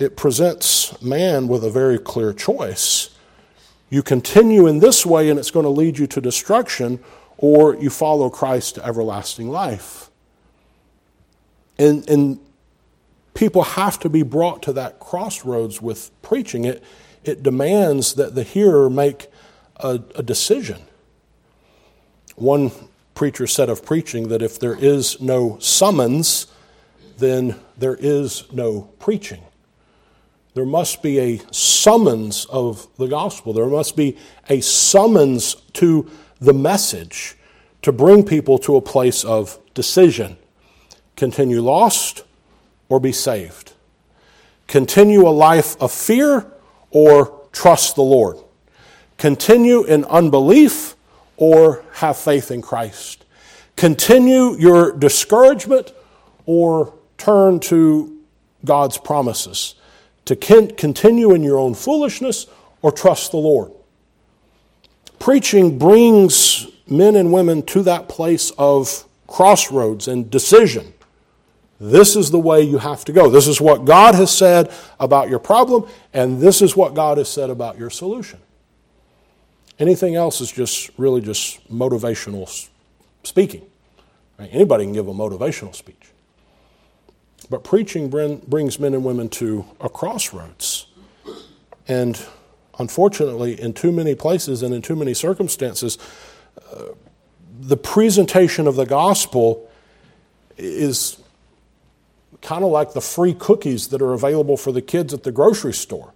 It 0.00 0.16
presents 0.16 1.00
man 1.02 1.46
with 1.46 1.62
a 1.62 1.68
very 1.68 1.98
clear 1.98 2.32
choice. 2.32 3.10
You 3.90 4.02
continue 4.02 4.66
in 4.66 4.78
this 4.78 5.04
way 5.04 5.28
and 5.28 5.38
it's 5.38 5.50
going 5.50 5.64
to 5.64 5.70
lead 5.70 5.98
you 5.98 6.06
to 6.06 6.22
destruction, 6.22 7.00
or 7.36 7.76
you 7.76 7.90
follow 7.90 8.30
Christ 8.30 8.76
to 8.76 8.86
everlasting 8.86 9.50
life. 9.50 10.10
And, 11.78 12.08
and 12.08 12.40
people 13.34 13.62
have 13.62 13.98
to 14.00 14.08
be 14.08 14.22
brought 14.22 14.62
to 14.62 14.72
that 14.72 15.00
crossroads 15.00 15.82
with 15.82 16.10
preaching. 16.22 16.64
It, 16.64 16.82
it 17.22 17.42
demands 17.42 18.14
that 18.14 18.34
the 18.34 18.42
hearer 18.42 18.88
make 18.88 19.26
a, 19.76 20.00
a 20.14 20.22
decision. 20.22 20.80
One 22.36 22.72
preacher 23.14 23.46
said 23.46 23.68
of 23.68 23.84
preaching 23.84 24.28
that 24.28 24.40
if 24.40 24.58
there 24.58 24.76
is 24.76 25.20
no 25.20 25.58
summons, 25.58 26.46
then 27.18 27.56
there 27.76 27.96
is 27.96 28.50
no 28.50 28.88
preaching. 28.98 29.42
There 30.54 30.66
must 30.66 31.02
be 31.02 31.18
a 31.18 31.40
summons 31.52 32.44
of 32.46 32.88
the 32.96 33.06
gospel. 33.06 33.52
There 33.52 33.66
must 33.66 33.96
be 33.96 34.16
a 34.48 34.60
summons 34.60 35.54
to 35.74 36.10
the 36.40 36.52
message 36.52 37.36
to 37.82 37.92
bring 37.92 38.24
people 38.24 38.58
to 38.58 38.76
a 38.76 38.80
place 38.80 39.24
of 39.24 39.58
decision. 39.74 40.36
Continue 41.16 41.60
lost 41.60 42.24
or 42.88 42.98
be 42.98 43.12
saved. 43.12 43.72
Continue 44.66 45.26
a 45.26 45.30
life 45.30 45.80
of 45.80 45.92
fear 45.92 46.46
or 46.90 47.40
trust 47.52 47.94
the 47.94 48.02
Lord. 48.02 48.38
Continue 49.18 49.84
in 49.84 50.04
unbelief 50.06 50.96
or 51.36 51.84
have 51.94 52.16
faith 52.16 52.50
in 52.50 52.62
Christ. 52.62 53.24
Continue 53.76 54.56
your 54.58 54.92
discouragement 54.92 55.92
or 56.46 56.94
turn 57.18 57.60
to 57.60 58.18
God's 58.64 58.98
promises. 58.98 59.74
To 60.26 60.36
continue 60.36 61.34
in 61.34 61.42
your 61.42 61.58
own 61.58 61.74
foolishness 61.74 62.46
or 62.82 62.92
trust 62.92 63.32
the 63.32 63.38
Lord. 63.38 63.72
Preaching 65.18 65.78
brings 65.78 66.66
men 66.86 67.16
and 67.16 67.32
women 67.32 67.62
to 67.62 67.82
that 67.82 68.08
place 68.08 68.52
of 68.58 69.04
crossroads 69.26 70.08
and 70.08 70.30
decision. 70.30 70.92
This 71.80 72.14
is 72.14 72.30
the 72.30 72.38
way 72.38 72.62
you 72.62 72.78
have 72.78 73.04
to 73.06 73.12
go. 73.12 73.30
This 73.30 73.48
is 73.48 73.60
what 73.60 73.84
God 73.84 74.14
has 74.14 74.36
said 74.36 74.70
about 74.98 75.30
your 75.30 75.38
problem, 75.38 75.88
and 76.12 76.40
this 76.40 76.60
is 76.60 76.76
what 76.76 76.94
God 76.94 77.18
has 77.18 77.28
said 77.28 77.48
about 77.48 77.78
your 77.78 77.90
solution. 77.90 78.38
Anything 79.78 80.14
else 80.14 80.40
is 80.40 80.52
just 80.52 80.90
really 80.98 81.22
just 81.22 81.66
motivational 81.72 82.68
speaking. 83.22 83.62
Anybody 84.38 84.84
can 84.84 84.92
give 84.92 85.08
a 85.08 85.14
motivational 85.14 85.74
speech. 85.74 86.10
But 87.50 87.64
preaching 87.64 88.08
brings 88.08 88.78
men 88.78 88.94
and 88.94 89.04
women 89.04 89.28
to 89.30 89.66
a 89.80 89.88
crossroads. 89.88 90.86
And 91.88 92.24
unfortunately, 92.78 93.60
in 93.60 93.72
too 93.72 93.90
many 93.90 94.14
places 94.14 94.62
and 94.62 94.72
in 94.72 94.82
too 94.82 94.94
many 94.94 95.12
circumstances, 95.12 95.98
uh, 96.72 96.84
the 97.58 97.76
presentation 97.76 98.68
of 98.68 98.76
the 98.76 98.86
gospel 98.86 99.68
is 100.56 101.20
kind 102.40 102.64
of 102.64 102.70
like 102.70 102.92
the 102.92 103.00
free 103.00 103.34
cookies 103.34 103.88
that 103.88 104.00
are 104.00 104.12
available 104.12 104.56
for 104.56 104.70
the 104.72 104.80
kids 104.80 105.12
at 105.12 105.24
the 105.24 105.32
grocery 105.32 105.74
store. 105.74 106.14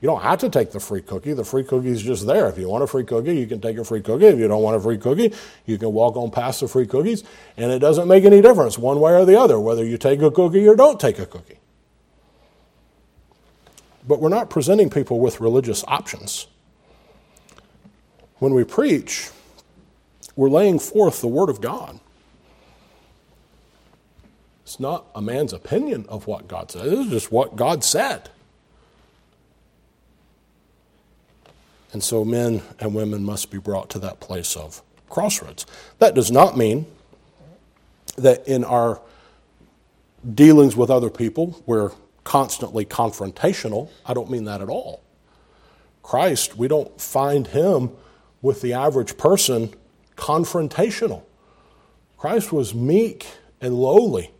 You 0.00 0.08
don't 0.08 0.22
have 0.22 0.40
to 0.40 0.50
take 0.50 0.72
the 0.72 0.80
free 0.80 1.00
cookie. 1.00 1.32
The 1.32 1.44
free 1.44 1.64
cookie 1.64 1.88
is 1.88 2.02
just 2.02 2.26
there. 2.26 2.48
If 2.48 2.58
you 2.58 2.68
want 2.68 2.84
a 2.84 2.86
free 2.86 3.04
cookie, 3.04 3.34
you 3.34 3.46
can 3.46 3.60
take 3.60 3.78
a 3.78 3.84
free 3.84 4.02
cookie. 4.02 4.26
If 4.26 4.38
you 4.38 4.46
don't 4.46 4.62
want 4.62 4.76
a 4.76 4.80
free 4.80 4.98
cookie, 4.98 5.32
you 5.64 5.78
can 5.78 5.92
walk 5.92 6.16
on 6.16 6.30
past 6.30 6.60
the 6.60 6.68
free 6.68 6.86
cookies, 6.86 7.24
and 7.56 7.72
it 7.72 7.78
doesn't 7.78 8.06
make 8.06 8.24
any 8.24 8.42
difference 8.42 8.78
one 8.78 9.00
way 9.00 9.12
or 9.12 9.24
the 9.24 9.40
other 9.40 9.58
whether 9.58 9.84
you 9.84 9.96
take 9.96 10.20
a 10.20 10.30
cookie 10.30 10.68
or 10.68 10.76
don't 10.76 11.00
take 11.00 11.18
a 11.18 11.24
cookie. 11.24 11.58
But 14.06 14.20
we're 14.20 14.28
not 14.28 14.50
presenting 14.50 14.90
people 14.90 15.18
with 15.18 15.40
religious 15.40 15.82
options. 15.88 16.46
When 18.38 18.52
we 18.52 18.64
preach, 18.64 19.30
we're 20.36 20.50
laying 20.50 20.78
forth 20.78 21.22
the 21.22 21.26
Word 21.26 21.48
of 21.48 21.62
God. 21.62 21.98
It's 24.62 24.78
not 24.78 25.06
a 25.14 25.22
man's 25.22 25.54
opinion 25.54 26.04
of 26.08 26.26
what 26.26 26.48
God 26.48 26.70
said, 26.70 26.86
it's 26.86 27.10
just 27.10 27.32
what 27.32 27.56
God 27.56 27.82
said. 27.82 28.30
And 31.92 32.02
so 32.02 32.24
men 32.24 32.62
and 32.80 32.94
women 32.94 33.22
must 33.24 33.50
be 33.50 33.58
brought 33.58 33.90
to 33.90 33.98
that 34.00 34.20
place 34.20 34.56
of 34.56 34.82
crossroads. 35.08 35.66
That 35.98 36.14
does 36.14 36.30
not 36.30 36.56
mean 36.56 36.86
that 38.16 38.46
in 38.46 38.64
our 38.64 39.00
dealings 40.34 40.76
with 40.76 40.90
other 40.90 41.10
people, 41.10 41.62
we're 41.66 41.92
constantly 42.24 42.84
confrontational. 42.84 43.88
I 44.04 44.14
don't 44.14 44.30
mean 44.30 44.44
that 44.44 44.60
at 44.60 44.68
all. 44.68 45.02
Christ, 46.02 46.56
we 46.56 46.68
don't 46.68 47.00
find 47.00 47.46
him 47.46 47.90
with 48.42 48.60
the 48.60 48.72
average 48.72 49.16
person 49.16 49.72
confrontational. 50.16 51.22
Christ 52.16 52.52
was 52.52 52.74
meek 52.74 53.26
and 53.60 53.74
lowly. 53.74 54.32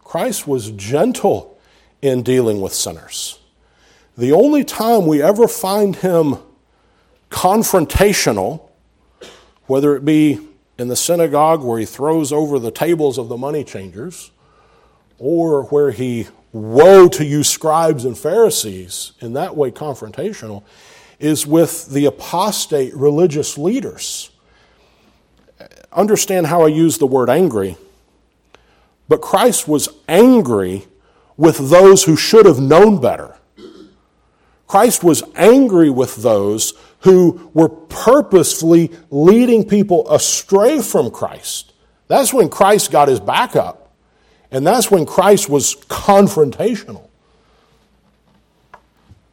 Christ 0.00 0.46
was 0.46 0.70
gentle 0.72 1.58
in 2.02 2.22
dealing 2.22 2.60
with 2.60 2.74
sinners. 2.74 3.38
The 4.18 4.32
only 4.32 4.64
time 4.64 5.06
we 5.06 5.22
ever 5.22 5.46
find 5.46 5.96
him 5.96 6.38
confrontational, 7.30 8.68
whether 9.66 9.96
it 9.96 10.04
be 10.04 10.38
in 10.78 10.88
the 10.88 10.96
synagogue 10.96 11.62
where 11.62 11.78
he 11.78 11.86
throws 11.86 12.32
over 12.32 12.58
the 12.58 12.70
tables 12.70 13.18
of 13.18 13.28
the 13.28 13.36
money 13.36 13.64
changers, 13.64 14.30
or 15.18 15.64
where 15.64 15.90
he, 15.90 16.26
woe 16.52 17.08
to 17.08 17.24
you, 17.24 17.44
scribes 17.44 18.04
and 18.04 18.18
Pharisees, 18.18 19.12
in 19.20 19.34
that 19.34 19.56
way 19.56 19.70
confrontational, 19.70 20.64
is 21.18 21.46
with 21.46 21.86
the 21.90 22.06
apostate 22.06 22.94
religious 22.94 23.58
leaders. 23.58 24.30
Understand 25.92 26.46
how 26.46 26.62
I 26.62 26.68
use 26.68 26.98
the 26.98 27.06
word 27.06 27.28
angry. 27.28 27.76
But 29.08 29.20
Christ 29.20 29.68
was 29.68 29.88
angry 30.08 30.86
with 31.36 31.70
those 31.70 32.04
who 32.04 32.16
should 32.16 32.46
have 32.46 32.60
known 32.60 33.00
better. 33.00 33.36
Christ 34.66 35.02
was 35.02 35.22
angry 35.34 35.90
with 35.90 36.16
those 36.16 36.74
who 37.00 37.50
were 37.54 37.68
purposefully 37.68 38.90
leading 39.10 39.66
people 39.66 40.10
astray 40.10 40.80
from 40.80 41.10
Christ. 41.10 41.72
That's 42.08 42.32
when 42.32 42.48
Christ 42.48 42.90
got 42.90 43.08
his 43.08 43.20
back 43.20 43.56
up. 43.56 43.92
And 44.50 44.66
that's 44.66 44.90
when 44.90 45.06
Christ 45.06 45.48
was 45.48 45.76
confrontational. 45.76 47.08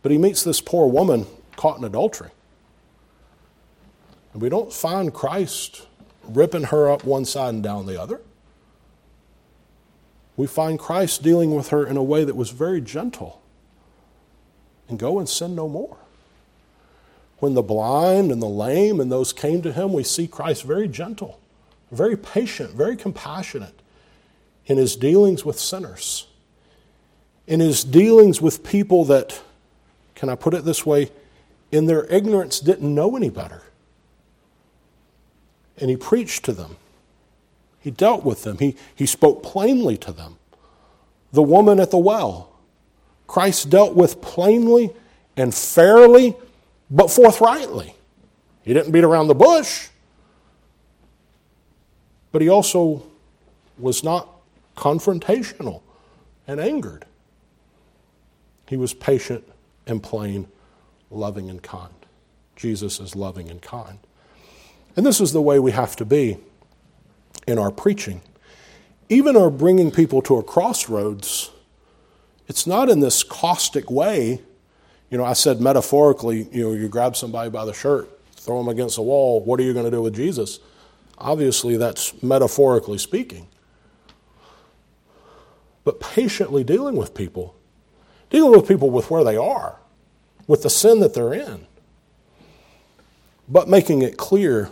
But 0.02 0.12
he 0.12 0.18
meets 0.18 0.44
this 0.44 0.62
poor 0.62 0.88
woman 0.88 1.26
caught 1.56 1.78
in 1.78 1.84
adultery. 1.84 2.30
And 4.34 4.42
we 4.42 4.50
don't 4.50 4.72
find 4.72 5.14
Christ 5.14 5.88
ripping 6.24 6.66
her 6.66 6.90
up 6.90 7.04
one 7.04 7.26
side 7.26 7.56
and 7.56 7.64
down 7.64 7.88
the 7.88 8.00
other. 8.00 8.22
We 10.36 10.46
find 10.46 10.78
Christ 10.78 11.24
dealing 11.24 11.56
with 11.56 11.70
her 11.70 11.86
in 11.86 11.98
a 11.98 12.04
way 12.04 12.24
that 12.24 12.36
was 12.36 12.52
very 12.52 12.80
gentle. 12.80 13.42
And 14.88 15.00
go 15.00 15.18
and 15.18 15.28
sin 15.28 15.56
no 15.56 15.68
more. 15.68 15.98
When 17.40 17.54
the 17.54 17.62
blind 17.62 18.32
and 18.32 18.42
the 18.42 18.48
lame 18.48 19.00
and 19.00 19.12
those 19.12 19.32
came 19.32 19.62
to 19.62 19.72
him, 19.72 19.94
we 19.94 20.04
see 20.04 20.28
Christ 20.28 20.64
very 20.64 20.88
gentle, 20.88 21.40
very 21.92 22.18
patient, 22.18 22.72
very 22.72 22.96
compassionate 22.96 23.80
in 24.66 24.78
his 24.78 24.96
dealings 24.96 25.46
with 25.46 25.60
sinners, 25.60 26.28
in 27.46 27.60
his 27.60 27.84
dealings 27.84 28.42
with 28.42 28.64
people 28.64 29.06
that, 29.06 29.42
can 30.16 30.30
I 30.30 30.36
put 30.36 30.54
it 30.54 30.66
this 30.66 30.86
way, 30.86 31.12
in 31.72 31.86
their 31.86 32.06
ignorance 32.06 32.60
didn't 32.60 32.94
know 32.94 33.16
any 33.16 33.30
better. 33.30 33.62
And 35.78 35.90
he 35.90 35.96
preached 35.96 36.44
to 36.46 36.54
them. 36.54 36.78
He 37.80 37.92
dealt 37.92 38.26
with 38.26 38.44
them. 38.44 38.58
He, 38.58 38.76
he 38.96 39.06
spoke 39.06 39.44
plainly 39.44 39.96
to 39.98 40.12
them. 40.12 40.38
The 41.32 41.44
woman 41.44 41.80
at 41.80 41.92
the 41.92 41.98
well, 41.98 42.52
Christ 43.28 43.70
dealt 43.70 43.96
with 43.96 44.22
plainly 44.22 44.92
and 45.36 45.54
fairly, 45.54 46.36
but 46.90 47.10
forthrightly. 47.10 47.96
He 48.64 48.74
didn't 48.74 48.92
beat 48.92 49.04
around 49.04 49.28
the 49.28 49.36
bush, 49.36 49.90
but 52.32 52.42
he 52.42 52.50
also 52.50 53.04
was 53.78 54.04
not 54.04 54.30
confrontational 54.76 55.82
and 56.48 56.60
angered. 56.60 57.06
He 58.68 58.78
was 58.78 58.94
patient 58.94 59.44
and 59.86 60.04
plain 60.04 60.48
loving 61.10 61.50
and 61.50 61.62
kind. 61.62 61.94
Jesus 62.56 63.00
is 63.00 63.16
loving 63.16 63.50
and 63.50 63.62
kind. 63.62 64.00
And 64.96 65.06
this 65.06 65.22
is 65.22 65.32
the 65.32 65.42
way 65.42 65.60
we 65.60 65.72
have 65.72 65.96
to 65.98 66.06
be 66.06 66.38
in 67.48 67.58
our 67.58 67.72
preaching. 67.72 68.22
Even 69.10 69.38
our 69.38 69.50
bringing 69.50 69.92
people 69.92 70.22
to 70.24 70.36
a 70.38 70.44
crossroads, 70.44 71.52
it's 72.48 72.68
not 72.68 72.90
in 72.90 73.00
this 73.00 73.24
caustic 73.24 73.90
way. 73.90 74.42
You 75.10 75.18
know, 75.18 75.24
I 75.24 75.34
said 75.34 75.62
metaphorically, 75.62 76.48
you 76.52 76.64
know, 76.64 76.74
you 76.74 76.88
grab 76.90 77.16
somebody 77.16 77.50
by 77.50 77.66
the 77.66 77.74
shirt, 77.74 78.10
throw 78.34 78.58
them 78.58 78.68
against 78.68 78.98
a 78.98 79.02
wall, 79.02 79.42
what 79.42 79.60
are 79.60 79.64
you 79.64 79.74
going 79.74 79.86
to 79.86 79.92
do 79.92 80.02
with 80.02 80.16
Jesus? 80.16 80.60
Obviously, 81.18 81.78
that's 81.78 82.22
metaphorically 82.22 82.98
speaking. 82.98 83.48
But 85.84 86.00
patiently 86.00 86.64
dealing 86.64 86.96
with 86.96 87.14
people, 87.14 87.56
dealing 88.30 88.52
with 88.52 88.68
people 88.68 88.90
with 88.90 89.10
where 89.10 89.24
they 89.24 89.38
are 89.38 89.78
with 90.48 90.64
the 90.64 90.70
sin 90.70 91.02
that 91.02 91.14
they're 91.14 91.34
in, 91.34 91.68
but 93.48 93.68
making 93.68 94.02
it 94.02 94.18
clear 94.18 94.70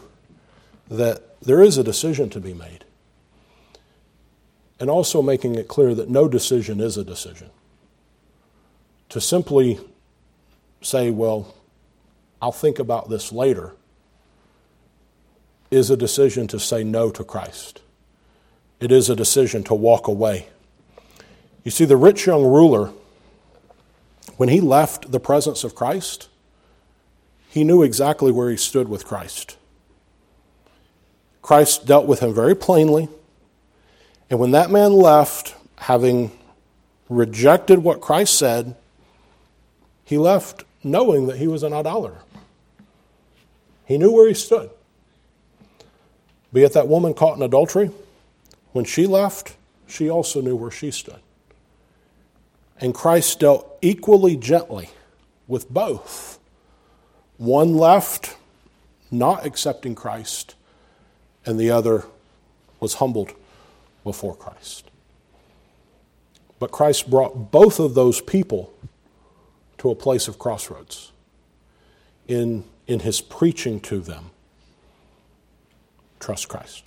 that 0.89 1.39
there 1.41 1.61
is 1.61 1.77
a 1.77 1.83
decision 1.83 2.29
to 2.29 2.39
be 2.39 2.53
made. 2.53 2.83
And 4.79 4.89
also 4.89 5.21
making 5.21 5.55
it 5.55 5.67
clear 5.67 5.93
that 5.95 6.09
no 6.09 6.27
decision 6.27 6.81
is 6.81 6.97
a 6.97 7.03
decision. 7.03 7.49
To 9.09 9.21
simply 9.21 9.79
say, 10.85 11.09
well, 11.09 11.53
I'll 12.41 12.51
think 12.51 12.79
about 12.79 13.09
this 13.09 13.31
later, 13.31 13.73
is 15.71 15.89
a 15.89 15.97
decision 15.97 16.47
to 16.47 16.59
say 16.59 16.83
no 16.83 17.09
to 17.09 17.23
Christ. 17.23 17.81
It 18.79 18.91
is 18.91 19.09
a 19.09 19.15
decision 19.15 19.63
to 19.65 19.73
walk 19.73 20.07
away. 20.07 20.47
You 21.63 21.71
see, 21.71 21.85
the 21.85 21.97
rich 21.97 22.27
young 22.27 22.43
ruler 22.43 22.91
when 24.37 24.49
he 24.49 24.59
left 24.59 25.11
the 25.11 25.19
presence 25.19 25.63
of 25.63 25.75
Christ, 25.75 26.27
he 27.49 27.63
knew 27.63 27.83
exactly 27.83 28.31
where 28.31 28.49
he 28.49 28.57
stood 28.57 28.89
with 28.89 29.05
Christ. 29.05 29.57
Christ 31.41 31.85
dealt 31.85 32.05
with 32.05 32.19
him 32.19 32.33
very 32.33 32.55
plainly. 32.55 33.07
And 34.29 34.39
when 34.39 34.51
that 34.51 34.71
man 34.71 34.93
left, 34.93 35.55
having 35.77 36.31
rejected 37.07 37.79
what 37.79 38.01
Christ 38.01 38.37
said, 38.37 38.75
he 40.03 40.17
left 40.17 40.63
knowing 40.85 41.25
that 41.27 41.37
he 41.37 41.47
was 41.47 41.63
an 41.63 41.73
idolater. 41.73 42.19
He 43.85 43.97
knew 43.97 44.11
where 44.11 44.27
he 44.27 44.33
stood. 44.35 44.69
Be 46.53 46.63
it 46.63 46.73
that 46.73 46.87
woman 46.87 47.13
caught 47.13 47.35
in 47.35 47.43
adultery, 47.43 47.89
when 48.71 48.85
she 48.85 49.07
left, 49.07 49.57
she 49.87 50.09
also 50.09 50.41
knew 50.41 50.55
where 50.55 50.71
she 50.71 50.91
stood. 50.91 51.19
And 52.79 52.93
Christ 52.93 53.39
dealt 53.39 53.77
equally 53.81 54.35
gently 54.35 54.89
with 55.47 55.69
both. 55.69 56.39
One 57.37 57.75
left 57.75 58.37
not 59.09 59.45
accepting 59.45 59.95
Christ, 59.95 60.55
and 61.45 61.59
the 61.59 61.71
other 61.71 62.05
was 62.79 62.95
humbled 62.95 63.31
before 64.03 64.35
Christ. 64.35 64.89
But 66.59 66.71
Christ 66.71 67.09
brought 67.09 67.51
both 67.51 67.79
of 67.79 67.95
those 67.95 68.21
people 68.21 68.73
to 69.85 69.91
a 69.91 69.95
place 69.95 70.27
of 70.27 70.39
crossroads 70.39 71.11
in, 72.27 72.63
in 72.87 73.01
his 73.01 73.21
preaching 73.21 73.79
to 73.79 73.99
them. 73.99 74.31
Trust 76.19 76.49
Christ. 76.49 76.85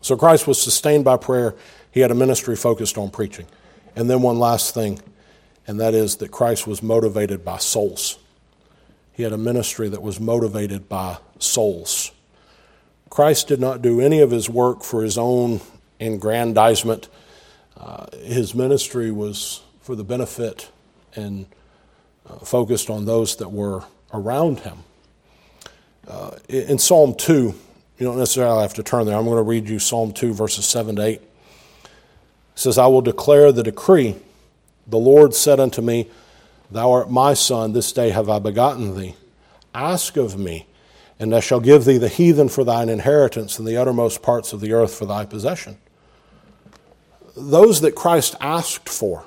So 0.00 0.16
Christ 0.16 0.46
was 0.46 0.60
sustained 0.60 1.04
by 1.04 1.18
prayer. 1.18 1.54
He 1.90 2.00
had 2.00 2.10
a 2.10 2.14
ministry 2.14 2.56
focused 2.56 2.96
on 2.96 3.10
preaching. 3.10 3.44
And 3.94 4.08
then 4.08 4.22
one 4.22 4.38
last 4.38 4.72
thing, 4.72 4.98
and 5.66 5.78
that 5.78 5.92
is 5.92 6.16
that 6.16 6.30
Christ 6.30 6.66
was 6.66 6.82
motivated 6.82 7.44
by 7.44 7.58
souls. 7.58 8.18
He 9.12 9.22
had 9.22 9.34
a 9.34 9.38
ministry 9.38 9.90
that 9.90 10.00
was 10.00 10.18
motivated 10.18 10.88
by 10.88 11.18
souls. 11.38 12.12
Christ 13.10 13.46
did 13.46 13.60
not 13.60 13.82
do 13.82 14.00
any 14.00 14.20
of 14.20 14.30
his 14.30 14.48
work 14.48 14.82
for 14.82 15.02
his 15.02 15.18
own 15.18 15.60
aggrandizement. 16.00 17.10
Uh, 17.76 18.06
his 18.22 18.54
ministry 18.54 19.10
was 19.10 19.60
for 19.82 19.94
the 19.94 20.04
benefit 20.04 20.70
and 21.14 21.46
focused 22.44 22.90
on 22.90 23.04
those 23.04 23.36
that 23.36 23.50
were 23.50 23.84
around 24.12 24.60
him. 24.60 24.78
Uh, 26.06 26.32
in 26.48 26.78
Psalm 26.78 27.14
2, 27.14 27.32
you 27.98 28.06
don't 28.06 28.18
necessarily 28.18 28.62
have 28.62 28.74
to 28.74 28.82
turn 28.82 29.06
there. 29.06 29.16
I'm 29.16 29.24
going 29.24 29.36
to 29.36 29.42
read 29.42 29.68
you 29.68 29.78
Psalm 29.78 30.12
2, 30.12 30.32
verses 30.32 30.64
7 30.64 30.96
to 30.96 31.02
8 31.02 31.22
says, 32.58 32.76
I 32.76 32.88
will 32.88 33.02
declare 33.02 33.52
the 33.52 33.62
decree. 33.62 34.16
The 34.86 34.98
Lord 34.98 35.32
said 35.32 35.60
unto 35.60 35.80
me, 35.80 36.10
Thou 36.70 36.90
art 36.90 37.10
my 37.10 37.34
son, 37.34 37.72
this 37.72 37.92
day 37.92 38.10
have 38.10 38.28
I 38.28 38.40
begotten 38.40 38.96
thee. 38.98 39.14
Ask 39.74 40.16
of 40.16 40.36
me, 40.36 40.66
and 41.20 41.34
I 41.34 41.40
shall 41.40 41.60
give 41.60 41.84
thee 41.84 41.98
the 41.98 42.08
heathen 42.08 42.48
for 42.48 42.64
thine 42.64 42.88
inheritance, 42.88 43.58
and 43.58 43.68
the 43.68 43.76
uttermost 43.76 44.22
parts 44.22 44.52
of 44.52 44.60
the 44.60 44.72
earth 44.72 44.94
for 44.94 45.06
thy 45.06 45.24
possession. 45.24 45.78
Those 47.36 47.80
that 47.82 47.94
Christ 47.94 48.34
asked 48.40 48.88
for 48.88 49.24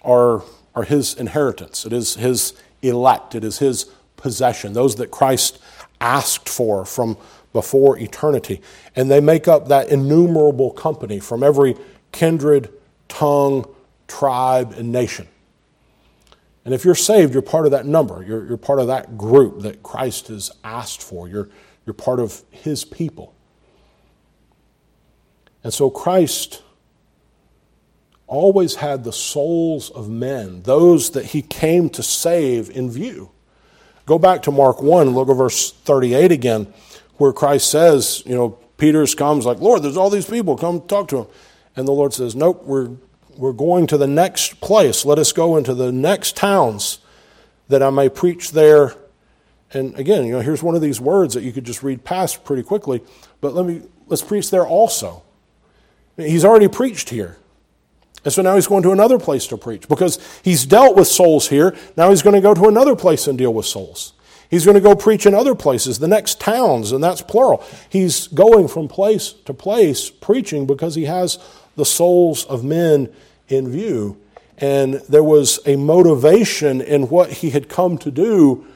are, 0.00 0.42
are 0.74 0.84
his 0.84 1.14
inheritance. 1.14 1.84
It 1.84 1.92
is 1.92 2.16
his 2.16 2.54
elect. 2.82 3.34
It 3.34 3.44
is 3.44 3.58
his 3.58 3.84
possession. 4.16 4.72
Those 4.72 4.96
that 4.96 5.10
Christ 5.10 5.58
asked 6.00 6.48
for 6.48 6.84
from 6.84 7.16
before 7.52 7.98
eternity. 7.98 8.62
And 8.96 9.10
they 9.10 9.20
make 9.20 9.46
up 9.48 9.68
that 9.68 9.88
innumerable 9.88 10.70
company 10.70 11.20
from 11.20 11.42
every 11.42 11.76
kindred, 12.10 12.70
tongue, 13.08 13.66
tribe, 14.08 14.72
and 14.72 14.90
nation. 14.90 15.28
And 16.64 16.72
if 16.72 16.84
you're 16.84 16.94
saved, 16.94 17.32
you're 17.32 17.42
part 17.42 17.64
of 17.64 17.72
that 17.72 17.86
number. 17.86 18.22
You're, 18.22 18.46
you're 18.46 18.56
part 18.56 18.78
of 18.78 18.86
that 18.86 19.18
group 19.18 19.62
that 19.62 19.82
Christ 19.82 20.28
has 20.28 20.50
asked 20.62 21.02
for. 21.02 21.28
You're, 21.28 21.48
you're 21.84 21.94
part 21.94 22.20
of 22.20 22.42
his 22.50 22.84
people. 22.84 23.34
And 25.64 25.72
so 25.74 25.90
Christ 25.90 26.62
always 28.32 28.76
had 28.76 29.04
the 29.04 29.12
souls 29.12 29.90
of 29.90 30.08
men, 30.08 30.62
those 30.62 31.10
that 31.10 31.26
he 31.26 31.42
came 31.42 31.90
to 31.90 32.02
save, 32.02 32.70
in 32.70 32.90
view. 32.90 33.30
Go 34.06 34.18
back 34.18 34.42
to 34.42 34.50
Mark 34.50 34.82
1 34.82 35.08
and 35.08 35.16
look 35.16 35.28
at 35.28 35.36
verse 35.36 35.70
38 35.70 36.32
again 36.32 36.72
where 37.18 37.32
Christ 37.32 37.70
says, 37.70 38.22
you 38.26 38.34
know, 38.34 38.58
Peter's 38.78 39.14
comes 39.14 39.46
like, 39.46 39.60
Lord, 39.60 39.82
there's 39.82 39.96
all 39.96 40.10
these 40.10 40.28
people, 40.28 40.56
come 40.56 40.80
talk 40.80 41.08
to 41.08 41.18
him. 41.18 41.26
And 41.76 41.86
the 41.86 41.92
Lord 41.92 42.12
says, 42.12 42.34
Nope, 42.34 42.64
we're, 42.64 42.90
we're 43.36 43.52
going 43.52 43.86
to 43.88 43.96
the 43.96 44.08
next 44.08 44.60
place. 44.60 45.04
Let 45.04 45.18
us 45.18 45.30
go 45.32 45.56
into 45.56 45.74
the 45.74 45.92
next 45.92 46.36
towns 46.36 46.98
that 47.68 47.82
I 47.82 47.90
may 47.90 48.08
preach 48.08 48.52
there. 48.52 48.94
And 49.72 49.94
again, 49.96 50.26
you 50.26 50.32
know, 50.32 50.40
here's 50.40 50.62
one 50.62 50.74
of 50.74 50.80
these 50.80 51.00
words 51.00 51.34
that 51.34 51.42
you 51.42 51.52
could 51.52 51.64
just 51.64 51.82
read 51.82 52.02
past 52.02 52.44
pretty 52.44 52.62
quickly, 52.62 53.02
but 53.40 53.54
let 53.54 53.66
me 53.66 53.82
let's 54.08 54.22
preach 54.22 54.50
there 54.50 54.66
also. 54.66 55.22
He's 56.16 56.44
already 56.44 56.68
preached 56.68 57.10
here. 57.10 57.38
And 58.24 58.32
so 58.32 58.42
now 58.42 58.54
he's 58.54 58.66
going 58.66 58.82
to 58.84 58.92
another 58.92 59.18
place 59.18 59.46
to 59.48 59.56
preach 59.56 59.88
because 59.88 60.18
he's 60.42 60.64
dealt 60.64 60.96
with 60.96 61.08
souls 61.08 61.48
here. 61.48 61.76
Now 61.96 62.10
he's 62.10 62.22
going 62.22 62.34
to 62.34 62.40
go 62.40 62.54
to 62.54 62.68
another 62.68 62.94
place 62.94 63.26
and 63.26 63.36
deal 63.36 63.52
with 63.52 63.66
souls. 63.66 64.12
He's 64.50 64.66
going 64.66 64.74
to 64.74 64.82
go 64.82 64.94
preach 64.94 65.24
in 65.24 65.34
other 65.34 65.54
places, 65.54 65.98
the 65.98 66.08
next 66.08 66.38
towns, 66.38 66.92
and 66.92 67.02
that's 67.02 67.22
plural. 67.22 67.64
He's 67.88 68.26
going 68.28 68.68
from 68.68 68.86
place 68.86 69.32
to 69.46 69.54
place 69.54 70.10
preaching 70.10 70.66
because 70.66 70.94
he 70.94 71.06
has 71.06 71.38
the 71.74 71.86
souls 71.86 72.44
of 72.44 72.62
men 72.62 73.10
in 73.48 73.70
view. 73.70 74.18
And 74.58 74.94
there 75.08 75.24
was 75.24 75.58
a 75.66 75.76
motivation 75.76 76.82
in 76.82 77.08
what 77.08 77.32
he 77.32 77.50
had 77.50 77.68
come 77.70 77.96
to 77.98 78.10
do 78.10 78.66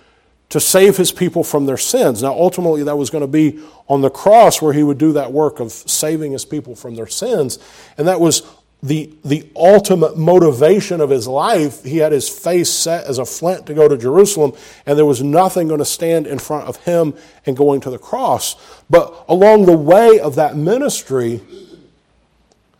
to 0.48 0.60
save 0.60 0.96
his 0.96 1.12
people 1.12 1.44
from 1.44 1.66
their 1.66 1.76
sins. 1.76 2.22
Now, 2.22 2.32
ultimately, 2.32 2.84
that 2.84 2.96
was 2.96 3.10
going 3.10 3.22
to 3.22 3.28
be 3.28 3.60
on 3.88 4.00
the 4.00 4.10
cross 4.10 4.62
where 4.62 4.72
he 4.72 4.82
would 4.82 4.98
do 4.98 5.12
that 5.12 5.32
work 5.32 5.60
of 5.60 5.72
saving 5.72 6.32
his 6.32 6.44
people 6.44 6.74
from 6.74 6.94
their 6.94 7.06
sins. 7.06 7.58
And 7.98 8.08
that 8.08 8.20
was 8.20 8.42
the, 8.82 9.10
the 9.24 9.48
ultimate 9.56 10.16
motivation 10.16 11.00
of 11.00 11.10
his 11.10 11.26
life. 11.26 11.82
He 11.82 11.98
had 11.98 12.12
his 12.12 12.28
face 12.28 12.70
set 12.70 13.04
as 13.04 13.18
a 13.18 13.24
flint 13.24 13.66
to 13.66 13.74
go 13.74 13.88
to 13.88 13.96
Jerusalem, 13.96 14.52
and 14.84 14.98
there 14.98 15.06
was 15.06 15.22
nothing 15.22 15.68
going 15.68 15.78
to 15.78 15.84
stand 15.84 16.26
in 16.26 16.38
front 16.38 16.68
of 16.68 16.76
him 16.84 17.14
and 17.46 17.56
going 17.56 17.80
to 17.82 17.90
the 17.90 17.98
cross. 17.98 18.56
But 18.88 19.24
along 19.28 19.66
the 19.66 19.76
way 19.76 20.20
of 20.20 20.34
that 20.36 20.56
ministry, 20.56 21.40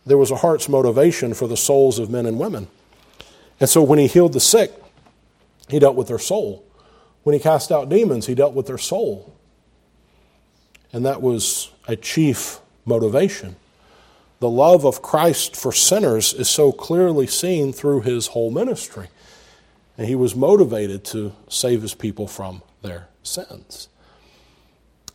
there 0.05 0.17
was 0.17 0.31
a 0.31 0.37
heart's 0.37 0.69
motivation 0.69 1.33
for 1.33 1.47
the 1.47 1.57
souls 1.57 1.99
of 1.99 2.09
men 2.09 2.25
and 2.25 2.39
women. 2.39 2.67
And 3.59 3.69
so 3.69 3.81
when 3.81 3.99
he 3.99 4.07
healed 4.07 4.33
the 4.33 4.39
sick, 4.39 4.71
he 5.67 5.79
dealt 5.79 5.95
with 5.95 6.07
their 6.07 6.19
soul. 6.19 6.63
When 7.23 7.33
he 7.33 7.39
cast 7.39 7.71
out 7.71 7.89
demons, 7.89 8.27
he 8.27 8.35
dealt 8.35 8.53
with 8.53 8.67
their 8.67 8.77
soul. 8.77 9.33
And 10.93 11.05
that 11.05 11.21
was 11.21 11.71
a 11.87 11.95
chief 11.97 12.59
motivation. 12.85 13.57
The 14.39 14.49
love 14.49 14.85
of 14.85 15.01
Christ 15.01 15.55
for 15.55 15.71
sinners 15.71 16.33
is 16.33 16.49
so 16.49 16.71
clearly 16.71 17.25
seen 17.25 17.73
through 17.73 18.01
his 18.01 18.27
whole 18.27 18.51
ministry. 18.51 19.07
And 19.97 20.07
he 20.07 20.15
was 20.15 20.35
motivated 20.35 21.03
to 21.05 21.33
save 21.49 21.81
his 21.81 21.95
people 21.95 22.27
from 22.27 22.61
their 22.83 23.07
sins. 23.23 23.89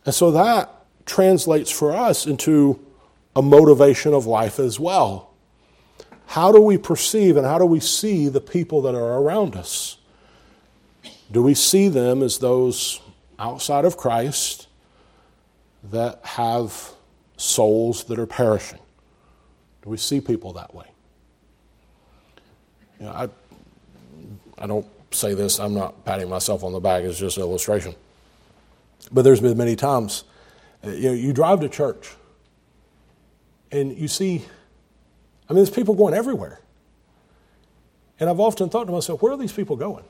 And 0.05 0.13
so 0.13 0.31
that 0.31 0.69
translates 1.05 1.71
for 1.71 1.93
us 1.93 2.25
into 2.25 2.79
a 3.35 3.41
motivation 3.41 4.13
of 4.13 4.25
life 4.25 4.59
as 4.59 4.79
well. 4.79 5.31
How 6.27 6.51
do 6.51 6.61
we 6.61 6.77
perceive 6.77 7.37
and 7.37 7.45
how 7.45 7.57
do 7.57 7.65
we 7.65 7.79
see 7.79 8.27
the 8.27 8.41
people 8.41 8.81
that 8.81 8.95
are 8.95 9.19
around 9.19 9.55
us? 9.55 9.97
Do 11.31 11.41
we 11.41 11.53
see 11.53 11.87
them 11.87 12.21
as 12.21 12.39
those 12.39 12.99
outside 13.39 13.85
of 13.85 13.97
Christ 13.97 14.67
that 15.91 16.19
have 16.23 16.91
souls 17.37 18.03
that 18.05 18.19
are 18.19 18.27
perishing? 18.27 18.79
Do 19.83 19.89
we 19.89 19.97
see 19.97 20.21
people 20.21 20.53
that 20.53 20.73
way? 20.73 20.85
You 22.99 23.05
know, 23.05 23.11
I, 23.11 23.29
I 24.57 24.67
don't 24.67 24.87
say 25.11 25.33
this, 25.33 25.59
I'm 25.59 25.73
not 25.73 26.05
patting 26.05 26.29
myself 26.29 26.63
on 26.63 26.71
the 26.71 26.79
back, 26.79 27.03
it's 27.03 27.19
just 27.19 27.37
an 27.37 27.43
illustration. 27.43 27.93
But 29.11 29.23
there's 29.23 29.41
been 29.41 29.57
many 29.57 29.75
times, 29.75 30.23
uh, 30.83 30.89
you 30.89 31.09
know, 31.09 31.13
you 31.13 31.33
drive 31.33 31.59
to 31.59 31.69
church 31.69 32.15
and 33.71 33.97
you 33.97 34.07
see, 34.07 34.45
I 35.49 35.53
mean, 35.53 35.57
there's 35.57 35.69
people 35.69 35.95
going 35.95 36.13
everywhere. 36.13 36.59
And 38.19 38.29
I've 38.29 38.39
often 38.39 38.69
thought 38.69 38.85
to 38.85 38.91
myself, 38.91 39.21
where 39.21 39.33
are 39.33 39.37
these 39.37 39.51
people 39.51 39.75
going? 39.75 40.05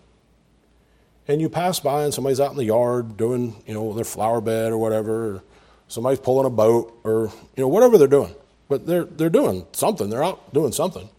and 1.27 1.39
you 1.39 1.49
pass 1.49 1.79
by 1.79 2.03
and 2.03 2.13
somebody's 2.13 2.39
out 2.39 2.51
in 2.51 2.57
the 2.57 2.65
yard 2.65 3.17
doing, 3.17 3.55
you 3.65 3.73
know, 3.73 3.93
their 3.93 4.03
flower 4.03 4.41
bed 4.41 4.71
or 4.71 4.77
whatever, 4.77 5.35
or 5.35 5.43
somebody's 5.87 6.19
pulling 6.19 6.45
a 6.45 6.49
boat 6.49 6.99
or, 7.03 7.31
you 7.55 7.63
know, 7.63 7.67
whatever 7.67 7.97
they're 7.97 8.07
doing. 8.07 8.33
But 8.69 8.85
they're, 8.85 9.05
they're 9.05 9.29
doing 9.29 9.65
something. 9.73 10.09
They're 10.09 10.23
out 10.23 10.53
doing 10.53 10.71
something. 10.71 11.09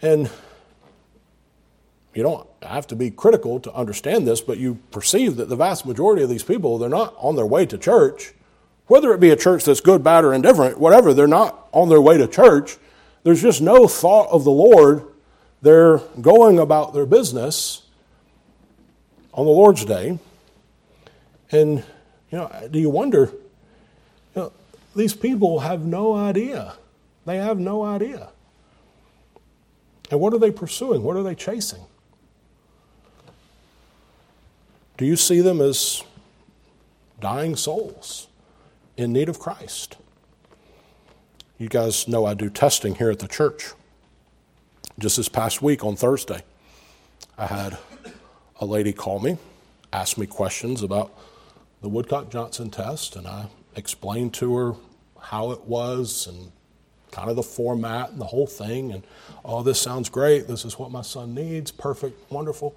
And 0.00 0.30
you 2.14 2.22
don't 2.22 2.48
have 2.62 2.86
to 2.88 2.96
be 2.96 3.10
critical 3.10 3.60
to 3.60 3.72
understand 3.72 4.26
this, 4.26 4.40
but 4.40 4.58
you 4.58 4.78
perceive 4.90 5.36
that 5.36 5.48
the 5.48 5.56
vast 5.56 5.86
majority 5.86 6.22
of 6.22 6.28
these 6.28 6.42
people, 6.42 6.78
they're 6.78 6.88
not 6.88 7.14
on 7.18 7.36
their 7.36 7.46
way 7.46 7.66
to 7.66 7.78
church. 7.78 8.32
Whether 8.86 9.12
it 9.12 9.20
be 9.20 9.30
a 9.30 9.36
church 9.36 9.64
that's 9.64 9.80
good, 9.80 10.02
bad, 10.02 10.24
or 10.24 10.32
indifferent, 10.32 10.78
whatever, 10.78 11.12
they're 11.12 11.26
not 11.26 11.68
on 11.72 11.88
their 11.88 12.00
way 12.00 12.16
to 12.16 12.26
church. 12.26 12.78
There's 13.22 13.42
just 13.42 13.60
no 13.60 13.86
thought 13.86 14.30
of 14.30 14.44
the 14.44 14.50
Lord. 14.50 15.04
They're 15.60 15.98
going 16.20 16.58
about 16.58 16.94
their 16.94 17.06
business 17.06 17.82
on 19.34 19.44
the 19.44 19.52
Lord's 19.52 19.84
Day. 19.84 20.18
And, 21.50 21.84
you 22.30 22.38
know, 22.38 22.68
do 22.70 22.78
you 22.78 22.90
wonder, 22.90 23.30
these 24.94 25.14
people 25.14 25.60
have 25.60 25.84
no 25.84 26.14
idea. 26.14 26.74
They 27.24 27.36
have 27.36 27.58
no 27.58 27.82
idea. 27.82 28.30
And 30.10 30.20
what 30.20 30.32
are 30.32 30.38
they 30.38 30.50
pursuing? 30.50 31.02
What 31.02 31.16
are 31.16 31.22
they 31.22 31.34
chasing? 31.34 31.82
Do 34.96 35.04
you 35.04 35.16
see 35.16 35.40
them 35.40 35.60
as 35.60 36.02
dying 37.20 37.54
souls 37.54 38.28
in 38.96 39.12
need 39.12 39.28
of 39.28 39.38
Christ? 39.38 39.96
You 41.58 41.68
guys 41.68 42.08
know 42.08 42.24
I 42.24 42.34
do 42.34 42.48
testing 42.48 42.94
here 42.94 43.10
at 43.10 43.18
the 43.18 43.28
church. 43.28 43.72
Just 44.98 45.16
this 45.16 45.28
past 45.28 45.62
week 45.62 45.84
on 45.84 45.94
Thursday, 45.94 46.42
I 47.36 47.46
had 47.46 47.78
a 48.60 48.64
lady 48.64 48.92
call 48.92 49.20
me, 49.20 49.38
ask 49.92 50.18
me 50.18 50.26
questions 50.26 50.82
about 50.82 51.12
the 51.80 51.88
Woodcock 51.88 52.30
Johnson 52.30 52.70
test, 52.70 53.14
and 53.14 53.26
I 53.26 53.46
explained 53.78 54.34
to 54.34 54.56
her 54.56 54.74
how 55.20 55.52
it 55.52 55.62
was 55.62 56.26
and 56.26 56.52
kind 57.10 57.30
of 57.30 57.36
the 57.36 57.42
format 57.42 58.10
and 58.10 58.20
the 58.20 58.26
whole 58.26 58.46
thing. 58.46 58.92
And 58.92 59.02
oh, 59.44 59.62
this 59.62 59.80
sounds 59.80 60.08
great. 60.08 60.46
This 60.46 60.64
is 60.64 60.78
what 60.78 60.90
my 60.90 61.02
son 61.02 61.34
needs. 61.34 61.70
Perfect, 61.70 62.30
wonderful. 62.30 62.76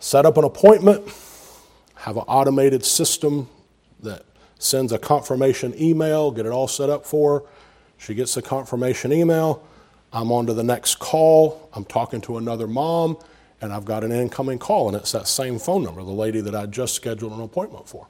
Set 0.00 0.26
up 0.26 0.36
an 0.36 0.44
appointment, 0.44 1.02
have 1.94 2.16
an 2.16 2.24
automated 2.28 2.84
system 2.84 3.48
that 4.00 4.24
sends 4.58 4.92
a 4.92 4.98
confirmation 4.98 5.74
email, 5.80 6.30
get 6.30 6.46
it 6.46 6.52
all 6.52 6.68
set 6.68 6.90
up 6.90 7.06
for 7.06 7.40
her. 7.40 7.46
She 7.96 8.14
gets 8.14 8.34
the 8.34 8.42
confirmation 8.42 9.12
email. 9.12 9.66
I'm 10.12 10.30
on 10.30 10.46
to 10.46 10.54
the 10.54 10.62
next 10.62 10.98
call. 10.98 11.68
I'm 11.72 11.84
talking 11.84 12.20
to 12.22 12.38
another 12.38 12.66
mom 12.66 13.18
and 13.60 13.72
I've 13.72 13.84
got 13.84 14.04
an 14.04 14.12
incoming 14.12 14.58
call, 14.58 14.88
and 14.88 14.96
it's 14.96 15.12
that 15.12 15.26
same 15.26 15.58
phone 15.58 15.82
number, 15.82 16.02
the 16.02 16.10
lady 16.10 16.40
that 16.42 16.54
I 16.54 16.66
just 16.66 16.94
scheduled 16.94 17.32
an 17.32 17.40
appointment 17.40 17.88
for. 17.88 18.06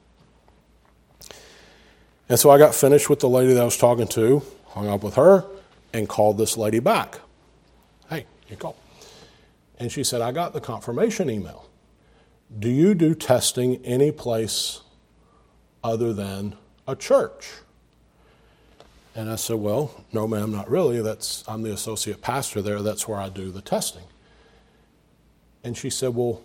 And 2.29 2.39
so 2.39 2.51
I 2.51 2.59
got 2.59 2.75
finished 2.75 3.09
with 3.09 3.21
the 3.21 3.29
lady 3.29 3.55
that 3.55 3.63
I 3.63 3.65
was 3.65 3.77
talking 3.77 4.07
to, 4.09 4.43
hung 4.69 4.89
up 4.89 5.03
with 5.03 5.15
her, 5.15 5.45
and 5.93 6.09
called 6.09 6.37
this 6.37 6.57
lady 6.57 6.79
back. 6.79 7.21
Hey, 8.11 8.27
you 8.49 8.57
call. 8.57 8.77
And 9.79 9.91
she 9.91 10.05
said, 10.05 10.21
I 10.21 10.33
got 10.33 10.53
the 10.53 10.61
confirmation 10.61 11.31
email. 11.31 11.69
Do 12.59 12.69
you 12.69 12.95
do 12.95 13.15
testing 13.15 13.85
any 13.85 14.11
place 14.11 14.81
other 15.83 16.13
than 16.13 16.57
a 16.87 16.97
church? 16.97 17.53
And 19.15 19.31
I 19.31 19.37
said, 19.37 19.57
Well, 19.57 20.05
no, 20.13 20.27
ma'am, 20.27 20.53
not 20.53 20.71
really. 20.71 21.01
That's 21.03 21.45
I'm 21.49 21.63
the 21.63 21.73
associate 21.73 22.23
pastor 22.23 22.63
there. 22.63 22.83
That's 22.83 23.09
where 23.09 23.19
I 23.19 23.29
do 23.29 23.51
the 23.51 23.61
testing. 23.61 24.05
And 25.65 25.77
she 25.77 25.91
said, 25.91 26.15
Well, 26.15 26.43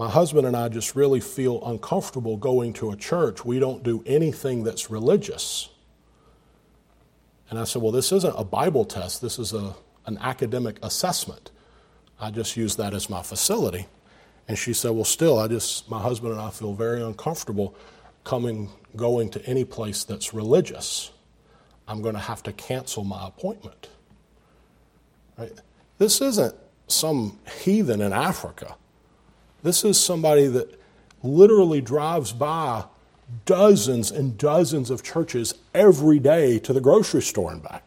my 0.00 0.08
husband 0.08 0.46
and 0.46 0.56
I 0.56 0.70
just 0.70 0.96
really 0.96 1.20
feel 1.20 1.62
uncomfortable 1.62 2.38
going 2.38 2.72
to 2.72 2.90
a 2.90 2.96
church. 2.96 3.44
We 3.44 3.58
don't 3.58 3.82
do 3.82 4.02
anything 4.06 4.64
that's 4.64 4.90
religious. 4.90 5.68
And 7.50 7.58
I 7.58 7.64
said, 7.64 7.82
Well, 7.82 7.92
this 7.92 8.10
isn't 8.10 8.34
a 8.34 8.42
Bible 8.42 8.86
test, 8.86 9.20
this 9.20 9.38
is 9.38 9.52
a, 9.52 9.74
an 10.06 10.16
academic 10.22 10.78
assessment. 10.82 11.50
I 12.18 12.30
just 12.30 12.56
use 12.56 12.76
that 12.76 12.94
as 12.94 13.10
my 13.10 13.22
facility. 13.22 13.88
And 14.48 14.56
she 14.56 14.72
said, 14.72 14.92
Well, 14.92 15.04
still, 15.04 15.38
I 15.38 15.48
just, 15.48 15.90
my 15.90 16.00
husband 16.00 16.32
and 16.32 16.40
I 16.40 16.48
feel 16.48 16.72
very 16.72 17.02
uncomfortable 17.02 17.74
coming, 18.24 18.70
going 18.96 19.28
to 19.32 19.44
any 19.44 19.66
place 19.66 20.04
that's 20.04 20.32
religious. 20.32 21.10
I'm 21.86 22.00
going 22.00 22.14
to 22.14 22.22
have 22.22 22.42
to 22.44 22.54
cancel 22.54 23.04
my 23.04 23.26
appointment. 23.26 23.90
Right? 25.36 25.52
This 25.98 26.22
isn't 26.22 26.54
some 26.88 27.38
heathen 27.62 28.00
in 28.00 28.14
Africa. 28.14 28.76
This 29.62 29.84
is 29.84 30.00
somebody 30.00 30.46
that 30.46 30.80
literally 31.22 31.80
drives 31.80 32.32
by 32.32 32.84
dozens 33.44 34.10
and 34.10 34.36
dozens 34.36 34.90
of 34.90 35.02
churches 35.02 35.54
every 35.74 36.18
day 36.18 36.58
to 36.60 36.72
the 36.72 36.80
grocery 36.80 37.22
store 37.22 37.52
and 37.52 37.62
back. 37.62 37.84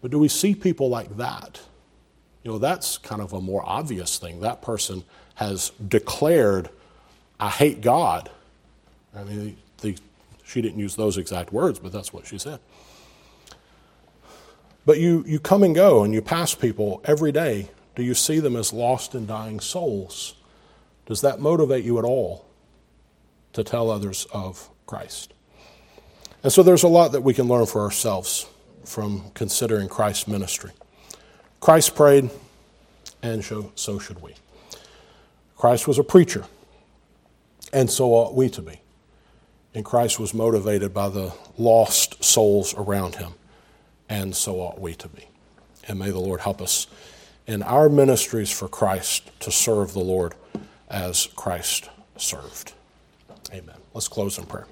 But 0.00 0.10
do 0.10 0.18
we 0.18 0.28
see 0.28 0.54
people 0.54 0.88
like 0.88 1.16
that? 1.16 1.60
You 2.42 2.50
know, 2.50 2.58
that's 2.58 2.98
kind 2.98 3.22
of 3.22 3.32
a 3.32 3.40
more 3.40 3.62
obvious 3.64 4.18
thing. 4.18 4.40
That 4.40 4.62
person 4.62 5.04
has 5.36 5.70
declared, 5.88 6.70
I 7.38 7.50
hate 7.50 7.80
God. 7.80 8.30
I 9.14 9.22
mean, 9.22 9.56
the, 9.80 9.96
she 10.44 10.60
didn't 10.60 10.80
use 10.80 10.96
those 10.96 11.18
exact 11.18 11.52
words, 11.52 11.78
but 11.78 11.92
that's 11.92 12.12
what 12.12 12.26
she 12.26 12.38
said. 12.38 12.58
But 14.84 14.98
you, 14.98 15.22
you 15.26 15.38
come 15.38 15.62
and 15.62 15.74
go 15.74 16.02
and 16.02 16.12
you 16.12 16.20
pass 16.20 16.54
people 16.54 17.00
every 17.04 17.30
day. 17.30 17.70
Do 17.94 18.02
you 18.02 18.14
see 18.14 18.40
them 18.40 18.56
as 18.56 18.72
lost 18.72 19.14
and 19.14 19.26
dying 19.26 19.60
souls? 19.60 20.34
Does 21.06 21.20
that 21.20 21.40
motivate 21.40 21.84
you 21.84 21.98
at 21.98 22.04
all 22.04 22.46
to 23.52 23.62
tell 23.62 23.90
others 23.90 24.26
of 24.32 24.70
Christ? 24.86 25.34
And 26.42 26.52
so 26.52 26.62
there's 26.62 26.82
a 26.82 26.88
lot 26.88 27.12
that 27.12 27.22
we 27.22 27.34
can 27.34 27.46
learn 27.48 27.66
for 27.66 27.82
ourselves 27.82 28.46
from 28.84 29.30
considering 29.34 29.88
Christ's 29.88 30.26
ministry. 30.26 30.70
Christ 31.60 31.94
prayed, 31.94 32.30
and 33.22 33.44
so 33.44 33.98
should 33.98 34.20
we. 34.20 34.34
Christ 35.56 35.86
was 35.86 35.98
a 35.98 36.04
preacher, 36.04 36.44
and 37.72 37.88
so 37.88 38.12
ought 38.14 38.34
we 38.34 38.48
to 38.50 38.62
be. 38.62 38.80
And 39.74 39.84
Christ 39.84 40.18
was 40.18 40.34
motivated 40.34 40.92
by 40.92 41.08
the 41.08 41.32
lost 41.56 42.24
souls 42.24 42.74
around 42.74 43.16
him, 43.16 43.34
and 44.08 44.34
so 44.34 44.56
ought 44.60 44.80
we 44.80 44.94
to 44.94 45.08
be. 45.08 45.28
And 45.86 45.98
may 45.98 46.10
the 46.10 46.18
Lord 46.18 46.40
help 46.40 46.60
us 46.60 46.86
in 47.52 47.62
our 47.62 47.88
ministries 47.88 48.50
for 48.50 48.66
Christ 48.66 49.30
to 49.40 49.52
serve 49.52 49.92
the 49.92 50.00
Lord 50.00 50.34
as 50.88 51.28
Christ 51.36 51.90
served. 52.16 52.72
Amen. 53.52 53.76
Let's 53.92 54.08
close 54.08 54.38
in 54.38 54.46
prayer. 54.46 54.66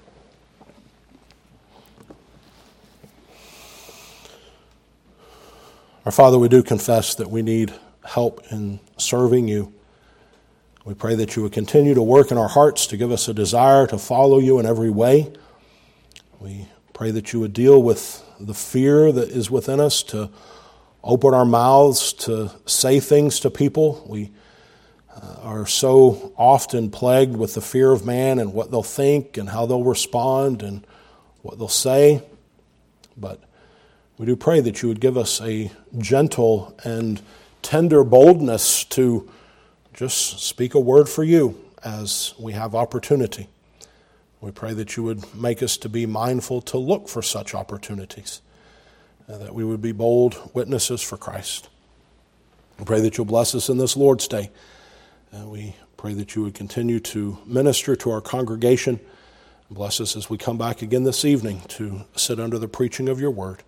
Our 6.05 6.11
Father, 6.11 6.39
we 6.39 6.49
do 6.49 6.63
confess 6.63 7.13
that 7.15 7.29
we 7.29 7.43
need 7.43 7.71
help 8.03 8.43
in 8.51 8.79
serving 8.97 9.47
you. 9.47 9.71
We 10.83 10.95
pray 10.95 11.13
that 11.13 11.35
you 11.35 11.43
would 11.43 11.51
continue 11.51 11.93
to 11.93 12.01
work 12.01 12.31
in 12.31 12.39
our 12.39 12.47
hearts 12.47 12.87
to 12.87 12.97
give 12.97 13.11
us 13.11 13.27
a 13.27 13.33
desire 13.35 13.85
to 13.87 13.99
follow 13.99 14.39
you 14.39 14.57
in 14.57 14.65
every 14.65 14.89
way. 14.89 15.31
We 16.39 16.67
pray 16.93 17.11
that 17.11 17.31
you 17.31 17.39
would 17.39 17.53
deal 17.53 17.83
with 17.83 18.25
the 18.39 18.55
fear 18.55 19.11
that 19.11 19.29
is 19.29 19.51
within 19.51 19.79
us 19.79 20.01
to 20.03 20.31
open 21.03 21.33
our 21.33 21.45
mouths 21.45 22.13
to 22.13 22.51
say 22.65 22.99
things 22.99 23.39
to 23.41 23.49
people. 23.49 24.05
We 24.07 24.31
uh, 25.15 25.35
are 25.41 25.65
so 25.65 26.33
often 26.37 26.89
plagued 26.89 27.35
with 27.35 27.53
the 27.53 27.61
fear 27.61 27.91
of 27.91 28.05
man 28.05 28.39
and 28.39 28.53
what 28.53 28.71
they'll 28.71 28.83
think 28.83 29.37
and 29.37 29.49
how 29.49 29.65
they'll 29.65 29.83
respond 29.83 30.63
and 30.63 30.85
what 31.41 31.57
they'll 31.57 31.67
say. 31.67 32.23
But 33.17 33.41
we 34.17 34.25
do 34.25 34.35
pray 34.35 34.59
that 34.61 34.81
you 34.81 34.89
would 34.89 35.01
give 35.01 35.17
us 35.17 35.41
a 35.41 35.71
gentle 35.97 36.77
and 36.83 37.21
tender 37.61 38.03
boldness 38.03 38.83
to 38.85 39.29
just 39.93 40.39
speak 40.39 40.73
a 40.73 40.79
word 40.79 41.09
for 41.09 41.23
you 41.23 41.59
as 41.83 42.33
we 42.39 42.53
have 42.53 42.75
opportunity. 42.75 43.47
We 44.39 44.51
pray 44.51 44.73
that 44.73 44.97
you 44.97 45.03
would 45.03 45.35
make 45.35 45.61
us 45.61 45.77
to 45.77 45.89
be 45.89 46.05
mindful 46.05 46.61
to 46.61 46.77
look 46.77 47.07
for 47.07 47.21
such 47.21 47.53
opportunities, 47.53 48.41
that 49.37 49.53
we 49.53 49.63
would 49.63 49.81
be 49.81 49.91
bold 49.91 50.51
witnesses 50.53 51.01
for 51.01 51.17
Christ. 51.17 51.69
We 52.79 52.85
pray 52.85 53.01
that 53.01 53.17
you'll 53.17 53.25
bless 53.25 53.53
us 53.53 53.69
in 53.69 53.77
this 53.77 53.95
Lord's 53.95 54.27
Day. 54.27 54.49
Uh, 55.33 55.47
we 55.47 55.75
pray 55.97 56.13
that 56.13 56.35
you 56.35 56.43
would 56.43 56.55
continue 56.55 56.99
to 56.99 57.37
minister 57.45 57.95
to 57.95 58.11
our 58.11 58.21
congregation. 58.21 58.99
Bless 59.69 60.01
us 60.01 60.15
as 60.15 60.29
we 60.29 60.37
come 60.37 60.57
back 60.57 60.81
again 60.81 61.03
this 61.03 61.23
evening 61.23 61.61
to 61.69 62.01
sit 62.15 62.39
under 62.39 62.57
the 62.57 62.67
preaching 62.67 63.07
of 63.07 63.21
your 63.21 63.31
word. 63.31 63.63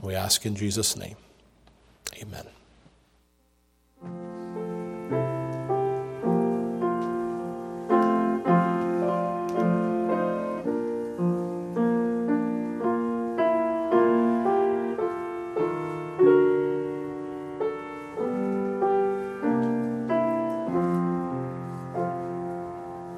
We 0.00 0.14
ask 0.14 0.44
in 0.44 0.54
Jesus' 0.54 0.96
name. 0.96 1.16
Amen. 2.20 2.46